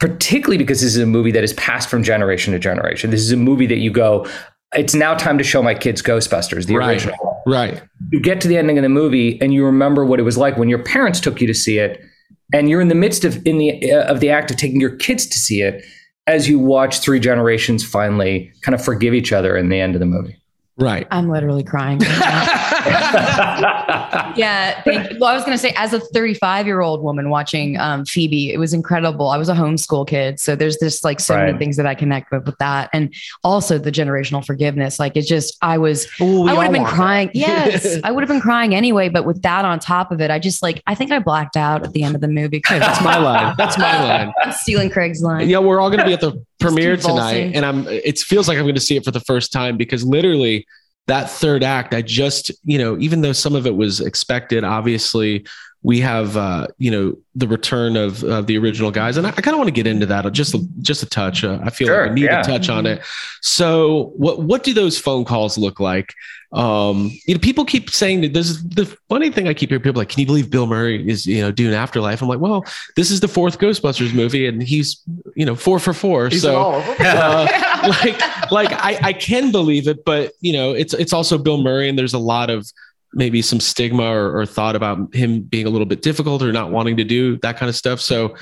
particularly 0.00 0.58
because 0.58 0.80
this 0.80 0.94
is 0.94 1.02
a 1.02 1.06
movie 1.06 1.30
that 1.32 1.44
is 1.44 1.52
passed 1.54 1.88
from 1.88 2.02
generation 2.02 2.52
to 2.52 2.58
generation. 2.58 3.10
This 3.10 3.20
is 3.22 3.32
a 3.32 3.36
movie 3.36 3.66
that 3.66 3.78
you 3.78 3.90
go, 3.90 4.26
it's 4.74 4.94
now 4.94 5.14
time 5.14 5.38
to 5.38 5.44
show 5.44 5.62
my 5.62 5.74
kids 5.74 6.02
Ghostbusters, 6.02 6.66
the 6.66 6.76
Right. 6.76 6.90
original. 6.96 7.42
Right. 7.46 7.82
You 8.10 8.20
get 8.20 8.40
to 8.42 8.48
the 8.48 8.56
ending 8.58 8.76
of 8.78 8.82
the 8.82 8.88
movie 8.88 9.40
and 9.40 9.54
you 9.54 9.64
remember 9.64 10.04
what 10.04 10.18
it 10.20 10.24
was 10.24 10.36
like 10.36 10.56
when 10.58 10.68
your 10.68 10.82
parents 10.82 11.20
took 11.20 11.40
you 11.40 11.46
to 11.46 11.54
see 11.54 11.78
it, 11.78 12.00
and 12.52 12.68
you're 12.68 12.80
in 12.80 12.88
the 12.88 12.94
midst 12.94 13.24
of 13.24 13.44
in 13.46 13.58
the 13.58 13.92
uh, 13.92 14.04
of 14.12 14.20
the 14.20 14.30
act 14.30 14.50
of 14.50 14.56
taking 14.56 14.80
your 14.80 14.94
kids 14.96 15.26
to 15.26 15.38
see 15.38 15.62
it 15.62 15.84
as 16.26 16.48
you 16.48 16.58
watch 16.58 16.98
three 17.00 17.20
generations 17.20 17.84
finally 17.84 18.52
kind 18.62 18.74
of 18.74 18.84
forgive 18.84 19.14
each 19.14 19.32
other 19.32 19.56
in 19.56 19.68
the 19.68 19.80
end 19.80 19.94
of 19.94 20.00
the 20.00 20.06
movie. 20.06 20.36
Right. 20.78 21.06
I'm 21.10 21.28
literally 21.30 21.62
crying. 21.64 21.98
right 22.00 22.18
now. 22.20 22.62
yeah. 24.36 24.82
Thank 24.82 25.10
you. 25.12 25.18
Well, 25.18 25.30
I 25.30 25.34
was 25.34 25.44
going 25.44 25.56
to 25.56 25.58
say, 25.58 25.72
as 25.76 25.92
a 25.92 26.00
35 26.00 26.66
year 26.66 26.80
old 26.80 27.02
woman 27.02 27.30
watching 27.30 27.78
um, 27.78 28.04
Phoebe, 28.04 28.52
it 28.52 28.58
was 28.58 28.72
incredible. 28.72 29.28
I 29.28 29.36
was 29.36 29.48
a 29.48 29.54
homeschool 29.54 30.06
kid. 30.06 30.40
So 30.40 30.56
there's 30.56 30.76
just 30.76 31.04
like 31.04 31.20
so 31.20 31.36
many 31.36 31.56
things 31.58 31.76
that 31.76 31.86
I 31.86 31.94
connect 31.94 32.30
with 32.32 32.46
with 32.46 32.58
that. 32.58 32.90
And 32.92 33.14
also 33.44 33.78
the 33.78 33.92
generational 33.92 34.44
forgiveness. 34.44 34.98
Like 34.98 35.16
it's 35.16 35.28
just, 35.28 35.56
I 35.62 35.78
was, 35.78 36.06
Ooh, 36.20 36.46
I 36.46 36.54
would 36.54 36.62
have 36.64 36.72
been 36.72 36.82
want 36.82 36.92
that. 36.92 36.96
crying. 36.96 37.30
Yes. 37.46 38.00
I 38.02 38.10
would 38.10 38.22
have 38.22 38.28
been 38.28 38.40
crying 38.40 38.74
anyway. 38.74 39.08
But 39.08 39.24
with 39.24 39.42
that 39.42 39.64
on 39.64 39.78
top 39.78 40.10
of 40.10 40.20
it, 40.20 40.30
I 40.30 40.38
just 40.38 40.62
like, 40.62 40.82
I 40.86 40.94
think 40.94 41.12
I 41.12 41.18
blacked 41.18 41.56
out 41.56 41.84
at 41.84 41.92
the 41.92 42.02
end 42.02 42.14
of 42.14 42.20
the 42.20 42.28
movie. 42.28 42.62
Hey, 42.66 42.78
that's 42.78 43.02
my 43.02 43.18
line. 43.18 43.54
That's 43.56 43.78
my 43.78 44.02
line. 44.02 44.32
I'm 44.44 44.52
stealing 44.52 44.90
Craig's 44.90 45.22
line. 45.22 45.48
Yeah, 45.48 45.58
we're 45.58 45.80
all 45.80 45.90
going 45.90 46.00
to 46.00 46.06
be 46.06 46.12
at 46.12 46.20
the 46.20 46.44
premiere 46.58 46.96
tonight, 46.96 47.52
and 47.54 47.64
I'm. 47.64 47.86
It 47.88 48.18
feels 48.18 48.48
like 48.48 48.58
I'm 48.58 48.64
going 48.64 48.74
to 48.74 48.80
see 48.80 48.96
it 48.96 49.04
for 49.04 49.10
the 49.10 49.20
first 49.20 49.52
time 49.52 49.76
because 49.76 50.04
literally 50.04 50.66
that 51.06 51.30
third 51.30 51.62
act, 51.62 51.94
I 51.94 52.02
just, 52.02 52.50
you 52.64 52.78
know, 52.78 52.98
even 52.98 53.20
though 53.20 53.32
some 53.32 53.54
of 53.54 53.66
it 53.66 53.76
was 53.76 54.00
expected, 54.00 54.64
obviously 54.64 55.46
we 55.82 56.00
have, 56.00 56.36
uh, 56.36 56.66
you 56.78 56.90
know, 56.90 57.16
the 57.34 57.46
return 57.46 57.96
of, 57.96 58.24
of 58.24 58.46
the 58.46 58.58
original 58.58 58.90
guys, 58.90 59.16
and 59.16 59.26
I, 59.26 59.30
I 59.30 59.40
kind 59.40 59.54
of 59.54 59.58
want 59.58 59.68
to 59.68 59.72
get 59.72 59.86
into 59.86 60.06
that 60.06 60.30
just 60.32 60.54
just 60.80 61.02
a 61.02 61.06
touch. 61.06 61.44
Uh, 61.44 61.60
I 61.62 61.70
feel 61.70 61.88
Sure, 61.88 62.02
like 62.02 62.10
I 62.10 62.14
need 62.14 62.24
yeah. 62.24 62.42
to 62.42 62.50
touch 62.50 62.68
on 62.68 62.86
it. 62.86 63.02
So, 63.42 64.12
what 64.16 64.40
what 64.40 64.64
do 64.64 64.74
those 64.74 64.98
phone 64.98 65.24
calls 65.24 65.56
look 65.56 65.78
like? 65.78 66.12
Um, 66.52 67.10
you 67.26 67.34
know, 67.34 67.40
people 67.40 67.64
keep 67.64 67.90
saying 67.90 68.20
that 68.22 68.32
this 68.32 68.48
is 68.48 68.62
the 68.64 68.86
funny 69.08 69.30
thing 69.30 69.48
I 69.48 69.54
keep 69.54 69.70
hearing 69.70 69.82
people 69.82 70.00
like, 70.00 70.08
can 70.08 70.20
you 70.20 70.26
believe 70.26 70.48
Bill 70.48 70.66
Murray 70.66 71.06
is, 71.06 71.26
you 71.26 71.40
know, 71.42 71.50
doing 71.50 71.74
Afterlife? 71.74 72.22
I'm 72.22 72.28
like, 72.28 72.38
well, 72.38 72.64
this 72.94 73.10
is 73.10 73.20
the 73.20 73.28
fourth 73.28 73.58
Ghostbusters 73.58 74.14
movie 74.14 74.46
and 74.46 74.62
he's, 74.62 75.02
you 75.34 75.44
know, 75.44 75.54
four 75.54 75.78
for 75.78 75.92
four. 75.92 76.28
He's 76.28 76.42
so 76.42 76.56
all 76.56 76.84
uh, 77.00 77.46
like, 78.02 78.50
like 78.52 78.72
I, 78.72 78.98
I 79.08 79.12
can 79.12 79.50
believe 79.50 79.88
it, 79.88 80.04
but 80.04 80.32
you 80.40 80.52
know, 80.52 80.72
it's, 80.72 80.94
it's 80.94 81.12
also 81.12 81.36
Bill 81.36 81.62
Murray 81.62 81.88
and 81.88 81.98
there's 81.98 82.14
a 82.14 82.18
lot 82.18 82.48
of 82.48 82.72
maybe 83.12 83.40
some 83.40 83.60
stigma 83.60 84.04
or, 84.04 84.38
or 84.38 84.46
thought 84.46 84.76
about 84.76 85.14
him 85.14 85.40
being 85.40 85.66
a 85.66 85.70
little 85.70 85.86
bit 85.86 86.02
difficult 86.02 86.42
or 86.42 86.52
not 86.52 86.70
wanting 86.70 86.96
to 86.96 87.04
do 87.04 87.38
that 87.38 87.56
kind 87.56 87.68
of 87.68 87.76
stuff. 87.76 88.00
So 88.00 88.34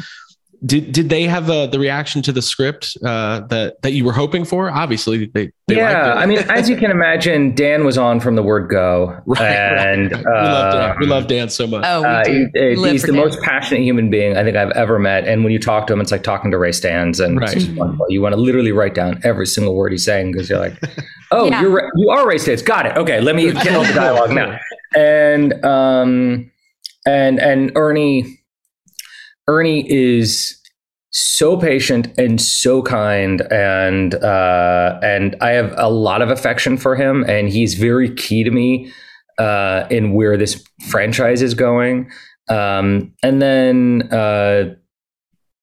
did, 0.65 0.93
did 0.93 1.09
they 1.09 1.25
have 1.25 1.51
uh, 1.51 1.67
the 1.67 1.79
reaction 1.79 2.23
to 2.23 2.33
the 2.33 2.41
script 2.43 2.97
uh, 3.05 3.41
that, 3.49 3.83
that 3.83 3.93
you 3.93 4.05
were 4.05 4.13
hoping 4.13 4.45
for? 4.45 4.71
Obviously 4.71 5.27
they, 5.27 5.51
they 5.69 5.77
yeah, 5.77 5.93
liked 5.93 6.07
it. 6.07 6.21
I 6.23 6.27
mean, 6.27 6.39
as 6.51 6.69
you 6.71 6.77
can 6.77 6.91
imagine, 6.91 7.55
Dan 7.55 7.85
was 7.85 7.99
on 7.99 8.21
from 8.21 8.35
the 8.37 8.43
word 8.43 8.71
go, 8.71 9.21
Right, 9.27 9.41
and 9.43 10.13
right. 10.13 10.25
we 10.25 10.27
love 10.33 10.73
Dan. 10.73 10.97
We 11.01 11.05
um, 11.07 11.11
love 11.11 11.27
Dan 11.27 11.49
so 11.49 11.67
much. 11.67 11.85
Oh, 11.87 12.01
we 12.03 12.07
Uh, 12.07 12.23
do. 12.25 12.49
he- 12.55 12.77
We 12.83 12.91
he's 12.91 13.03
the 13.03 13.13
Dan. 13.13 13.17
most 13.21 13.41
passionate 13.43 13.83
human 13.83 14.11
being 14.11 14.37
I 14.37 14.45
think 14.45 14.57
I've 14.57 14.71
ever 14.73 14.99
met. 14.99 15.27
And 15.29 15.45
when 15.45 15.53
you 15.53 15.59
talk 15.59 15.87
to 15.89 15.93
him, 15.93 16.01
it's 16.01 16.13
like 16.13 16.23
talking 16.23 16.51
to 16.51 16.59
Ray 16.59 16.71
Stantz, 16.71 17.25
and 17.25 17.39
Right. 17.41 17.51
just 17.53 17.71
wonderful. 17.73 18.07
You 18.11 18.23
want 18.23 18.35
to 18.35 18.41
literally 18.41 18.73
write 18.73 18.95
down 18.95 19.21
every 19.25 19.47
single 19.47 19.75
word 19.75 19.93
he's 19.93 20.05
saying 20.05 20.33
because 20.33 20.49
you're 20.49 20.59
like, 20.59 20.75
"Oh, 21.31 21.49
Yeah. 21.49 21.63
you're 21.63 21.91
you 21.97 22.11
are 22.11 22.27
Ray 22.27 22.37
Stantz. 22.37 22.65
Got 22.65 22.87
it. 22.87 22.97
Okay, 22.97 23.21
let 23.21 23.35
me 23.37 23.53
get 23.53 23.75
all 23.75 23.85
the 23.85 23.93
dialogue 23.93 24.31
now." 24.33 24.59
And 24.97 25.53
um, 25.65 26.51
and 27.05 27.41
and 27.41 27.73
Ernie, 27.75 28.39
Ernie 29.49 29.91
is 29.91 30.61
so 31.11 31.57
patient 31.57 32.09
and 32.19 32.41
so 32.41 32.83
kind 32.83 33.41
and 33.53 34.17
uh 34.17 34.99
and 35.01 35.37
I 35.41 35.51
have 35.51 35.73
a 35.77 35.89
lot 35.89 36.23
of 36.23 36.31
affection 36.31 36.77
for 36.77 36.97
him 36.97 37.25
and 37.29 37.49
he's 37.49 37.75
very 37.75 38.13
key 38.13 38.43
to 38.43 38.51
me 38.51 38.93
uh 39.39 39.87
in 39.91 40.13
where 40.13 40.37
this 40.37 40.65
franchise 40.89 41.41
is 41.41 41.55
going. 41.55 42.11
Um 42.49 43.15
and 43.23 43.41
then 43.41 44.09
uh 44.13 44.75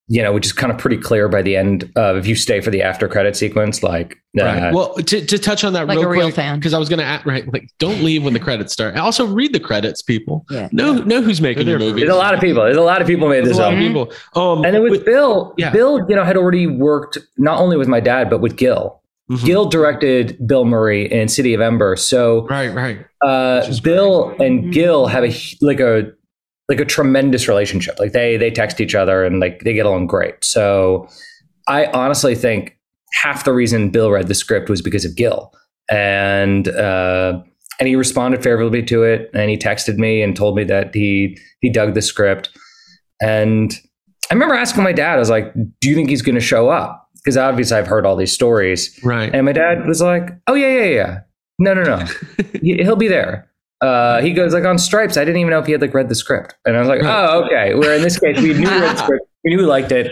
you 0.08 0.22
know 0.22 0.34
which 0.34 0.46
is 0.46 0.52
kind 0.54 0.72
of 0.72 0.78
pretty 0.78 0.98
clear 0.98 1.30
by 1.30 1.42
the 1.42 1.56
end 1.56 1.90
of 1.96 2.18
if 2.18 2.26
you 2.28 2.36
stay 2.36 2.60
for 2.60 2.70
the 2.72 2.82
after 2.82 3.08
credit 3.08 3.36
sequence 3.36 3.82
like 3.84 4.18
uh, 4.40 4.44
Right. 4.46 4.74
Well, 4.74 4.94
to, 4.96 5.26
to 5.26 5.38
touch 5.38 5.64
on 5.66 5.74
that 5.74 5.88
Like 5.88 5.98
real 5.98 6.08
a 6.08 6.10
real 6.10 6.22
quick, 6.28 6.36
fan. 6.36 6.58
because 6.58 6.74
I 6.74 6.78
was 6.80 6.88
going 6.88 7.00
to 7.00 7.06
add, 7.06 7.26
right, 7.26 7.52
like 7.52 7.68
don't 7.80 8.02
leave 8.02 8.24
when 8.24 8.32
the 8.34 8.40
credits 8.40 8.72
start. 8.72 8.96
Also, 8.96 9.26
read 9.26 9.52
the 9.54 9.60
credits, 9.60 10.02
people. 10.02 10.46
Yeah. 10.50 10.70
Know 10.72 10.94
know 10.94 11.22
who's 11.22 11.42
making 11.42 11.66
They're 11.66 11.74
your 11.74 11.80
there 11.80 11.88
movie. 11.90 12.02
there's 12.02 12.14
a 12.14 12.18
lot 12.18 12.34
of 12.34 12.40
people 12.40 12.64
there's 12.64 12.78
a 12.78 12.82
lot 12.82 13.02
of 13.02 13.08
people 13.08 13.28
made 13.28 13.40
There's 13.46 13.50
this 13.50 13.58
a 13.58 13.62
lot 13.62 13.74
up 13.74 13.80
of 13.80 13.80
people. 13.80 14.12
Um, 14.36 14.64
and 14.66 14.74
then 14.74 14.82
with, 14.84 14.92
with- 14.92 15.06
Bill, 15.06 15.54
yeah. 15.58 15.70
Bill, 15.72 16.06
you 16.10 16.16
know, 16.16 16.24
had 16.24 16.38
already 16.38 16.66
worked 16.68 17.18
not 17.38 17.60
only 17.60 17.76
with 17.78 17.88
my 17.90 18.00
dad 18.00 18.30
but 18.30 18.40
with 18.42 18.56
Gil. 18.58 19.02
Mhm. 19.30 19.46
Gil 19.46 19.66
directed 19.70 20.38
Bill 20.48 20.66
Murray 20.66 21.10
in 21.12 21.28
City 21.30 21.54
of 21.54 21.62
Ember, 21.62 21.96
so 21.96 22.48
Right, 22.48 22.70
right. 22.74 23.06
uh, 23.26 23.60
Which 23.62 23.70
is 23.70 23.80
Bill 23.82 24.30
and 24.40 24.66
Mhm. 24.66 24.72
Gil 24.74 25.08
have 25.08 25.24
a 25.26 25.34
like 25.62 25.80
a 25.80 26.12
like 26.72 26.80
a 26.80 26.86
tremendous 26.86 27.48
relationship. 27.48 28.00
Like 28.00 28.14
they 28.14 28.36
they 28.38 28.50
text 28.50 28.82
each 28.82 28.96
other 28.96 29.24
and 29.24 29.40
like 29.40 29.60
they 29.64 29.74
get 29.74 29.86
along 29.86 30.08
great. 30.08 30.44
So 30.44 31.08
I 31.68 31.86
honestly 31.88 32.34
think 32.34 32.78
half 33.22 33.44
the 33.44 33.54
reason 33.54 33.90
Bill 33.92 34.10
read 34.10 34.28
the 34.28 34.34
script 34.34 34.70
was 34.70 34.82
because 34.82 35.06
of 35.06 35.16
Gil, 35.16 35.54
and 35.90 36.68
uh, 36.70 37.40
and 37.80 37.88
he 37.88 37.96
responded 37.96 38.42
favorably 38.42 38.82
to 38.84 39.04
it, 39.04 39.30
and 39.34 39.50
he 39.50 39.58
texted 39.58 39.98
me 39.98 40.22
and 40.24 40.36
told 40.36 40.56
me 40.56 40.64
that 40.64 40.96
he 40.96 41.38
he 41.60 41.70
dug 41.70 41.94
the 41.94 42.02
script, 42.02 42.50
and 43.22 43.80
I 44.30 44.34
remember 44.34 44.56
asking 44.56 44.84
my 44.84 44.94
dad, 44.94 45.16
I 45.16 45.20
was 45.20 45.30
like, 45.30 45.54
"Do 45.82 45.90
you 45.90 45.96
think 45.96 46.10
he's 46.10 46.22
going 46.22 46.36
to 46.36 46.42
show 46.42 46.70
up?" 46.70 47.10
Because 47.16 47.38
obviously 47.38 47.78
I've 47.78 47.86
heard 47.88 48.06
all 48.06 48.16
these 48.16 48.32
stories, 48.32 48.98
Right. 49.04 49.30
and 49.34 49.46
my 49.46 49.52
dad 49.52 49.86
was 49.86 50.02
like, 50.02 50.30
"Oh 50.48 50.54
yeah, 50.56 50.70
yeah, 50.80 50.86
yeah. 50.90 51.20
No, 51.60 51.74
no, 51.74 51.84
no. 51.84 52.06
He- 52.62 52.82
He'll 52.82 52.96
be 52.96 53.08
there." 53.10 53.48
Uh, 53.82 54.22
he 54.22 54.32
goes 54.32 54.54
like 54.54 54.64
on 54.64 54.78
Stripes. 54.78 55.18
I 55.18 55.26
didn't 55.26 55.38
even 55.42 55.50
know 55.52 55.60
if 55.60 55.66
he 55.66 55.72
had 55.72 55.82
like 55.82 55.94
read 55.94 56.08
the 56.10 56.16
script, 56.16 56.56
and 56.66 56.76
I 56.76 56.80
was 56.80 56.88
like, 56.88 57.02
"Oh, 57.04 57.44
okay." 57.46 57.74
Where 57.76 57.96
in 57.96 58.02
this 58.04 58.20
case, 58.20 58.38
we 58.40 58.54
knew 58.54 58.68
read 58.70 58.84
the 58.96 58.96
script, 59.04 59.26
we 59.44 59.52
knew 59.56 59.60
he 59.62 59.66
liked 59.66 59.92
it, 59.92 60.12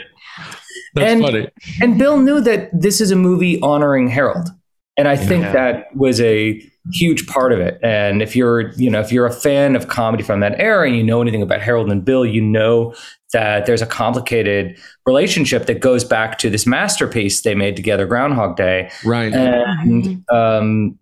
That's 0.95 1.11
and- 1.13 1.21
funny. 1.21 1.47
and 1.81 1.97
Bill 1.99 2.17
knew 2.19 2.41
that 2.41 2.69
this 2.73 2.99
is 2.99 3.11
a 3.11 3.15
movie 3.15 3.61
honoring 3.61 4.07
Harold, 4.07 4.49
and 4.97 5.07
I 5.07 5.15
think 5.15 5.43
Yeah. 5.43 5.51
that 5.53 5.95
was 5.95 6.19
a 6.19 6.61
huge 6.93 7.27
part 7.27 7.51
of 7.53 7.59
it. 7.59 7.77
And 7.83 8.23
if 8.23 8.35
you're, 8.35 8.71
you 8.71 8.89
know, 8.89 8.99
if 9.01 9.11
you're 9.11 9.27
a 9.27 9.31
fan 9.31 9.75
of 9.75 9.87
comedy 9.87 10.23
from 10.23 10.39
that 10.39 10.59
era 10.59 10.87
and 10.87 10.95
you 10.97 11.03
know 11.03 11.21
anything 11.21 11.43
about 11.43 11.61
Harold 11.61 11.91
and 11.91 12.03
Bill, 12.03 12.25
you 12.25 12.41
know 12.41 12.95
that 13.33 13.67
there's 13.67 13.83
a 13.83 13.85
complicated 13.85 14.75
relationship 15.05 15.67
that 15.67 15.81
goes 15.81 16.03
back 16.03 16.39
to 16.39 16.49
this 16.49 16.65
masterpiece 16.65 17.41
they 17.41 17.53
made 17.53 17.75
together, 17.75 18.07
Groundhog 18.07 18.55
Day. 18.57 18.89
Right. 19.05 19.31
And 19.31 20.23
um, 20.31 20.97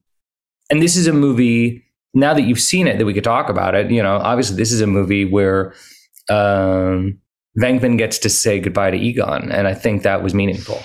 and 0.70 0.82
this 0.82 0.98
is 0.98 1.08
a 1.08 1.14
movie. 1.14 1.86
Now 2.14 2.34
that 2.34 2.44
you've 2.44 2.60
seen 2.62 2.88
it, 2.88 2.98
that 2.98 3.06
we 3.06 3.14
could 3.14 3.24
talk 3.24 3.50
about 3.50 3.76
it. 3.76 3.92
You 3.92 4.02
know, 4.02 4.16
obviously, 4.18 4.56
this 4.56 4.72
is 4.72 4.82
a 4.82 4.88
movie 4.88 5.26
where 5.26 5.74
um, 6.30 7.20
Venkman 7.60 7.98
gets 7.98 8.18
to 8.20 8.30
say 8.30 8.60
goodbye 8.60 8.92
to 8.92 8.98
Egon, 8.98 9.52
and 9.52 9.68
I 9.68 9.74
think 9.74 10.04
that 10.04 10.24
was 10.24 10.34
meaningful. 10.34 10.80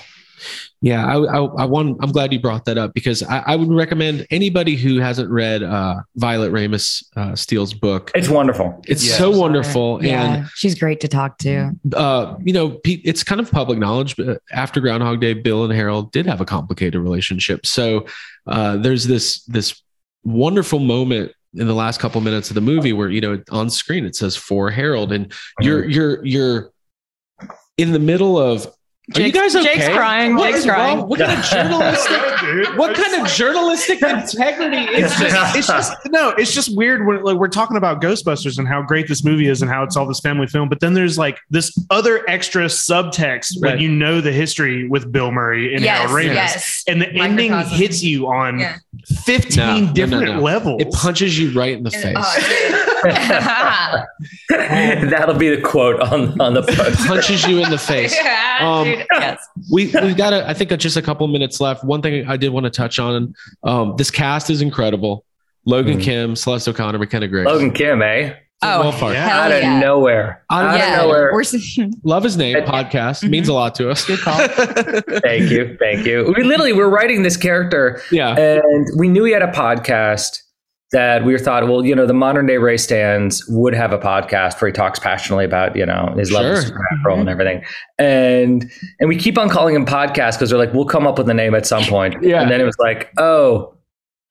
Yeah, 0.81 1.05
I, 1.07 1.15
I, 1.15 1.37
I 1.61 1.65
want. 1.65 1.97
I'm 2.01 2.11
glad 2.11 2.33
you 2.33 2.41
brought 2.41 2.65
that 2.65 2.77
up 2.77 2.93
because 2.93 3.23
I, 3.23 3.37
I 3.47 3.55
would 3.55 3.69
recommend 3.69 4.27
anybody 4.31 4.75
who 4.75 4.99
hasn't 4.99 5.29
read 5.31 5.63
uh, 5.63 5.95
Violet 6.17 6.51
Ramis 6.51 7.01
uh, 7.15 7.35
Stiel's 7.35 7.73
book. 7.73 8.11
It's 8.15 8.27
wonderful. 8.27 8.81
It's 8.85 9.05
Yes. 9.07 9.17
so 9.17 9.31
wonderful, 9.31 10.03
Yeah, 10.03 10.45
she's 10.55 10.77
great 10.77 10.99
to 10.99 11.07
talk 11.07 11.37
to. 11.39 11.71
uh, 11.95 12.35
you 12.43 12.51
know, 12.51 12.81
it's 12.83 13.23
kind 13.23 13.39
of 13.39 13.49
public 13.49 13.79
knowledge. 13.79 14.17
But 14.17 14.41
after 14.51 14.81
Groundhog 14.81 15.21
Day, 15.21 15.33
Bill 15.33 15.63
and 15.63 15.71
Harold 15.71 16.11
did 16.11 16.25
have 16.25 16.41
a 16.41 16.45
complicated 16.45 16.99
relationship. 16.99 17.65
So 17.65 18.05
uh, 18.45 18.75
there's 18.75 19.05
this 19.07 19.41
this 19.45 19.81
wonderful 20.23 20.79
moment 20.79 21.31
in 21.55 21.67
the 21.67 21.73
last 21.73 21.99
couple 21.99 22.19
minutes 22.21 22.49
of 22.49 22.55
the 22.55 22.61
movie 22.61 22.93
where 22.93 23.09
you 23.09 23.21
know 23.21 23.41
on 23.51 23.69
screen 23.69 24.05
it 24.05 24.15
says 24.15 24.35
for 24.35 24.69
Harold, 24.71 25.11
and 25.11 25.31
you're 25.59 25.85
you're 25.85 26.25
you're 26.25 26.71
in 27.77 27.91
the 27.91 27.99
middle 27.99 28.37
of. 28.37 28.67
Are 29.15 29.21
you 29.21 29.33
guys 29.33 29.53
okay? 29.53 29.75
Jake's 29.75 29.89
crying. 29.89 30.35
What 30.35 30.51
Jake's 30.53 30.65
crying. 30.65 30.99
wrong? 30.99 31.09
What 31.09 31.19
kind 31.19 31.37
of 31.37 31.43
journalistic? 31.51 32.77
What 32.77 32.95
kind 32.95 33.21
of 33.21 33.27
journalistic 33.27 34.01
integrity 34.01 34.77
is 34.77 35.11
it's 35.11 35.19
this? 35.19 35.33
just, 35.33 35.55
it's 35.57 35.67
just 35.67 35.93
no, 36.09 36.29
it's 36.29 36.53
just 36.53 36.75
weird 36.77 37.05
when 37.05 37.21
like 37.21 37.35
we're 37.35 37.49
talking 37.49 37.75
about 37.75 38.01
Ghostbusters 38.01 38.57
and 38.59 38.67
how 38.67 38.81
great 38.81 39.09
this 39.09 39.23
movie 39.25 39.47
is 39.49 39.61
and 39.61 39.69
how 39.69 39.83
it's 39.83 39.97
all 39.97 40.05
this 40.05 40.21
family 40.21 40.47
film, 40.47 40.69
but 40.69 40.79
then 40.79 40.93
there's 40.93 41.17
like 41.17 41.37
this 41.49 41.77
other 41.89 42.23
extra 42.29 42.65
subtext 42.65 43.61
Right. 43.61 43.73
when 43.73 43.79
you 43.81 43.89
know 43.89 44.21
the 44.21 44.31
history 44.31 44.87
with 44.87 45.11
Bill 45.11 45.31
Murray 45.31 45.75
and 45.75 45.83
Yes, 45.83 46.09
Harold 46.09 46.25
Ramis, 46.27 46.33
yes. 46.35 46.83
and 46.87 47.01
the 47.01 47.09
ending 47.13 47.51
hits 47.67 48.01
you 48.01 48.27
on 48.27 48.59
Yeah. 48.59 48.77
15 49.25 49.57
No, 49.57 49.73
no, 49.79 49.85
no, 49.87 49.93
different 49.93 50.25
no. 50.35 50.39
levels. 50.41 50.81
It 50.81 50.93
punches 50.93 51.37
you 51.37 51.51
right 51.51 51.73
in 51.75 51.83
the 51.83 51.91
face. 51.91 52.15
Oh, 52.17 52.79
That'll 54.49 55.35
be 55.37 55.49
the 55.55 55.61
quote 55.61 55.99
on 55.99 56.39
on 56.39 56.53
the 56.53 56.61
post. 56.63 57.07
punches 57.07 57.45
you 57.47 57.59
in 57.63 57.69
the 57.69 57.77
face. 57.77 58.15
Um, 58.59 58.85
dude. 58.85 59.05
yes. 59.11 59.43
We 59.71 59.87
we 60.03 60.13
got 60.13 60.31
a, 60.31 60.47
I 60.47 60.53
think 60.53 60.69
just 60.77 60.95
a 60.95 61.01
couple 61.01 61.27
minutes 61.27 61.59
left. 61.59 61.83
One 61.83 62.03
thing 62.03 62.27
I 62.27 62.37
did 62.37 62.49
want 62.49 62.65
to 62.65 62.69
touch 62.69 62.99
on. 62.99 63.33
Um, 63.63 63.95
this 63.97 64.11
cast 64.11 64.51
is 64.51 64.61
incredible. 64.61 65.25
Logan 65.65 65.97
Mhm. 65.97 66.03
Kim, 66.03 66.35
Celeste 66.35 66.67
O'Connor, 66.67 66.99
McKenna 66.99 67.27
Grace. 67.27 67.47
Logan 67.47 67.71
Kim, 67.71 68.03
eh? 68.03 68.35
Oh, 68.61 68.91
Well 69.01 69.11
yeah. 69.11 69.27
hell 69.27 69.39
Out 69.39 69.51
of 69.51 69.61
yeah. 69.63 69.79
nowhere. 69.79 70.43
Out 70.51 70.65
of 70.75 70.77
yeah, 70.77 70.95
nowhere. 70.97 71.33
Love 72.03 72.23
his 72.23 72.37
name. 72.37 72.55
It- 72.55 72.65
Podcast 72.65 73.23
Mhm. 73.23 73.29
means 73.31 73.47
a 73.49 73.53
lot 73.53 73.73
to 73.75 73.89
us. 73.89 74.05
Good 74.05 74.19
call. 74.19 74.37
Thank 75.23 75.49
you. 75.49 75.75
Thank 75.79 76.05
you. 76.05 76.31
We 76.37 76.43
literally 76.43 76.73
were 76.73 76.89
writing 76.89 77.23
this 77.23 77.35
character 77.35 78.01
yeah. 78.11 78.37
and 78.37 78.87
we 78.97 79.07
knew 79.09 79.23
he 79.23 79.33
had 79.33 79.41
a 79.41 79.51
podcast 79.51 80.42
that 80.93 81.25
we 81.25 81.37
thought, 81.37 81.67
well, 81.67 81.83
you 81.85 81.93
know, 81.95 82.05
the 82.05 82.13
modern 82.13 82.45
day 82.45 82.57
Ray 82.57 82.75
Stantz 82.75 83.43
would 83.49 83.73
have 83.73 83.91
a 83.91 83.97
podcast 83.97 84.61
where 84.61 84.69
he 84.69 84.71
talks 84.73 84.99
passionately 84.99 85.43
about, 85.43 85.75
you 85.75 85.85
know, 85.85 86.13
his 86.17 86.31
love 86.31 86.45
of 86.45 86.55
Sure. 86.57 86.61
Supernatural 86.61 87.15
mm-hmm. 87.17 87.19
and 87.21 87.29
everything. 87.29 87.63
And 87.99 88.71
and 88.99 89.09
we 89.09 89.17
keep 89.17 89.37
on 89.37 89.49
calling 89.49 89.75
him 89.75 89.85
podcast 89.85 90.33
because 90.35 90.49
they're 90.51 90.59
like, 90.59 90.73
we'll 90.73 90.85
come 90.85 91.05
up 91.05 91.17
with 91.17 91.27
a 91.29 91.33
name 91.33 91.55
at 91.55 91.65
some 91.65 91.83
point. 91.83 92.23
Yeah. 92.23 92.41
And 92.41 92.49
then 92.49 92.61
it 92.61 92.65
was 92.65 92.77
like, 92.79 93.11
oh, 93.17 93.75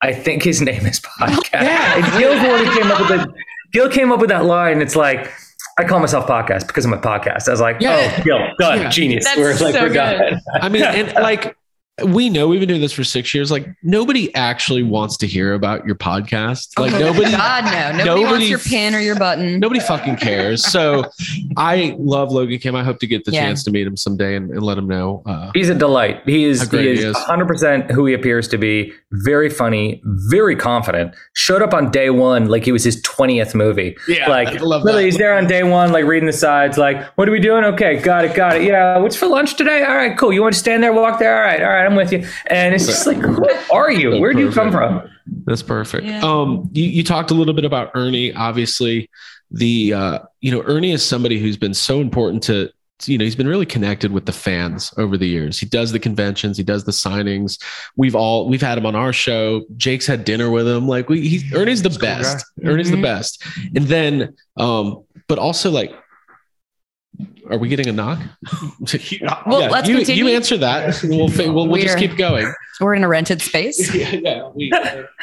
I 0.03 0.15
think 0.15 0.43
his 0.43 0.61
name 0.71 0.87
is 0.87 1.01
podcast. 1.01 1.53
Yeah. 1.53 1.97
And 1.97 2.19
Gil's 2.19 2.41
the 2.43 2.49
one 2.49 2.65
who 2.65 2.81
came 2.81 2.91
up 2.91 3.11
with 3.11 3.21
it. 3.21 3.29
Gil 3.73 3.89
came 3.91 4.13
up 4.13 4.21
with 4.21 4.31
that 4.31 4.45
line. 4.45 4.81
It's 4.83 4.97
like, 4.97 5.31
I 5.79 5.85
call 5.85 6.01
myself 6.01 6.27
podcast 6.27 6.67
because 6.67 6.85
I'm 6.85 6.93
a 6.93 6.99
podcast. 6.99 7.49
I 7.49 7.53
was 7.53 7.61
like, 7.61 7.81
Yeah. 7.81 8.15
oh, 8.19 8.23
Gil, 8.23 8.39
done, 8.59 8.83
Yeah. 8.83 8.89
genius. 8.91 9.25
That's 9.25 9.39
we're 9.39 9.51
like, 9.55 9.75
so 9.75 9.83
we're 9.83 9.89
good. 9.89 9.95
done. 9.95 10.41
I 10.61 10.69
mean, 10.69 10.83
and 10.83 11.13
like 11.15 11.57
we 12.07 12.29
know 12.29 12.49
we've 12.49 12.61
been 12.61 12.69
doing 12.69 12.81
this 12.81 12.93
for 12.93 13.05
six 13.05 13.35
years. 13.35 13.51
Like 13.51 13.69
nobody 13.83 14.35
actually 14.35 14.83
wants 14.83 15.17
to 15.19 15.27
hear 15.27 15.55
about 15.55 15.85
your 15.87 15.95
podcast. 15.95 16.79
Like 16.79 16.93
Oh, 16.95 16.99
nobody. 16.99 17.31
God, 17.33 17.65
no. 17.65 17.71
Nobody, 17.71 18.05
nobody- 18.05 18.25
wants 18.25 18.49
your 18.49 18.59
pin 18.59 18.95
or 18.95 19.01
your 19.01 19.17
button. 19.17 19.59
Nobody 19.61 19.81
fucking 19.81 20.17
cares. 20.17 20.65
So 20.65 21.05
I 21.57 21.95
love 21.99 22.33
Logan 22.33 22.59
Kim. 22.59 22.75
I 22.75 22.83
hope 22.85 22.99
to 23.01 23.07
get 23.07 23.25
the 23.25 23.33
Yeah. 23.33 23.43
chance 23.47 23.65
to 23.65 23.71
meet 23.71 23.87
him 23.87 23.97
someday 23.97 24.37
and, 24.37 24.51
and 24.51 24.63
let 24.63 24.79
him 24.79 24.89
know. 24.89 25.23
Uh, 25.27 25.51
He's 25.55 25.69
a 25.69 25.75
delight. 25.75 26.23
He 26.27 26.43
How 26.45 26.49
is, 26.51 26.65
great 26.69 26.83
he 26.85 26.89
he 26.89 26.99
is 26.99 27.05
is. 27.05 27.17
100% 27.17 27.91
who 27.91 28.07
he 28.07 28.15
appears 28.15 28.49
to 28.49 28.59
be. 28.59 28.93
Very 29.13 29.51
funny, 29.51 30.01
very 30.05 30.57
confident. 30.57 31.15
Showed 31.35 31.63
up 31.63 31.75
on 31.75 31.91
day 31.91 32.11
one 32.11 32.47
like 32.49 32.65
he 32.65 32.73
was 32.73 32.85
his 32.85 33.01
20th 33.03 33.55
movie. 33.55 33.97
Yeah, 34.09 34.29
like 34.29 34.49
I 34.49 34.53
love 34.63 34.83
literally, 34.83 35.03
that. 35.05 35.11
he's 35.11 35.19
there 35.19 35.35
on 35.35 35.47
day 35.47 35.63
one, 35.63 35.93
like 35.93 36.05
reading 36.07 36.27
the 36.27 36.33
sides, 36.33 36.79
like, 36.79 37.03
what 37.17 37.29
are 37.29 37.33
we 37.33 37.41
doing? 37.41 37.65
Okay, 37.65 37.97
got 37.99 38.25
it, 38.25 38.35
got 38.35 38.57
it. 38.57 38.63
Yeah, 38.63 38.99
what's 38.99 39.17
for 39.17 39.27
lunch 39.27 39.57
today? 39.57 39.85
All 39.85 39.95
right, 39.97 40.17
cool. 40.17 40.33
You 40.33 40.43
want 40.43 40.55
to 40.55 40.59
stand 40.59 40.83
there, 40.83 40.93
walk 40.93 41.19
there? 41.19 41.37
All 41.37 41.43
right, 41.43 41.63
all 41.63 41.69
right, 41.69 41.85
I'm 41.85 41.92
with 41.97 42.13
you. 42.13 42.27
And 42.47 42.75
it's 42.75 42.87
just 42.87 43.07
like, 43.07 43.19
who 43.19 43.47
are 43.73 43.91
you? 43.91 44.21
Where 44.21 44.33
do 44.33 44.41
you 44.41 44.51
come 44.51 44.71
from? 44.71 45.09
That's 45.45 45.63
perfect. 45.63 46.07
Yeah. 46.07 46.21
Um, 46.23 46.69
you, 46.73 46.85
you 46.85 47.05
talked 47.05 47.31
a 47.31 47.35
little 47.35 47.55
bit 47.55 47.65
about 47.65 47.91
Ernie. 47.95 48.33
Obviously, 48.35 49.09
the 49.51 49.93
uh, 49.95 50.19
you 50.41 50.51
know 50.51 50.63
Ernie 50.63 50.93
is 50.93 51.05
somebody 51.05 51.39
who's 51.39 51.57
been 51.57 51.75
so 51.75 52.01
important 52.01 52.43
to 52.45 52.71
you 53.07 53.19
know 53.19 53.25
he's 53.25 53.37
been 53.37 53.49
really 53.49 53.67
connected 53.67 54.13
with 54.13 54.27
the 54.27 54.33
fans 54.33 54.93
over 54.97 55.17
the 55.19 55.27
years. 55.27 55.59
He 55.59 55.67
does 55.67 55.93
the 55.93 55.99
conventions, 55.99 56.57
he 56.57 56.63
does 56.65 56.85
the 56.85 56.93
signings. 56.93 57.61
We've 57.97 58.15
all 58.15 58.49
we've 58.49 58.63
had 58.63 58.79
him 58.79 58.87
on 58.87 58.95
our 58.97 59.13
show. 59.13 59.65
Jake's 59.77 60.07
had 60.07 60.25
dinner 60.25 60.51
with 60.51 60.67
him. 60.69 60.87
Like 60.89 61.09
we, 61.09 61.27
he, 61.27 61.55
Ernie's 61.57 61.83
the 61.83 61.89
He's 61.89 61.97
a 61.97 62.01
cool 62.01 62.09
best. 62.09 62.45
guy. 62.63 62.69
Ernie's 62.71 62.91
the 62.91 62.97
Mhm. 62.97 63.03
best. 63.03 63.45
And 63.77 63.87
then, 63.87 64.35
um, 64.57 65.05
but 65.29 65.39
also 65.39 65.71
like. 65.71 65.93
Are 67.51 67.59
we 67.59 67.69
getting 67.69 67.89
a 67.89 67.93
knock? 67.93 68.19
Well, 69.47 69.71
let's 69.71 69.89
you, 69.89 69.97
continue. 69.97 70.25
you 70.27 70.35
answer 70.35 70.57
that. 70.59 71.01
We'll 71.05 71.29
we'll, 71.55 71.69
we'll 71.69 71.81
just 71.83 71.99
keep 71.99 72.17
going. 72.17 72.53
We're 72.81 72.95
in 72.95 73.05
a 73.05 73.09
rented 73.09 73.41
space. 73.43 73.95
yeah, 73.95 74.11
yeah. 74.13 74.49
We, 74.55 74.73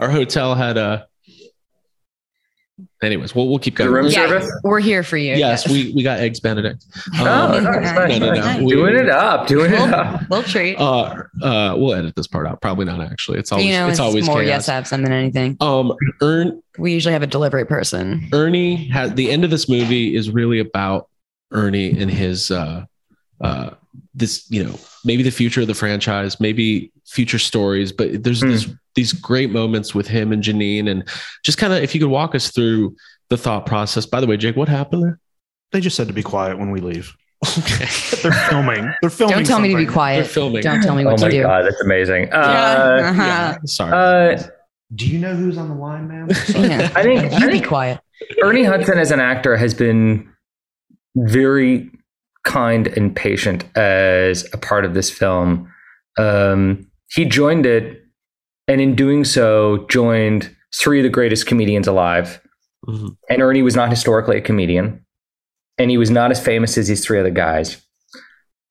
our 0.00 0.10
hotel 0.10 0.54
had 0.54 0.76
a. 0.76 1.06
Anyways, 3.02 3.34
we'll 3.34 3.48
we'll 3.48 3.58
keep 3.58 3.76
going. 3.76 3.90
room 3.90 4.06
Yeah, 4.06 4.26
service? 4.26 4.50
we're 4.62 4.80
here 4.80 5.02
for 5.02 5.16
you. 5.16 5.34
Yes, 5.34 5.68
we 5.68 5.92
we 5.94 6.02
got 6.02 6.18
eggs 6.20 6.40
Benedict. 6.40 6.84
Oh, 7.18 7.56
Um, 7.56 7.64
nice, 7.64 8.18
no, 8.18 8.26
no, 8.26 8.34
nice. 8.34 8.58
no. 8.58 8.64
We- 8.64 8.72
Doing 8.72 8.96
it 8.96 9.08
up, 9.08 9.46
doing 9.46 9.72
it 9.72 9.78
up. 9.80 10.22
Little 10.30 10.42
treat. 10.42 10.76
uh, 10.78 11.14
uh, 11.42 11.74
we'll 11.78 11.94
edit 11.94 12.14
this 12.16 12.26
part 12.26 12.46
out. 12.46 12.60
Probably 12.60 12.84
not 12.86 13.00
actually. 13.00 13.38
It's 13.38 13.52
always 13.52 13.66
you 13.66 13.72
know, 13.72 13.88
it's, 13.88 14.00
always 14.00 14.26
more 14.26 14.42
chaos. 14.42 14.68
yes 14.68 14.70
apps 14.70 14.90
than 14.90 15.10
anything. 15.10 15.56
Um, 15.60 15.92
Ern, 16.22 16.62
We 16.78 16.92
usually 16.92 17.12
have 17.12 17.22
a 17.22 17.26
delivery 17.26 17.64
person. 17.66 18.28
Ernie 18.32 18.88
has 18.88 19.14
the 19.14 19.30
end 19.30 19.44
of 19.44 19.50
this 19.50 19.68
movie 19.68 20.14
is 20.16 20.30
really 20.30 20.58
about 20.58 21.08
Ernie 21.52 21.98
and 21.98 22.10
his 22.10 22.50
uh, 22.50 22.84
uh, 23.40 23.70
this 24.14 24.46
you 24.50 24.62
know 24.64 24.78
maybe 25.04 25.22
the 25.22 25.30
future 25.30 25.60
of 25.62 25.66
the 25.66 25.74
franchise, 25.74 26.40
maybe 26.40 26.92
future 27.06 27.38
stories, 27.38 27.92
but 27.92 28.22
there's 28.22 28.40
Hmm. 28.42 28.50
this, 28.50 28.68
these 28.94 29.12
great 29.12 29.50
moments 29.50 29.94
with 29.94 30.06
him 30.08 30.32
and 30.32 30.42
Janine, 30.42 30.88
and 30.90 31.08
just 31.44 31.58
kind 31.58 31.72
of 31.72 31.82
if 31.82 31.94
you 31.94 32.00
could 32.00 32.10
walk 32.10 32.34
us 32.34 32.50
through 32.50 32.94
the 33.28 33.36
thought 33.36 33.66
process. 33.66 34.06
By 34.06 34.20
the 34.20 34.26
way, 34.26 34.36
Jake, 34.36 34.56
what 34.56 34.68
happened 34.68 35.02
there? 35.04 35.18
They 35.72 35.80
just 35.80 35.96
said 35.96 36.08
to 36.08 36.12
be 36.14 36.22
quiet 36.22 36.58
when 36.58 36.70
we 36.72 36.80
leave. 36.80 37.14
Okay, 37.58 37.86
They're 38.22 38.32
filming. 38.50 38.92
They're 39.00 39.08
filming. 39.10 39.36
Don't 39.36 39.46
tell 39.46 39.60
me 39.60 39.68
to 39.68 39.76
be 39.76 39.84
something. 39.84 39.86
they're 39.86 39.92
quiet. 39.92 40.26
filming. 40.26 40.62
Don't 40.62 40.82
tell 40.82 40.94
me 40.96 41.04
Oh 41.04 41.10
what 41.12 41.20
my 41.20 41.28
to 41.28 41.32
do. 41.36 41.42
God, 41.42 41.62
that's 41.64 41.80
amazing. 41.82 42.26
Yeah. 42.26 42.36
Uh, 42.36 43.02
Uh-huh. 43.02 43.22
Yeah, 43.22 43.56
sorry. 43.66 44.34
uh, 44.36 44.42
Do 44.94 45.06
you 45.06 45.18
know 45.20 45.34
who's 45.34 45.56
on 45.56 45.68
the 45.68 45.74
line, 45.76 46.08
ma'am? 46.08 46.28
Yeah. 46.48 46.90
I 46.94 47.02
think, 47.02 47.32
I 47.32 47.38
You 47.38 47.50
be 47.50 47.60
quiet. 47.60 48.00
Ernie 48.42 48.64
Hudson 48.64 48.98
as 48.98 49.10
an 49.12 49.20
actor 49.20 49.56
has 49.56 49.72
been 49.72 50.28
very 51.16 51.90
kind 52.44 52.86
and 52.88 53.14
patient 53.14 53.64
as 53.76 54.48
a 54.52 54.58
part 54.58 54.84
of 54.84 54.94
this 54.94 55.10
film. 55.10 55.72
Um, 56.18 56.86
he 57.10 57.24
joined 57.24 57.66
it, 57.66 58.02
and 58.68 58.80
in 58.80 58.94
doing 58.94 59.24
so, 59.24 59.86
joined 59.88 60.54
three 60.74 61.00
of 61.00 61.02
the 61.02 61.08
greatest 61.08 61.46
comedians 61.46 61.86
alive. 61.86 62.40
Mhm. 62.86 63.16
And 63.28 63.42
Ernie 63.42 63.62
was 63.62 63.76
not 63.76 63.90
historically 63.90 64.38
a 64.38 64.40
comedian, 64.40 65.04
and 65.78 65.90
he 65.90 65.98
was 65.98 66.10
not 66.10 66.30
as 66.30 66.42
famous 66.42 66.78
as 66.78 66.88
these 66.88 67.04
three 67.04 67.18
other 67.18 67.30
guys. 67.30 67.84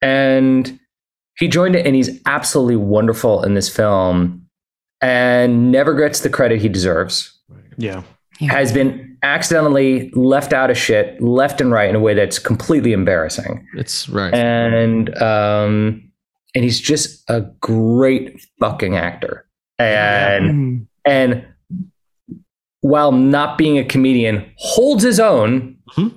And 0.01 0.79
he 1.37 1.47
joined 1.47 1.75
it, 1.75 1.85
and 1.85 1.95
he's 1.95 2.19
absolutely 2.25 2.77
wonderful 2.77 3.43
in 3.43 3.53
this 3.53 3.69
film, 3.69 4.47
and 5.01 5.71
never 5.71 5.93
gets 5.93 6.21
the 6.21 6.29
credit 6.29 6.61
he 6.61 6.69
deserves 6.69 7.39
yeah. 7.79 8.03
Has 8.47 8.71
been 8.71 9.17
accidentally 9.21 10.09
left 10.13 10.53
out 10.53 10.69
of 10.71 10.77
shit 10.77 11.21
left 11.21 11.59
and 11.59 11.71
right 11.71 11.89
in 11.89 11.95
a 11.95 11.99
way 11.99 12.13
that's 12.13 12.39
completely 12.39 12.93
embarrassing. 12.93 13.65
It's 13.75 14.07
right. 14.09 14.33
And 14.33 15.13
um 15.21 16.09
and 16.55 16.63
he's 16.63 16.79
just 16.79 17.29
a 17.29 17.41
great 17.61 18.41
fucking 18.59 18.95
actor. 18.95 19.45
And 19.77 20.45
Mhm. 20.49 20.85
and 21.05 21.45
while 22.81 23.11
not 23.11 23.57
being 23.57 23.77
a 23.77 23.83
comedian, 23.83 24.45
holds 24.57 25.03
his 25.03 25.19
own 25.19 25.75
Mhm. 25.97 26.15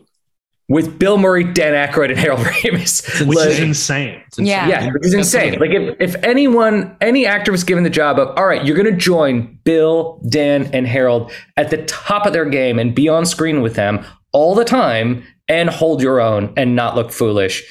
With 0.68 0.98
Bill 0.98 1.18
Murray, 1.18 1.44
Dan 1.44 1.74
Aykroyd, 1.74 2.10
and 2.10 2.18
Harold 2.18 2.40
Ramis. 2.40 3.20
which 3.26 3.36
Like- 3.36 3.48
is 3.48 3.58
insane. 3.60 4.22
It's 4.26 4.38
insane. 4.38 4.46
Yeah. 4.46 4.68
yeah, 4.68 4.90
which 4.92 5.04
is 5.04 5.12
insane. 5.14 5.58
Like 5.58 5.70
if, 5.70 5.96
if 6.00 6.24
anyone, 6.24 6.96
any 7.00 7.26
actor 7.26 7.52
was 7.52 7.64
given 7.64 7.84
the 7.84 7.90
job 7.90 8.18
of, 8.18 8.28
all 8.38 8.46
right, 8.46 8.64
you're 8.64 8.76
going 8.76 8.90
to 8.90 8.96
join 8.98 9.58
Bill, 9.64 10.20
Dan, 10.28 10.70
and 10.72 10.86
Harold 10.86 11.30
at 11.56 11.70
the 11.70 11.84
top 11.86 12.26
of 12.26 12.32
their 12.32 12.46
game 12.46 12.78
and 12.78 12.94
be 12.94 13.08
on 13.08 13.26
screen 13.26 13.60
with 13.60 13.74
them 13.74 14.04
all 14.32 14.54
the 14.54 14.64
time 14.64 15.24
and 15.48 15.68
hold 15.68 16.00
your 16.00 16.20
own 16.20 16.54
and 16.56 16.74
not 16.74 16.94
look 16.96 17.10
foolish, 17.12 17.70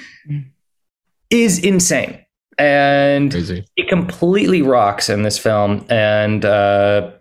is 1.30 1.60
insane. 1.60 2.20
And 2.58 3.32
Crazy. 3.32 3.66
he 3.76 3.88
completely 3.88 4.62
rocks 4.62 5.10
in 5.10 5.24
this 5.24 5.40
film. 5.40 5.86
And 5.90 6.46
uh, 6.46 7.12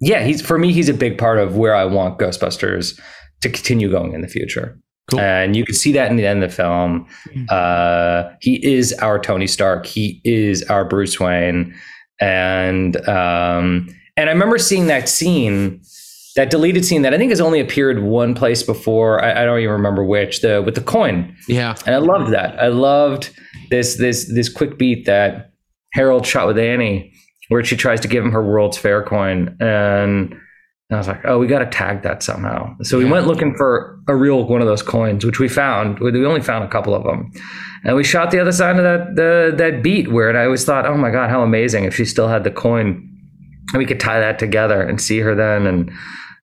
yeah, 0.00 0.24
he's 0.24 0.42
for 0.42 0.58
me, 0.58 0.72
he's 0.72 0.88
a 0.90 0.94
big 0.94 1.16
part 1.16 1.38
of 1.38 1.56
where 1.56 1.74
I 1.74 1.84
want 1.86 2.18
Ghostbusters 2.18 3.00
to 3.42 3.48
continue 3.48 3.90
going 3.90 4.12
in 4.14 4.20
the 4.22 4.28
future. 4.28 4.78
Cool. 5.10 5.20
And 5.20 5.56
you 5.56 5.64
can 5.64 5.74
see 5.74 5.92
that 5.92 6.10
in 6.10 6.16
the 6.16 6.26
end 6.26 6.42
of 6.44 6.50
the 6.50 6.56
film. 6.56 7.06
Uh, 7.48 8.30
he 8.40 8.64
is 8.64 8.92
our 8.94 9.18
Tony 9.18 9.46
Stark. 9.48 9.86
He 9.86 10.20
is 10.24 10.62
our 10.64 10.84
Bruce 10.84 11.18
Wayne. 11.18 11.74
And 12.20 12.96
um, 13.08 13.88
and 14.16 14.28
I 14.28 14.32
remember 14.32 14.58
seeing 14.58 14.86
that 14.86 15.08
scene, 15.08 15.80
that 16.36 16.50
deleted 16.50 16.84
scene 16.84 17.02
that 17.02 17.14
I 17.14 17.18
think 17.18 17.30
has 17.30 17.40
only 17.40 17.58
appeared 17.60 18.02
one 18.02 18.34
place 18.34 18.62
before. 18.62 19.24
I, 19.24 19.42
I 19.42 19.44
don't 19.44 19.58
even 19.58 19.72
remember 19.72 20.04
which. 20.04 20.42
The 20.42 20.62
with 20.62 20.74
the 20.74 20.82
coin 20.82 21.34
Yeah. 21.48 21.74
and 21.86 21.94
I 21.94 21.98
loved 21.98 22.32
that. 22.32 22.60
I 22.62 22.68
loved 22.68 23.30
this 23.70 23.96
this 23.96 24.30
this 24.32 24.48
quick 24.48 24.78
beat 24.78 25.06
that 25.06 25.52
Harold 25.94 26.26
shot 26.26 26.46
with 26.46 26.58
Annie, 26.58 27.12
where 27.48 27.64
she 27.64 27.76
tries 27.76 28.00
to 28.02 28.08
give 28.08 28.22
him 28.24 28.30
her 28.32 28.44
World's 28.44 28.76
Fair 28.76 29.02
coin, 29.02 29.56
and 29.60 30.36
I 30.92 30.96
was 30.96 31.06
like, 31.08 31.20
oh, 31.24 31.38
we 31.38 31.46
got 31.46 31.60
to 31.60 31.66
tag 31.66 32.02
that 32.02 32.22
somehow. 32.22 32.74
So 32.82 32.98
we 32.98 33.04
Yeah. 33.04 33.12
went 33.12 33.26
looking 33.28 33.54
for 33.54 33.98
a 34.08 34.14
real 34.16 34.44
one 34.48 34.60
of 34.60 34.66
those 34.66 34.82
coins, 34.82 35.24
which 35.24 35.38
we 35.38 35.48
found. 35.48 36.00
We 36.00 36.26
only 36.26 36.40
found 36.40 36.64
a 36.64 36.68
couple 36.68 36.94
of 36.94 37.04
them, 37.04 37.30
and 37.84 37.94
we 37.96 38.02
shot 38.04 38.30
the 38.32 38.40
other 38.40 38.52
side 38.52 38.76
of 38.76 38.82
that 38.82 39.14
the, 39.14 39.54
that 39.56 39.82
beat 39.82 40.10
where 40.10 40.36
I 40.36 40.44
always 40.46 40.64
thought, 40.64 40.86
oh 40.86 40.96
my 40.96 41.10
god, 41.10 41.30
how 41.30 41.42
amazing 41.42 41.84
if 41.84 41.94
she 41.94 42.04
still 42.04 42.28
had 42.28 42.42
the 42.44 42.50
coin, 42.50 43.08
and 43.72 43.78
we 43.78 43.86
could 43.86 44.00
tie 44.00 44.18
that 44.20 44.38
together 44.38 44.82
and 44.82 45.00
see 45.00 45.20
her 45.20 45.34
then 45.34 45.66
and 45.66 45.90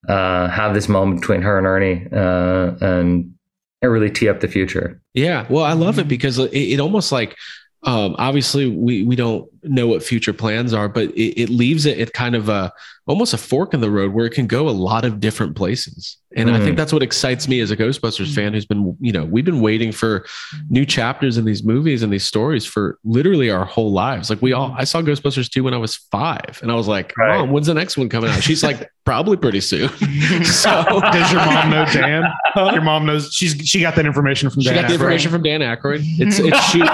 uh, 0.08 0.48
have 0.48 0.74
this 0.74 0.88
moment 0.88 1.20
between 1.20 1.42
her 1.42 1.58
and 1.58 1.68
Ernie, 1.68 2.08
uh, 2.14 2.76
and 2.80 3.34
it 3.82 3.88
really 3.88 4.10
tee 4.10 4.30
up 4.30 4.40
the 4.40 4.48
future. 4.48 5.00
Yeah. 5.14 5.46
Well, 5.50 5.66
I 5.66 5.74
love 5.74 6.00
it 6.00 6.08
because 6.08 6.40
it, 6.40 6.54
it 6.54 6.80
almost 6.80 7.12
like, 7.12 7.36
um, 7.84 8.16
obviously 8.18 8.70
we, 8.70 9.04
we 9.04 9.16
don't 9.16 9.48
know 9.70 9.88
what 9.88 10.04
future 10.04 10.34
plans 10.34 10.74
are, 10.74 10.88
but 10.90 11.10
it, 11.12 11.42
it 11.44 11.50
leaves 11.50 11.86
it 11.86 12.00
at 12.00 12.14
kind 12.14 12.36
of 12.36 12.50
a, 12.50 12.72
almost 13.08 13.34
a 13.34 13.38
fork 13.38 13.74
in 13.74 13.80
the 13.82 13.90
road 13.90 14.12
where 14.14 14.26
it 14.26 14.32
can 14.34 14.48
go 14.48 14.68
a 14.68 14.72
lot 14.72 15.06
of 15.06 15.20
different 15.20 15.56
places. 15.56 16.18
And 16.36 16.50
I 16.52 16.60
Mm. 16.60 16.64
think 16.66 16.78
that's 16.78 16.92
what 16.92 17.02
excites 17.02 17.48
me 17.48 17.62
as 17.62 17.72
a 17.72 17.78
Ghostbusters 17.78 18.36
fan 18.36 18.54
who's 18.54 18.66
been, 18.66 18.98
you 19.00 19.14
know, 19.14 19.24
we've 19.24 19.46
been 19.46 19.62
waiting 19.62 19.94
for 19.94 20.26
new 20.70 20.86
chapters 20.86 21.38
in 21.38 21.46
these 21.46 21.64
movies 21.64 22.04
and 22.04 22.12
these 22.12 22.26
stories 22.26 22.66
for 22.66 23.00
literally 23.06 23.50
our 23.50 23.64
whole 23.64 23.94
lives. 23.94 24.30
Like 24.30 24.42
we 24.42 24.52
all, 24.52 24.76
I 24.78 24.84
saw 24.84 25.02
Ghostbusters 25.02 25.50
2 25.50 25.64
when 25.64 25.74
I 25.74 25.78
was 25.78 25.96
five 25.96 26.60
and 26.62 26.70
I 26.72 26.76
was 26.76 26.88
like, 26.90 27.14
Right. 27.18 27.40
mom, 27.40 27.52
when's 27.52 27.68
the 27.68 27.74
next 27.74 27.98
one 27.98 28.10
coming 28.10 28.30
out? 28.30 28.44
She's 28.44 28.62
like, 28.62 28.90
probably 29.06 29.38
pretty 29.38 29.62
soon. 29.62 29.88
so 30.44 30.84
Does 31.14 31.32
your 31.32 31.46
mom 31.46 31.70
know 31.72 31.86
Dan? 31.86 32.24
Your 32.58 32.82
mom 32.82 33.06
knows 33.06 33.34
she's 33.34 33.54
she 33.66 33.80
got 33.80 33.96
that 33.96 34.06
information 34.06 34.50
from 34.50 34.64
she 34.64 34.70
Dan. 34.70 34.82
got 34.82 34.88
the 34.90 34.94
Aykroyd. 34.96 35.00
information 35.00 35.32
from 35.32 35.44
Dan 35.44 35.62
Aykroyd. 35.62 36.02
It's, 36.20 36.40
it's 36.40 36.60
shoot, 36.72 36.90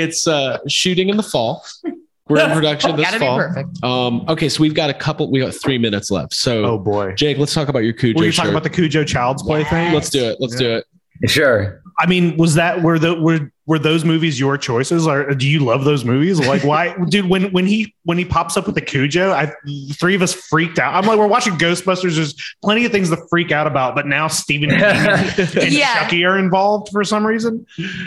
it's 0.00 0.26
uh 0.26 0.58
shooting 0.66 1.05
in 1.10 1.16
the 1.16 1.22
fall. 1.22 1.64
We're 2.28 2.40
in 2.44 2.50
production 2.50 2.96
this 2.96 3.04
Gotta 3.06 3.20
be 3.20 3.24
fall. 3.24 3.38
perfect. 3.38 3.84
Um, 3.84 4.24
okay, 4.28 4.48
so 4.48 4.60
we've 4.60 4.74
got 4.74 4.90
a 4.90 4.94
couple. 4.94 5.30
We 5.30 5.38
got 5.38 5.54
three 5.54 5.78
minutes 5.78 6.10
left. 6.10 6.34
So, 6.34 6.64
Oh 6.64 6.76
boy. 6.76 7.12
Jake, 7.14 7.38
let's 7.38 7.54
talk 7.54 7.68
about 7.68 7.84
your 7.84 7.92
Cujo 7.92 8.18
Were 8.18 8.24
you 8.24 8.32
shirt. 8.32 8.36
talking 8.38 8.50
about 8.50 8.64
the 8.64 8.70
Cujo 8.70 9.04
Child's 9.04 9.44
Play 9.44 9.62
thing? 9.62 9.92
let's 9.94 10.10
do 10.10 10.24
it. 10.24 10.36
Let's 10.40 10.56
do 10.56 10.72
it. 10.74 10.84
Sure. 11.30 11.80
I 12.00 12.06
mean, 12.06 12.36
was 12.36 12.54
that 12.54 12.82
were 12.82 12.98
the 12.98 13.14
were 13.14 13.52
were 13.66 13.78
those 13.78 14.04
movies 14.04 14.38
your 14.40 14.58
choices, 14.58 15.06
or 15.06 15.34
do 15.34 15.48
you 15.48 15.60
love 15.60 15.84
those 15.84 16.04
movies? 16.04 16.38
Like, 16.40 16.62
why, 16.64 16.94
dude? 17.08 17.26
When 17.28 17.52
when 17.52 17.64
he 17.64 17.94
when 18.02 18.18
he 18.18 18.24
pops 18.24 18.56
up 18.56 18.66
with 18.66 18.74
the 18.74 18.80
Cujo, 18.82 19.30
I 19.30 19.52
three 19.92 20.16
of 20.16 20.20
us 20.20 20.34
freaked 20.34 20.80
out. 20.80 20.94
I'm 20.94 21.08
like, 21.08 21.18
we're 21.18 21.26
watching 21.28 21.54
Ghostbusters. 21.54 22.16
There's 22.16 22.34
plenty 22.60 22.84
of 22.84 22.90
things 22.92 23.08
to 23.10 23.16
freak 23.30 23.52
out 23.52 23.68
about, 23.68 23.94
but 23.94 24.06
now 24.08 24.26
Stephen 24.26 24.70
King 24.70 24.80
and 24.82 25.72
Yeah. 25.72 26.00
Chucky 26.02 26.24
are 26.24 26.38
involved 26.40 26.88
for 26.92 27.02
some 27.04 27.24
reason. 27.24 27.64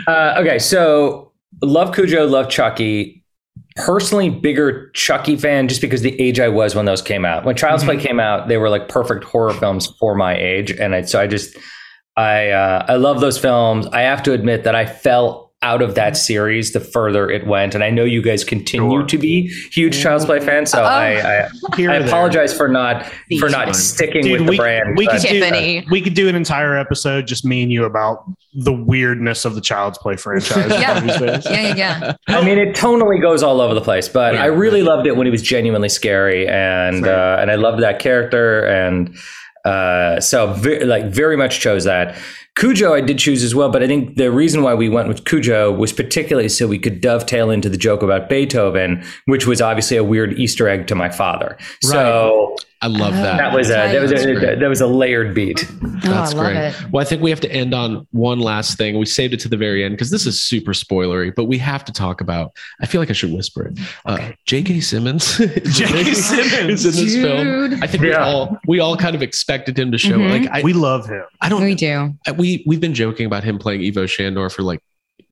Uh, 0.07 0.35
okay, 0.39 0.59
so 0.59 1.28
love 1.61 1.93
Cujo, 1.93 2.25
love 2.25 2.49
Chucky. 2.49 3.23
Personally, 3.75 4.29
bigger 4.29 4.89
Chucky 4.91 5.35
fan 5.35 5.67
just 5.67 5.81
because 5.81 6.01
the 6.01 6.19
age 6.19 6.39
I 6.39 6.49
was 6.49 6.75
when 6.75 6.85
those 6.85 7.01
came 7.01 7.25
out. 7.25 7.45
When 7.45 7.55
Child's 7.55 7.83
Play 7.83 7.97
came 7.97 8.19
out, 8.19 8.47
they 8.47 8.57
were 8.57 8.69
like 8.69 8.89
perfect 8.89 9.23
horror 9.23 9.53
films 9.53 9.87
for 9.99 10.15
my 10.15 10.35
age, 10.35 10.71
and 10.71 10.95
I, 10.95 11.01
so 11.03 11.19
I 11.19 11.27
just 11.27 11.57
I 12.17 12.49
uh, 12.49 12.85
I 12.87 12.95
love 12.95 13.21
those 13.21 13.37
films. 13.37 13.85
I 13.87 14.01
have 14.01 14.23
to 14.23 14.33
admit 14.33 14.63
that 14.63 14.75
I 14.75 14.85
fell 14.85 15.48
out 15.61 15.81
of 15.81 15.95
that 15.95 16.15
series 16.15 16.71
the 16.71 16.79
further 16.79 17.29
it 17.29 17.45
went, 17.45 17.75
and 17.75 17.83
I 17.83 17.89
know 17.89 18.05
you 18.05 18.21
guys 18.21 18.45
continue 18.45 18.89
Sure. 18.99 19.05
to 19.05 19.17
be 19.17 19.47
huge 19.71 20.01
Child's 20.01 20.23
Play 20.23 20.39
fans, 20.39 20.71
so 20.71 20.81
Oh. 20.81 20.85
I 20.85 21.19
I, 21.43 21.49
Here 21.75 21.91
I 21.91 21.97
or 21.97 21.99
there. 21.99 22.07
apologize 22.07 22.55
for 22.55 22.69
not 22.69 23.05
for 23.39 23.49
not 23.49 23.65
fine. 23.65 23.73
sticking 23.73 24.21
Dude, 24.23 24.31
with 24.39 24.45
the 24.45 24.51
we, 24.51 24.57
brand. 24.57 24.95
we 24.97 25.05
but- 25.05 25.15
could 25.19 25.21
do 25.29 25.39
Tiffany. 25.41 25.85
we 25.91 26.01
could 26.01 26.13
do 26.13 26.29
an 26.29 26.35
entire 26.35 26.77
episode 26.77 27.27
just 27.27 27.43
me 27.43 27.61
and 27.61 27.73
you 27.73 27.83
about 27.83 28.23
the 28.53 28.71
weirdness 28.71 29.43
of 29.43 29.53
the 29.55 29.61
Child's 29.61 29.97
Play 29.97 30.15
franchise. 30.15 30.71
Yeah. 30.71 31.03
Yeah, 31.03 31.41
yeah, 31.49 31.73
yeah. 31.75 32.13
I 32.29 32.43
mean, 32.43 32.57
it 32.57 32.73
tonally 32.75 33.21
goes 33.21 33.43
all 33.43 33.59
over 33.59 33.73
the 33.73 33.81
place, 33.81 34.07
but 34.07 34.35
Yeah. 34.35 34.43
I 34.43 34.45
really 34.47 34.81
loved 34.81 35.07
it 35.07 35.17
when 35.17 35.27
he 35.27 35.31
was 35.31 35.41
genuinely 35.41 35.89
scary, 35.89 36.47
and 36.47 37.05
uh, 37.05 37.37
and 37.39 37.51
I 37.51 37.55
loved 37.55 37.81
that 37.83 37.99
character, 37.99 38.63
and 38.65 39.13
uh, 39.65 40.19
so 40.19 40.45
like 40.83 41.05
very 41.05 41.37
much 41.37 41.59
chose 41.59 41.83
that. 41.83 42.15
Cujo, 42.55 42.93
I 42.93 42.99
did 43.01 43.17
choose 43.19 43.43
as 43.43 43.55
well, 43.55 43.69
but 43.69 43.81
I 43.81 43.87
think 43.87 44.17
the 44.17 44.31
reason 44.31 44.63
why 44.63 44.73
we 44.73 44.89
went 44.89 45.07
with 45.07 45.23
Cujo 45.23 45.71
was 45.71 45.93
particularly 45.93 46.49
so 46.49 46.67
we 46.67 46.77
could 46.79 46.99
dovetail 46.99 47.49
into 47.49 47.69
the 47.69 47.77
joke 47.77 48.03
about 48.03 48.27
Beethoven, 48.27 49.03
which 49.25 49.47
was 49.47 49.61
obviously 49.61 49.95
a 49.95 50.03
weird 50.03 50.33
Easter 50.37 50.67
egg 50.67 50.87
to 50.87 50.95
my 50.95 51.09
father. 51.09 51.57
So 51.81 52.57
I 52.81 52.87
love 52.87 53.13
that. 53.13 53.37
that 53.37 53.53
was 53.53 53.69
a 53.69 53.73
that 53.73 54.01
was 54.01 54.11
a, 54.13 54.55
that 54.55 54.69
was 54.69 54.79
a 54.79 54.87
layered 54.87 55.35
beat. 55.35 55.65
Oh, 55.69 55.89
That's 56.03 56.33
I 56.33 56.37
love 56.37 56.45
great. 56.45 56.55
it. 56.57 56.91
Well, 56.91 57.01
I 57.01 57.05
think 57.05 57.21
we 57.21 57.29
have 57.29 57.41
to 57.41 57.51
end 57.51 57.73
on 57.73 58.07
one 58.11 58.39
last 58.39 58.77
thing. 58.77 58.97
We 58.97 59.05
saved 59.05 59.33
it 59.33 59.39
to 59.41 59.49
the 59.49 59.57
very 59.57 59.83
end 59.83 59.95
because 59.95 60.11
this 60.11 60.25
is 60.25 60.39
super 60.39 60.71
spoilery, 60.71 61.35
but 61.35 61.45
we 61.45 61.57
have 61.57 61.83
to 61.85 61.91
talk 61.91 62.21
about. 62.21 62.53
I 62.81 62.85
feel 62.85 63.01
like 63.01 63.09
I 63.09 63.13
should 63.13 63.33
whisper 63.33 63.67
it. 63.67 63.79
Uh, 64.05 64.31
J.K. 64.45 64.79
Simmons. 64.79 65.37
J.K. 65.37 66.13
Simmons. 66.13 66.85
is 66.85 66.97
in 66.99 67.05
this 67.05 67.15
film. 67.15 67.83
I 67.83 67.87
think 67.87 68.01
we 68.01 68.13
all 68.13 68.57
we 68.65 68.79
all 68.79 68.95
kind 68.95 69.13
of 69.15 69.21
expected 69.21 69.77
him 69.77 69.91
to 69.91 69.97
show. 69.97 70.17
Mhm. 70.17 70.29
Like 70.43 70.49
I, 70.49 70.61
we 70.61 70.71
love 70.71 71.05
him. 71.05 71.23
I 71.41 71.49
don't. 71.49 71.61
We 71.61 71.75
do. 71.75 72.13
we 72.37 72.63
we've 72.65 72.79
been 72.81 72.93
joking 72.93 73.25
about 73.25 73.43
him 73.43 73.57
playing 73.59 73.83
Ivo 73.85 74.05
Shandor 74.05 74.49
for 74.49 74.61
like 74.63 74.81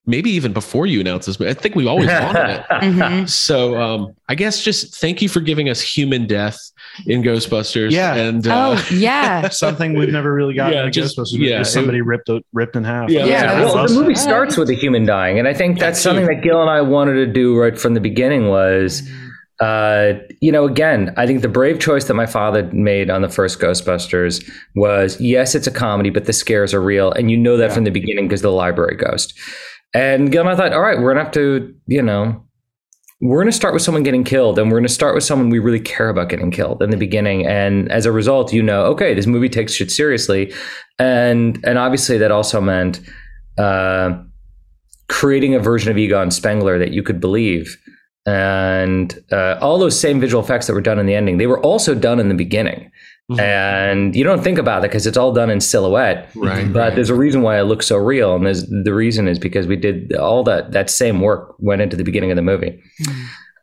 maybe 0.07 0.31
even 0.31 0.53
before 0.53 0.87
you 0.87 0.99
announced 1.01 1.27
this. 1.27 1.37
But 1.37 1.49
I 1.49 1.53
think 1.53 1.75
we've 1.75 1.85
always 1.87 2.07
wanted 2.25 2.49
it. 2.59 2.65
Mhm. 2.69 3.29
So 3.29 3.79
um, 3.79 4.15
I 4.29 4.35
guess 4.35 4.63
just 4.63 4.95
thank 4.95 5.21
you 5.21 5.29
for 5.29 5.41
giving 5.41 5.69
us 5.69 5.81
human 5.81 6.25
death 6.25 6.57
in 7.05 7.21
Ghostbusters. 7.21 7.91
Yeah. 7.91 8.15
and 8.15 8.47
uh, 8.47 8.75
Oh, 8.77 8.87
yeah. 8.95 9.49
Something 9.49 9.93
we've 9.97 10.09
never 10.11 10.33
really 10.33 10.53
gotten 10.55 10.73
Yeah, 10.77 10.85
in 10.85 10.91
just- 10.91 11.17
Ghostbusters. 11.17 11.37
yeah, 11.39 11.49
Yeah, 11.57 11.63
somebody 11.63 12.01
ripped 12.01 12.29
ripped 12.53 12.75
in 12.75 12.83
half. 12.83 13.09
Yeah, 13.09 13.25
Yeah, 13.25 13.59
Yeah, 13.59 13.65
well, 13.65 13.87
the 13.87 13.93
movie 13.93 14.15
starts 14.15 14.57
with 14.57 14.69
a 14.69 14.73
human 14.73 15.05
dying, 15.05 15.37
and 15.37 15.47
I 15.47 15.53
think 15.53 15.77
that's 15.77 15.99
too. 15.99 16.03
something 16.09 16.25
that 16.25 16.41
Gil 16.41 16.61
and 16.61 16.69
I 16.69 16.81
wanted 16.81 17.13
to 17.15 17.27
do 17.27 17.55
right 17.59 17.77
from 17.79 17.93
the 17.93 17.99
beginning. 18.01 18.47
Was 18.47 19.03
uh, 19.59 20.13
you 20.39 20.51
know, 20.51 20.65
again, 20.65 21.11
I 21.17 21.25
think 21.25 21.41
the 21.41 21.47
brave 21.47 21.79
choice 21.79 22.05
that 22.05 22.13
my 22.13 22.27
father 22.27 22.69
made 22.71 23.09
on 23.09 23.23
the 23.23 23.29
first 23.29 23.59
Ghostbusters 23.59 24.47
was 24.75 25.19
yes, 25.19 25.55
it's 25.55 25.65
a 25.65 25.71
comedy, 25.71 26.11
but 26.11 26.25
the 26.25 26.33
scares 26.33 26.73
are 26.75 26.81
real, 26.81 27.11
and 27.13 27.31
you 27.31 27.37
know 27.37 27.57
that 27.57 27.69
Yeah. 27.69 27.73
from 27.73 27.83
the 27.83 27.89
beginning 27.91 28.27
because 28.27 28.41
the 28.43 28.51
library 28.51 28.95
ghost. 28.95 29.33
And 29.93 30.31
Gil 30.31 30.41
and 30.41 30.49
I 30.49 30.55
thought, 30.55 30.73
all 30.73 30.81
right, 30.81 30.99
we're 30.99 31.13
gonna 31.13 31.23
have 31.23 31.33
to, 31.33 31.73
you 31.87 32.01
know. 32.01 32.43
We're 33.19 33.37
going 33.39 33.47
to 33.47 33.51
start 33.51 33.73
with 33.73 33.81
someone 33.81 34.03
getting 34.03 34.23
killed, 34.23 34.59
and 34.59 34.69
we're 34.69 34.77
going 34.77 34.87
to 34.87 34.93
start 34.93 35.15
with 35.15 35.23
someone 35.23 35.49
we 35.49 35.57
really 35.57 35.79
care 35.79 36.09
about 36.09 36.29
getting 36.29 36.51
killed 36.51 36.83
in 36.83 36.91
the 36.91 36.97
beginning. 36.97 37.47
And 37.47 37.91
as 37.91 38.05
a 38.05 38.11
result, 38.11 38.53
you 38.53 38.61
know, 38.61 38.83
okay, 38.85 39.15
this 39.15 39.25
movie 39.25 39.49
takes 39.49 39.73
shit 39.73 39.89
seriously, 39.89 40.53
and 40.99 41.59
and 41.65 41.79
obviously 41.79 42.19
that 42.19 42.29
also 42.29 42.61
meant 42.61 43.01
uh, 43.57 44.15
creating 45.07 45.55
a 45.55 45.59
version 45.59 45.89
of 45.89 45.97
Egon 45.97 46.29
Spengler 46.29 46.77
that 46.77 46.91
you 46.91 47.01
could 47.01 47.19
believe. 47.19 47.75
And 48.27 49.17
uh, 49.31 49.57
all 49.61 49.79
those 49.79 49.99
same 49.99 50.19
visual 50.19 50.43
effects 50.43 50.67
that 50.67 50.73
were 50.73 50.81
done 50.81 50.99
in 50.99 51.07
the 51.07 51.15
ending, 51.15 51.37
they 51.37 51.47
were 51.47 51.61
also 51.61 51.95
done 51.95 52.19
in 52.19 52.27
the 52.29 52.35
beginning. 52.35 52.91
Mhm. 53.31 53.39
And 53.39 54.15
you 54.15 54.23
don't 54.23 54.41
think 54.41 54.57
about 54.57 54.79
it 54.85 54.89
because 54.89 55.05
it's 55.05 55.17
all 55.17 55.33
done 55.33 55.49
in 55.49 55.59
silhouette. 55.59 56.29
Right, 56.35 56.71
But 56.71 56.79
right. 56.79 56.95
there's 56.95 57.09
a 57.09 57.15
reason 57.15 57.41
why 57.41 57.59
it 57.59 57.63
looks 57.63 57.85
so 57.85 57.97
real. 57.97 58.35
And 58.35 58.45
there's, 58.45 58.65
the 58.67 58.93
reason 58.93 59.27
is 59.27 59.37
because 59.37 59.67
we 59.67 59.75
did 59.75 60.15
all 60.15 60.43
that, 60.45 60.71
that 60.71 60.89
same 60.89 61.19
work 61.19 61.53
went 61.59 61.81
into 61.81 61.97
the 61.97 62.03
beginning 62.05 62.31
of 62.31 62.37
the 62.37 62.41
movie. 62.41 62.81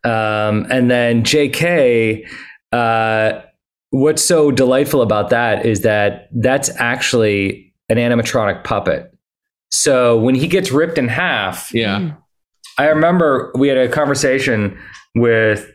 Um, 0.05 0.67
and 0.71 0.91
then 0.91 1.23
JK, 1.23 2.27
uh, 2.73 3.41
what's 3.91 4.23
so 4.23 4.51
delightful 4.51 5.01
about 5.01 5.31
that 5.31 5.65
is 5.65 5.81
that 5.81 6.29
that's 6.33 6.69
actually 6.77 7.73
an 7.89 7.97
animatronic 7.97 8.65
puppet. 8.65 9.11
So 9.71 10.19
when 10.19 10.35
he 10.35 10.47
gets 10.47 10.71
ripped 10.73 10.99
in 10.99 11.09
half, 11.09 11.73
yeah, 11.75 12.13
I 12.79 12.87
remember 12.89 13.51
we 13.57 13.69
had 13.69 13.79
a 13.79 13.89
conversation 13.89 14.79
with 15.15 15.71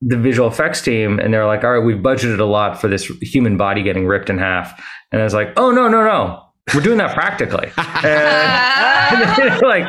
the 0.00 0.16
visual 0.16 0.48
effects 0.48 0.80
team 0.80 1.18
and 1.18 1.34
they're 1.34 1.46
like, 1.46 1.64
all 1.64 1.72
right, 1.72 1.84
we've 1.84 2.02
budgeted 2.02 2.38
a 2.38 2.44
lot 2.44 2.80
for 2.80 2.88
this 2.88 3.06
human 3.20 3.56
body 3.56 3.82
getting 3.82 4.06
ripped 4.06 4.30
in 4.30 4.38
half. 4.38 4.80
And 5.10 5.20
I 5.20 5.24
was 5.24 5.34
like, 5.34 5.48
oh, 5.56 5.70
no, 5.70 5.88
no, 5.88 6.04
no. 6.04 6.44
We're 6.74 6.82
doing 6.82 6.98
that 6.98 7.14
practically. 7.14 7.70
and, 7.76 9.40
and 9.52 9.62
like, 9.62 9.86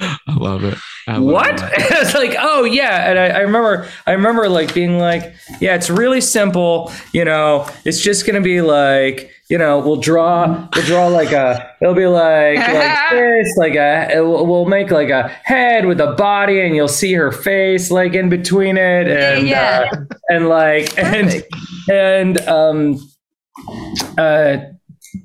I 0.00 0.34
love 0.34 0.64
it. 0.64 0.78
I 1.06 1.16
love 1.18 1.22
what? 1.24 1.54
it. 1.62 1.70
it's 1.76 2.14
like, 2.14 2.34
oh 2.38 2.64
yeah. 2.64 3.10
And 3.10 3.18
I, 3.18 3.26
I 3.28 3.38
remember, 3.40 3.88
I 4.06 4.12
remember 4.12 4.48
like 4.48 4.72
being 4.74 4.98
like, 4.98 5.34
yeah, 5.60 5.74
it's 5.74 5.90
really 5.90 6.20
simple. 6.20 6.92
You 7.12 7.24
know, 7.24 7.68
it's 7.84 8.00
just 8.00 8.26
gonna 8.26 8.40
be 8.40 8.60
like, 8.62 9.30
you 9.50 9.58
know, 9.58 9.80
we'll 9.80 9.96
draw, 10.00 10.66
we'll 10.74 10.84
draw 10.86 11.08
like 11.08 11.32
a, 11.32 11.70
it'll 11.82 11.94
be 11.94 12.06
like 12.06 12.56
like 12.58 13.10
this, 13.10 13.56
like 13.56 13.74
a, 13.74 14.08
it 14.16 14.20
will- 14.20 14.46
we'll 14.46 14.64
make 14.64 14.90
like 14.90 15.10
a 15.10 15.28
head 15.44 15.84
with 15.86 16.00
a 16.00 16.12
body, 16.12 16.60
and 16.60 16.74
you'll 16.74 16.88
see 16.88 17.12
her 17.12 17.30
face 17.32 17.90
like 17.90 18.14
in 18.14 18.28
between 18.28 18.76
it, 18.78 19.08
and 19.08 19.46
Yeah. 19.46 19.88
uh, 19.92 19.96
and 20.30 20.48
like 20.48 20.96
and 20.98 21.44
and 21.90 22.40
um 22.48 22.98
uh 24.18 24.56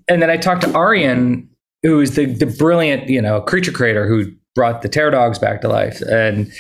and 0.10 0.22
then 0.22 0.30
I 0.30 0.38
talked 0.38 0.64
to 0.64 0.74
Arjen, 0.74 1.50
who 1.84 2.02
is 2.02 2.16
the 2.16 2.26
the 2.26 2.46
brilliant 2.48 3.08
you 3.10 3.22
know 3.22 3.40
creature 3.42 3.72
creator 3.72 4.08
who 4.08 4.32
brought 4.58 4.82
the 4.82 4.90
terror 4.90 5.12
dogs 5.12 5.38
back 5.38 5.62
to 5.62 5.70
life, 5.70 6.02
and 6.02 6.52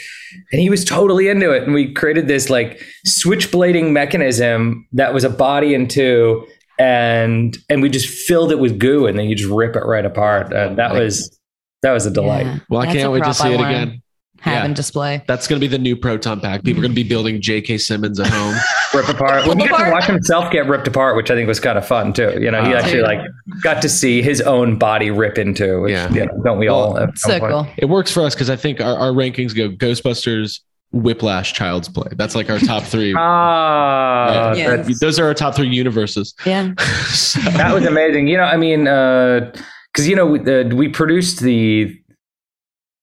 and 0.51 0.61
he 0.61 0.69
was 0.69 0.85
totally 0.85 1.27
into 1.27 1.51
it. 1.51 1.63
And 1.63 1.73
we 1.73 1.91
created 1.91 2.27
this 2.27 2.49
like 2.49 2.79
switchblading 3.05 3.91
mechanism 3.91 4.87
that 4.93 5.13
was 5.13 5.23
a 5.23 5.29
body 5.29 5.73
in 5.73 5.87
two, 5.87 6.47
and 6.79 7.57
and 7.69 7.81
we 7.81 7.89
just 7.89 8.07
filled 8.07 8.51
it 8.51 8.59
with 8.59 8.79
goo, 8.79 9.07
and 9.07 9.17
then 9.17 9.27
you 9.27 9.35
just 9.35 9.49
rip 9.49 9.75
it 9.75 9.83
right 9.83 10.05
apart. 10.05 10.53
And 10.53 10.77
that 10.77 10.93
was 10.93 11.37
that 11.81 11.91
was 11.91 12.05
a 12.05 12.11
delight. 12.11 12.45
Yeah. 12.45 12.59
Well, 12.69 12.81
I 12.81 12.85
can't 12.85 13.07
a 13.07 13.11
wait 13.11 13.23
to 13.23 13.33
see 13.33 13.49
I 13.49 13.51
it 13.51 13.57
wanna 13.57 13.69
again. 13.69 14.03
Have 14.41 14.53
Yeah. 14.53 14.65
and 14.65 14.75
display. 14.75 15.23
That's 15.27 15.47
going 15.47 15.59
to 15.59 15.67
be 15.67 15.69
the 15.69 15.79
new 15.81 15.95
proton 15.95 16.39
pack. 16.39 16.63
People 16.63 16.79
are 16.81 16.83
going 16.87 16.91
to 16.95 17.03
be 17.03 17.07
building 17.07 17.41
J.K. 17.41 17.77
Simmons 17.79 18.19
at 18.19 18.27
home. 18.27 18.55
Rip 18.93 19.09
apart. 19.09 19.45
Well, 19.47 19.55
he 19.57 19.67
got 19.67 19.85
to 19.85 19.91
watch 19.91 20.05
himself 20.05 20.51
get 20.51 20.67
ripped 20.67 20.87
apart, 20.87 21.15
which 21.15 21.31
I 21.31 21.35
think 21.35 21.47
was 21.47 21.59
kind 21.59 21.77
of 21.77 21.87
fun 21.87 22.13
too. 22.13 22.37
You 22.39 22.51
know, 22.51 22.63
he 22.63 22.71
Wow. 22.71 22.77
actually 22.77 23.01
like 23.01 23.19
got 23.63 23.81
to 23.81 23.89
see 23.89 24.21
his 24.21 24.39
own 24.41 24.77
body 24.77 25.09
rip 25.11 25.37
into. 25.37 25.81
Which, 25.81 25.91
Yeah. 25.91 26.11
you 26.13 26.25
know, 26.27 26.41
don't 26.43 26.59
we 26.59 26.67
all? 26.67 26.97
at 26.99 27.17
So 27.17 27.39
cool. 27.39 27.67
it 27.77 27.85
works 27.85 28.11
for 28.11 28.23
us 28.23 28.35
because 28.35 28.49
I 28.49 28.55
think 28.55 28.79
our, 28.79 28.95
our 28.97 29.11
rankings 29.11 29.55
go 29.55 29.69
Ghostbusters, 29.69 30.59
Whiplash, 30.91 31.53
Child's 31.53 31.89
Play. 31.89 32.07
That's 32.15 32.35
like 32.35 32.49
our 32.49 32.59
top 32.59 32.83
three. 32.83 33.13
Ah, 33.17 34.53
Yeah. 34.53 34.69
that's- 34.77 34.99
Those 34.99 35.19
are 35.19 35.25
our 35.25 35.33
top 35.33 35.55
three 35.55 35.67
universes. 35.69 36.33
Yeah. 36.45 36.73
So- 37.07 37.39
that 37.51 37.73
was 37.73 37.85
amazing. 37.85 38.27
You 38.27 38.37
know, 38.37 38.43
I 38.43 38.55
mean, 38.57 38.83
because 38.85 40.07
you 40.07 40.15
know, 40.15 40.25
we, 40.27 40.39
uh, 40.39 40.67
we 40.75 40.87
produced 40.87 41.39
the 41.41 41.97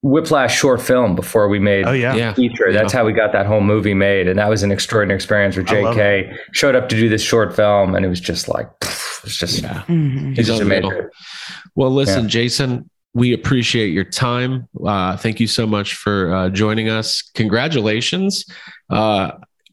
Whiplash 0.05 0.55
short 0.59 0.83
film 0.83 1.15
before 1.17 1.49
we 1.49 1.59
made 1.59 1.87
Oh 1.87 1.93
yeah. 1.93 2.15
yeah. 2.15 2.35
feature. 2.35 2.71
That's 2.75 2.93
how 2.93 3.07
we 3.07 3.15
got 3.15 3.33
that 3.33 3.47
whole 3.47 3.63
movie 3.63 3.95
made, 3.95 4.29
and 4.29 4.39
that 4.39 4.51
was 4.51 4.63
an 4.63 4.71
extraordinary 4.71 5.17
experience. 5.17 5.57
Where 5.57 5.65
J.K. 5.65 6.31
showed 6.53 6.75
up 6.75 6.91
to 6.91 6.97
do 6.97 7.09
this 7.09 7.23
short 7.23 7.57
film, 7.57 7.95
and 7.95 8.05
it 8.05 8.09
was 8.09 8.21
just 8.21 8.47
like, 8.47 8.69
it's 8.83 9.39
just, 9.39 9.63
Yeah. 9.63 9.83
Mhm. 9.89 10.29
it's 10.33 10.39
He's 10.41 10.47
just 10.49 10.61
amazing. 10.61 11.09
Well, 11.75 11.91
listen, 11.91 12.29
Jason, 12.29 12.91
we 13.15 13.33
appreciate 13.33 13.89
your 13.95 14.05
time. 14.05 14.69
Uh, 14.87 15.17
thank 15.17 15.41
you 15.41 15.47
so 15.47 15.67
much 15.67 15.95
for 15.95 16.35
uh, 16.35 16.49
joining 16.51 16.91
us. 16.91 17.23
Congratulations. 17.35 18.45
Uh, 18.91 19.31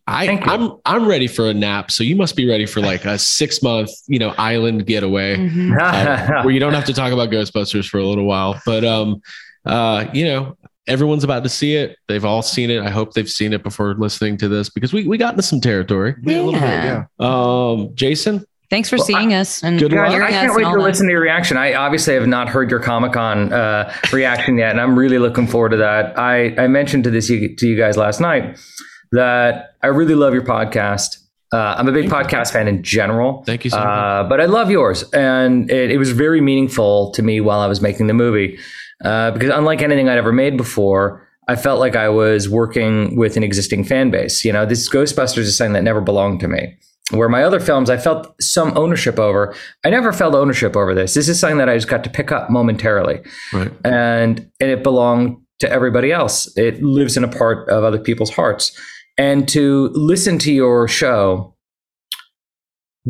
I, 0.07 0.25
Thank 0.27 0.45
you. 0.45 0.51
I'm 0.51 0.71
I'm 0.85 1.07
ready 1.07 1.27
for 1.27 1.47
a 1.49 1.53
nap, 1.53 1.91
so 1.91 2.03
you 2.03 2.15
must 2.15 2.35
be 2.37 2.47
ready 2.49 2.65
for 2.65 2.79
like 2.79 3.03
a 3.05 3.17
six 3.37 3.61
month, 3.61 3.91
you 4.07 4.17
know, 4.17 4.33
island 4.37 4.85
getaway 4.87 5.35
Mhm. 5.35 5.77
uh, 5.79 6.41
where 6.43 6.53
you 6.53 6.59
don't 6.59 6.73
have 6.73 6.85
to 6.85 6.93
talk 6.93 7.11
about 7.11 7.29
Ghostbusters 7.29 7.87
for 7.87 7.97
a 7.99 8.05
little 8.05 8.25
while. 8.25 8.59
But 8.65 8.83
um, 8.83 9.21
uh, 9.65 10.05
you 10.13 10.25
know, 10.25 10.57
everyone's 10.87 11.23
about 11.23 11.43
to 11.43 11.49
see 11.49 11.75
it. 11.75 11.97
They've 12.07 12.25
all 12.25 12.41
seen 12.41 12.69
it. 12.69 12.81
I 12.81 12.89
hope 12.89 13.13
they've 13.13 13.29
seen 13.29 13.53
it 13.53 13.63
before 13.63 13.93
listening 13.95 14.37
to 14.37 14.47
this 14.47 14.69
because 14.69 14.93
we 14.93 15.07
we 15.07 15.17
got 15.17 15.33
into 15.33 15.43
some 15.43 15.61
territory. 15.61 16.15
Yeah, 16.23 16.37
a 16.37 16.43
little 16.43 16.53
bit, 16.53 16.61
Yeah. 16.61 17.05
yeah. 17.19 17.27
Um, 17.27 17.89
Jason, 17.95 18.45
Thanks 18.69 18.89
for 18.89 18.95
Well, 18.95 19.05
seeing 19.05 19.33
us 19.33 19.61
and 19.63 19.77
Good 19.79 19.91
luck. 19.91 20.07
Guys, 20.07 20.21
I 20.21 20.29
can't 20.31 20.55
wait 20.55 20.63
all 20.63 20.73
to 20.75 20.79
that. 20.79 20.83
listen 20.85 21.05
to 21.07 21.11
your 21.11 21.19
reaction. 21.21 21.57
I 21.57 21.73
obviously 21.73 22.13
have 22.13 22.25
not 22.25 22.47
heard 22.47 22.71
your 22.71 22.79
Comic 22.79 23.11
Con 23.11 23.51
uh, 23.51 23.93
reaction 24.13 24.57
yet, 24.57 24.71
and 24.71 24.79
I'm 24.79 24.97
really 24.97 25.19
looking 25.19 25.45
forward 25.45 25.71
to 25.71 25.77
that. 25.77 26.17
I, 26.17 26.55
I 26.57 26.67
mentioned 26.67 27.03
to 27.03 27.09
this 27.11 27.29
you, 27.29 27.53
to 27.53 27.67
you 27.67 27.77
guys 27.77 27.97
last 27.97 28.21
night 28.21 28.57
that 29.11 29.75
I 29.83 29.87
really 29.87 30.15
love 30.15 30.33
your 30.33 30.43
podcast. 30.43 31.17
Uh, 31.53 31.75
I'm 31.77 31.89
a 31.89 31.91
big 31.91 32.09
podcast 32.09 32.53
fan 32.53 32.69
in 32.69 32.81
general. 32.81 33.43
thank 33.45 33.65
you 33.65 33.71
so 33.71 33.77
much. 33.77 33.85
Uh, 33.85 34.23
but 34.29 34.39
I 34.39 34.45
love 34.45 34.71
yours, 34.71 35.03
and 35.11 35.69
it, 35.69 35.91
it 35.91 35.97
was 35.97 36.11
very 36.11 36.39
meaningful 36.39 37.11
to 37.11 37.21
me 37.21 37.41
while 37.41 37.59
I 37.59 37.67
was 37.67 37.81
making 37.81 38.07
the 38.07 38.13
movie 38.13 38.57
uh, 39.03 39.31
because 39.31 39.49
unlike 39.49 39.81
anything 39.81 40.09
I'd 40.09 40.17
ever 40.17 40.31
made 40.31 40.57
before, 40.57 41.27
I 41.47 41.55
felt 41.55 41.79
like 41.79 41.95
I 41.95 42.09
was 42.09 42.47
working 42.47 43.15
with 43.15 43.35
an 43.35 43.43
existing 43.43 43.83
fan 43.83 44.11
base. 44.11 44.45
You 44.45 44.53
know, 44.53 44.65
this 44.65 44.87
Ghostbusters 44.89 45.39
is 45.39 45.57
something 45.57 45.73
that 45.73 45.83
never 45.83 46.01
belonged 46.01 46.39
to 46.41 46.47
me. 46.47 46.77
Where 47.09 47.27
my 47.27 47.43
other 47.43 47.59
films, 47.59 47.89
I 47.89 47.97
felt 47.97 48.41
some 48.41 48.77
ownership 48.77 49.19
over. 49.19 49.53
I 49.83 49.89
never 49.89 50.13
felt 50.13 50.33
ownership 50.33 50.77
over 50.77 50.95
this. 50.95 51.13
This 51.13 51.27
is 51.27 51.39
something 51.39 51.57
that 51.57 51.67
I 51.67 51.75
just 51.75 51.89
got 51.89 52.05
to 52.05 52.09
pick 52.09 52.31
up 52.31 52.49
momentarily, 52.49 53.21
right. 53.51 53.71
and 53.83 54.49
and 54.61 54.71
it 54.71 54.81
belonged 54.81 55.37
to 55.59 55.69
everybody 55.69 56.13
else. 56.13 56.55
It 56.57 56.81
lives 56.81 57.17
in 57.17 57.25
a 57.25 57.27
part 57.27 57.67
of 57.69 57.83
other 57.83 57.99
people's 57.99 58.29
hearts, 58.29 58.71
and 59.17 59.45
to 59.49 59.89
listen 59.89 60.37
to 60.39 60.53
your 60.53 60.87
show 60.87 61.53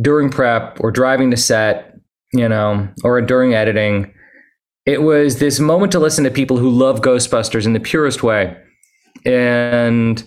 during 0.02 0.32
prep 0.32 0.80
or 0.80 0.90
driving 0.90 1.30
to 1.30 1.38
set, 1.38 1.96
you 2.34 2.50
know, 2.50 2.88
or 3.04 3.22
during 3.22 3.54
editing, 3.54 4.12
it 4.86 5.02
was 5.04 5.40
this 5.40 5.60
moment 5.60 5.92
to 5.92 6.00
listen 6.00 6.24
to 6.24 6.32
people 6.32 6.58
who 6.58 6.70
love 6.70 7.02
Ghostbusters 7.02 7.66
in 7.66 7.74
the 7.74 7.80
purest 7.80 8.24
way, 8.24 8.56
and 9.26 10.24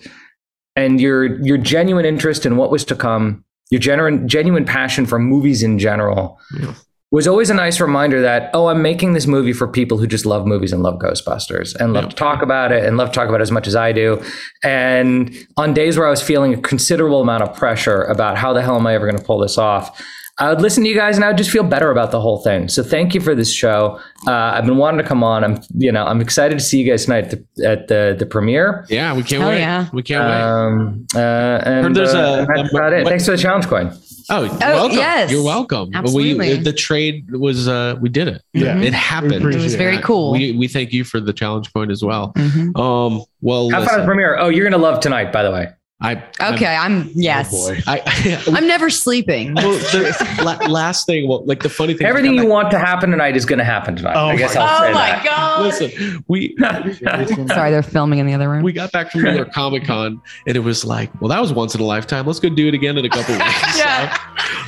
and 0.75 0.99
your 0.99 1.39
your 1.43 1.57
genuine 1.57 2.05
interest 2.05 2.45
in 2.45 2.57
what 2.57 2.71
was 2.71 2.83
to 2.85 2.95
come, 2.95 3.43
your 3.69 3.79
genuine 3.79 4.27
genuine 4.27 4.65
passion 4.65 5.05
for 5.05 5.19
movies 5.19 5.63
in 5.63 5.79
general. 5.79 6.39
Yeah. 6.59 6.73
Was 7.11 7.27
always 7.27 7.49
a 7.49 7.53
nice 7.53 7.79
reminder 7.79 8.21
that, 8.23 8.49
oh, 8.53 8.67
I'm 8.67 8.81
making 8.81 9.13
this 9.13 9.25
movie 9.25 9.53
for 9.53 9.67
people 9.69 9.97
who 9.97 10.05
just 10.07 10.25
love 10.25 10.45
movies 10.45 10.73
and 10.73 10.83
love 10.83 10.99
Ghostbusters 10.99 11.73
and 11.75 11.93
love 11.93 12.05
Yeah. 12.05 12.09
to 12.09 12.15
talk 12.15 12.41
about 12.41 12.73
it 12.73 12.83
and 12.83 12.97
love 12.97 13.09
to 13.11 13.15
talk 13.15 13.29
about 13.29 13.39
it 13.39 13.43
as 13.43 13.51
much 13.51 13.67
as 13.67 13.75
I 13.75 13.93
do. 13.93 14.21
And 14.63 15.33
on 15.55 15.73
days 15.73 15.97
where 15.97 16.07
I 16.07 16.09
was 16.09 16.21
feeling 16.21 16.53
a 16.53 16.57
considerable 16.57 17.21
amount 17.21 17.43
of 17.43 17.55
pressure 17.55 18.01
about 18.03 18.37
how 18.37 18.51
the 18.51 18.61
hell 18.61 18.75
am 18.75 18.85
I 18.87 18.95
ever 18.95 19.05
going 19.05 19.17
to 19.19 19.23
pull 19.23 19.39
this 19.39 19.57
off, 19.57 19.97
I 20.37 20.49
would 20.49 20.59
listen 20.61 20.83
to 20.83 20.89
you 20.89 20.95
guys 20.95 21.15
and 21.15 21.23
I 21.23 21.29
would 21.29 21.37
just 21.37 21.49
feel 21.49 21.63
better 21.63 21.91
about 21.91 22.11
the 22.11 22.19
whole 22.19 22.39
thing. 22.39 22.67
So 22.67 22.83
thank 22.83 23.15
you 23.15 23.21
for 23.21 23.33
this 23.35 23.53
show. 23.53 24.01
Uh, 24.27 24.31
I've 24.33 24.65
been 24.65 24.75
wanting 24.75 24.97
to 24.97 25.07
come 25.07 25.23
on. 25.23 25.45
I'm, 25.45 25.61
you 25.77 25.93
know, 25.93 26.05
I'm 26.05 26.19
excited 26.19 26.59
to 26.59 26.63
see 26.63 26.81
you 26.81 26.89
guys 26.91 27.05
tonight 27.05 27.31
at 27.33 27.55
the, 27.55 27.65
at 27.65 27.87
the, 27.87 28.15
the 28.19 28.25
premiere. 28.25 28.85
Yeah, 28.89 29.13
we 29.15 29.23
can't 29.23 29.41
Hell 29.41 29.51
wait. 29.51 29.59
yeah. 29.59 29.87
We 29.93 30.03
can't 30.03 30.25
wait. 30.25 30.41
Um, 30.41 31.07
uh, 31.15 31.19
and 31.63 31.95
there's 31.95 32.13
uh, 32.13 32.45
a- 32.49 32.53
that's 32.53 32.73
a- 32.73 32.75
about 32.75 32.91
it. 32.91 33.03
what- 33.05 33.11
Thanks 33.11 33.23
for 33.25 33.31
the 33.31 33.37
challenge 33.37 33.67
coin. 33.67 33.97
Oh, 34.29 34.43
you're 34.43 34.57
welcome. 34.59 34.97
yes. 34.97 35.31
You're 35.31 35.43
welcome. 35.43 35.89
We 35.91 35.95
Absolutely. 35.97 36.55
the 36.57 36.73
trade 36.73 37.29
was 37.31 37.67
uh 37.67 37.95
we 38.01 38.09
did 38.09 38.27
it. 38.27 38.41
Yeah. 38.53 38.75
It 38.79 38.91
happened. 38.91 39.33
It 39.35 39.55
was 39.61 39.75
very 39.75 39.99
cool. 39.99 40.31
We 40.31 40.51
we 40.53 40.67
thank 40.67 40.91
you 40.93 41.03
for 41.03 41.19
the 41.19 41.31
challenge 41.31 41.71
point 41.71 41.91
as 41.91 42.03
well. 42.03 42.33
Mhm. 42.33 42.75
Um 42.75 43.23
well 43.41 43.69
Have 43.69 43.85
fun 43.85 43.93
at 43.93 44.01
the 44.01 44.05
premiere. 44.07 44.35
Oh, 44.39 44.49
you're 44.49 44.63
gonna 44.67 44.81
love 44.81 44.99
tonight, 44.99 45.31
by 45.31 45.43
the 45.43 45.51
way. 45.51 45.67
I 46.01 46.21
Okay, 46.41 46.75
I'm 46.75 47.09
yes. 47.15 47.51
Oh 47.53 47.69
boy. 47.73 47.79
I, 47.87 48.01
I 48.05 48.43
I'm 48.57 48.67
never 48.67 48.89
sleeping. 48.89 49.53
well, 49.55 49.71
the 49.71 50.41
la- 50.43 50.67
last 50.67 51.05
thing, 51.05 51.25
well, 51.27 51.45
like 51.45 51.63
the 51.63 51.69
funny 51.69 51.93
thing, 51.93 52.05
Everything 52.05 52.33
you 52.35 52.41
got 52.43 52.49
want 52.49 52.71
to 52.71 52.79
happen 52.79 53.11
tonight 53.11 53.37
is 53.37 53.45
gonna 53.45 53.63
happen 53.63 53.95
tonight. 53.95 54.15
Oh 54.17 54.27
I 54.27 54.35
guess 54.35 54.55
my 54.55 54.61
I'll 54.61 54.79
say 54.81 54.89
oh 54.89 54.93
my 54.93 55.07
that. 55.07 55.23
back- 55.23 55.25
god! 55.25 55.61
Listen, 55.63 56.23
we 56.27 56.55
Sorry, 57.47 57.71
they're 57.71 57.81
filming 57.81 58.19
in 58.19 58.27
the 58.27 58.33
other 58.33 58.49
room. 58.49 58.61
we 58.61 58.73
got 58.73 58.91
back 58.91 59.09
from 59.11 59.21
New 59.21 59.31
York 59.35 59.53
Comic 59.53 59.85
Con, 59.85 60.21
and 60.45 60.57
it 60.57 60.59
was 60.59 60.83
like, 60.83 61.09
well, 61.21 61.29
that 61.29 61.39
was 61.39 61.53
once 61.53 61.73
in 61.75 61.79
a 61.81 61.85
lifetime. 61.85 62.25
Let's 62.27 62.39
go 62.41 62.49
do 62.49 62.67
it 62.67 62.73
again 62.73 62.97
in 62.97 63.05
a 63.05 63.09
couple 63.09 63.33
weeks. 63.37 63.77
Yeah. 63.77 64.17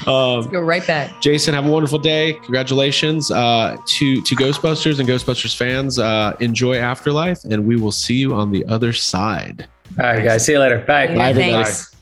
So, 0.06 0.14
um, 0.14 0.50
Go 0.50 0.62
right 0.62 0.86
back. 0.88 1.20
Jason, 1.22 1.54
have 1.54 1.66
a 1.66 1.70
wonderful 1.70 2.00
day. 2.00 2.34
Congratulations 2.44 3.32
uh, 3.32 3.76
to 3.86 4.22
to 4.22 4.36
Ghostbusters 4.36 5.00
and 5.00 5.08
Ghostbusters 5.10 5.56
fans. 5.58 6.00
Uh, 6.00 6.38
enjoy 6.40 6.78
Afterlife, 6.78 7.44
and 7.44 7.68
we 7.68 7.76
will 7.76 7.92
see 7.92 8.16
you 8.16 8.34
on 8.34 8.52
the 8.54 8.66
other 8.68 8.94
side. 8.94 9.68
All 10.00 10.06
right, 10.06 10.24
guys. 10.24 10.46
See 10.46 10.54
you 10.54 10.60
later. 10.60 10.80
Bye. 10.80 11.08
Bye, 11.08 11.30
everybody. 11.30 11.64
Thanks. 11.64 11.97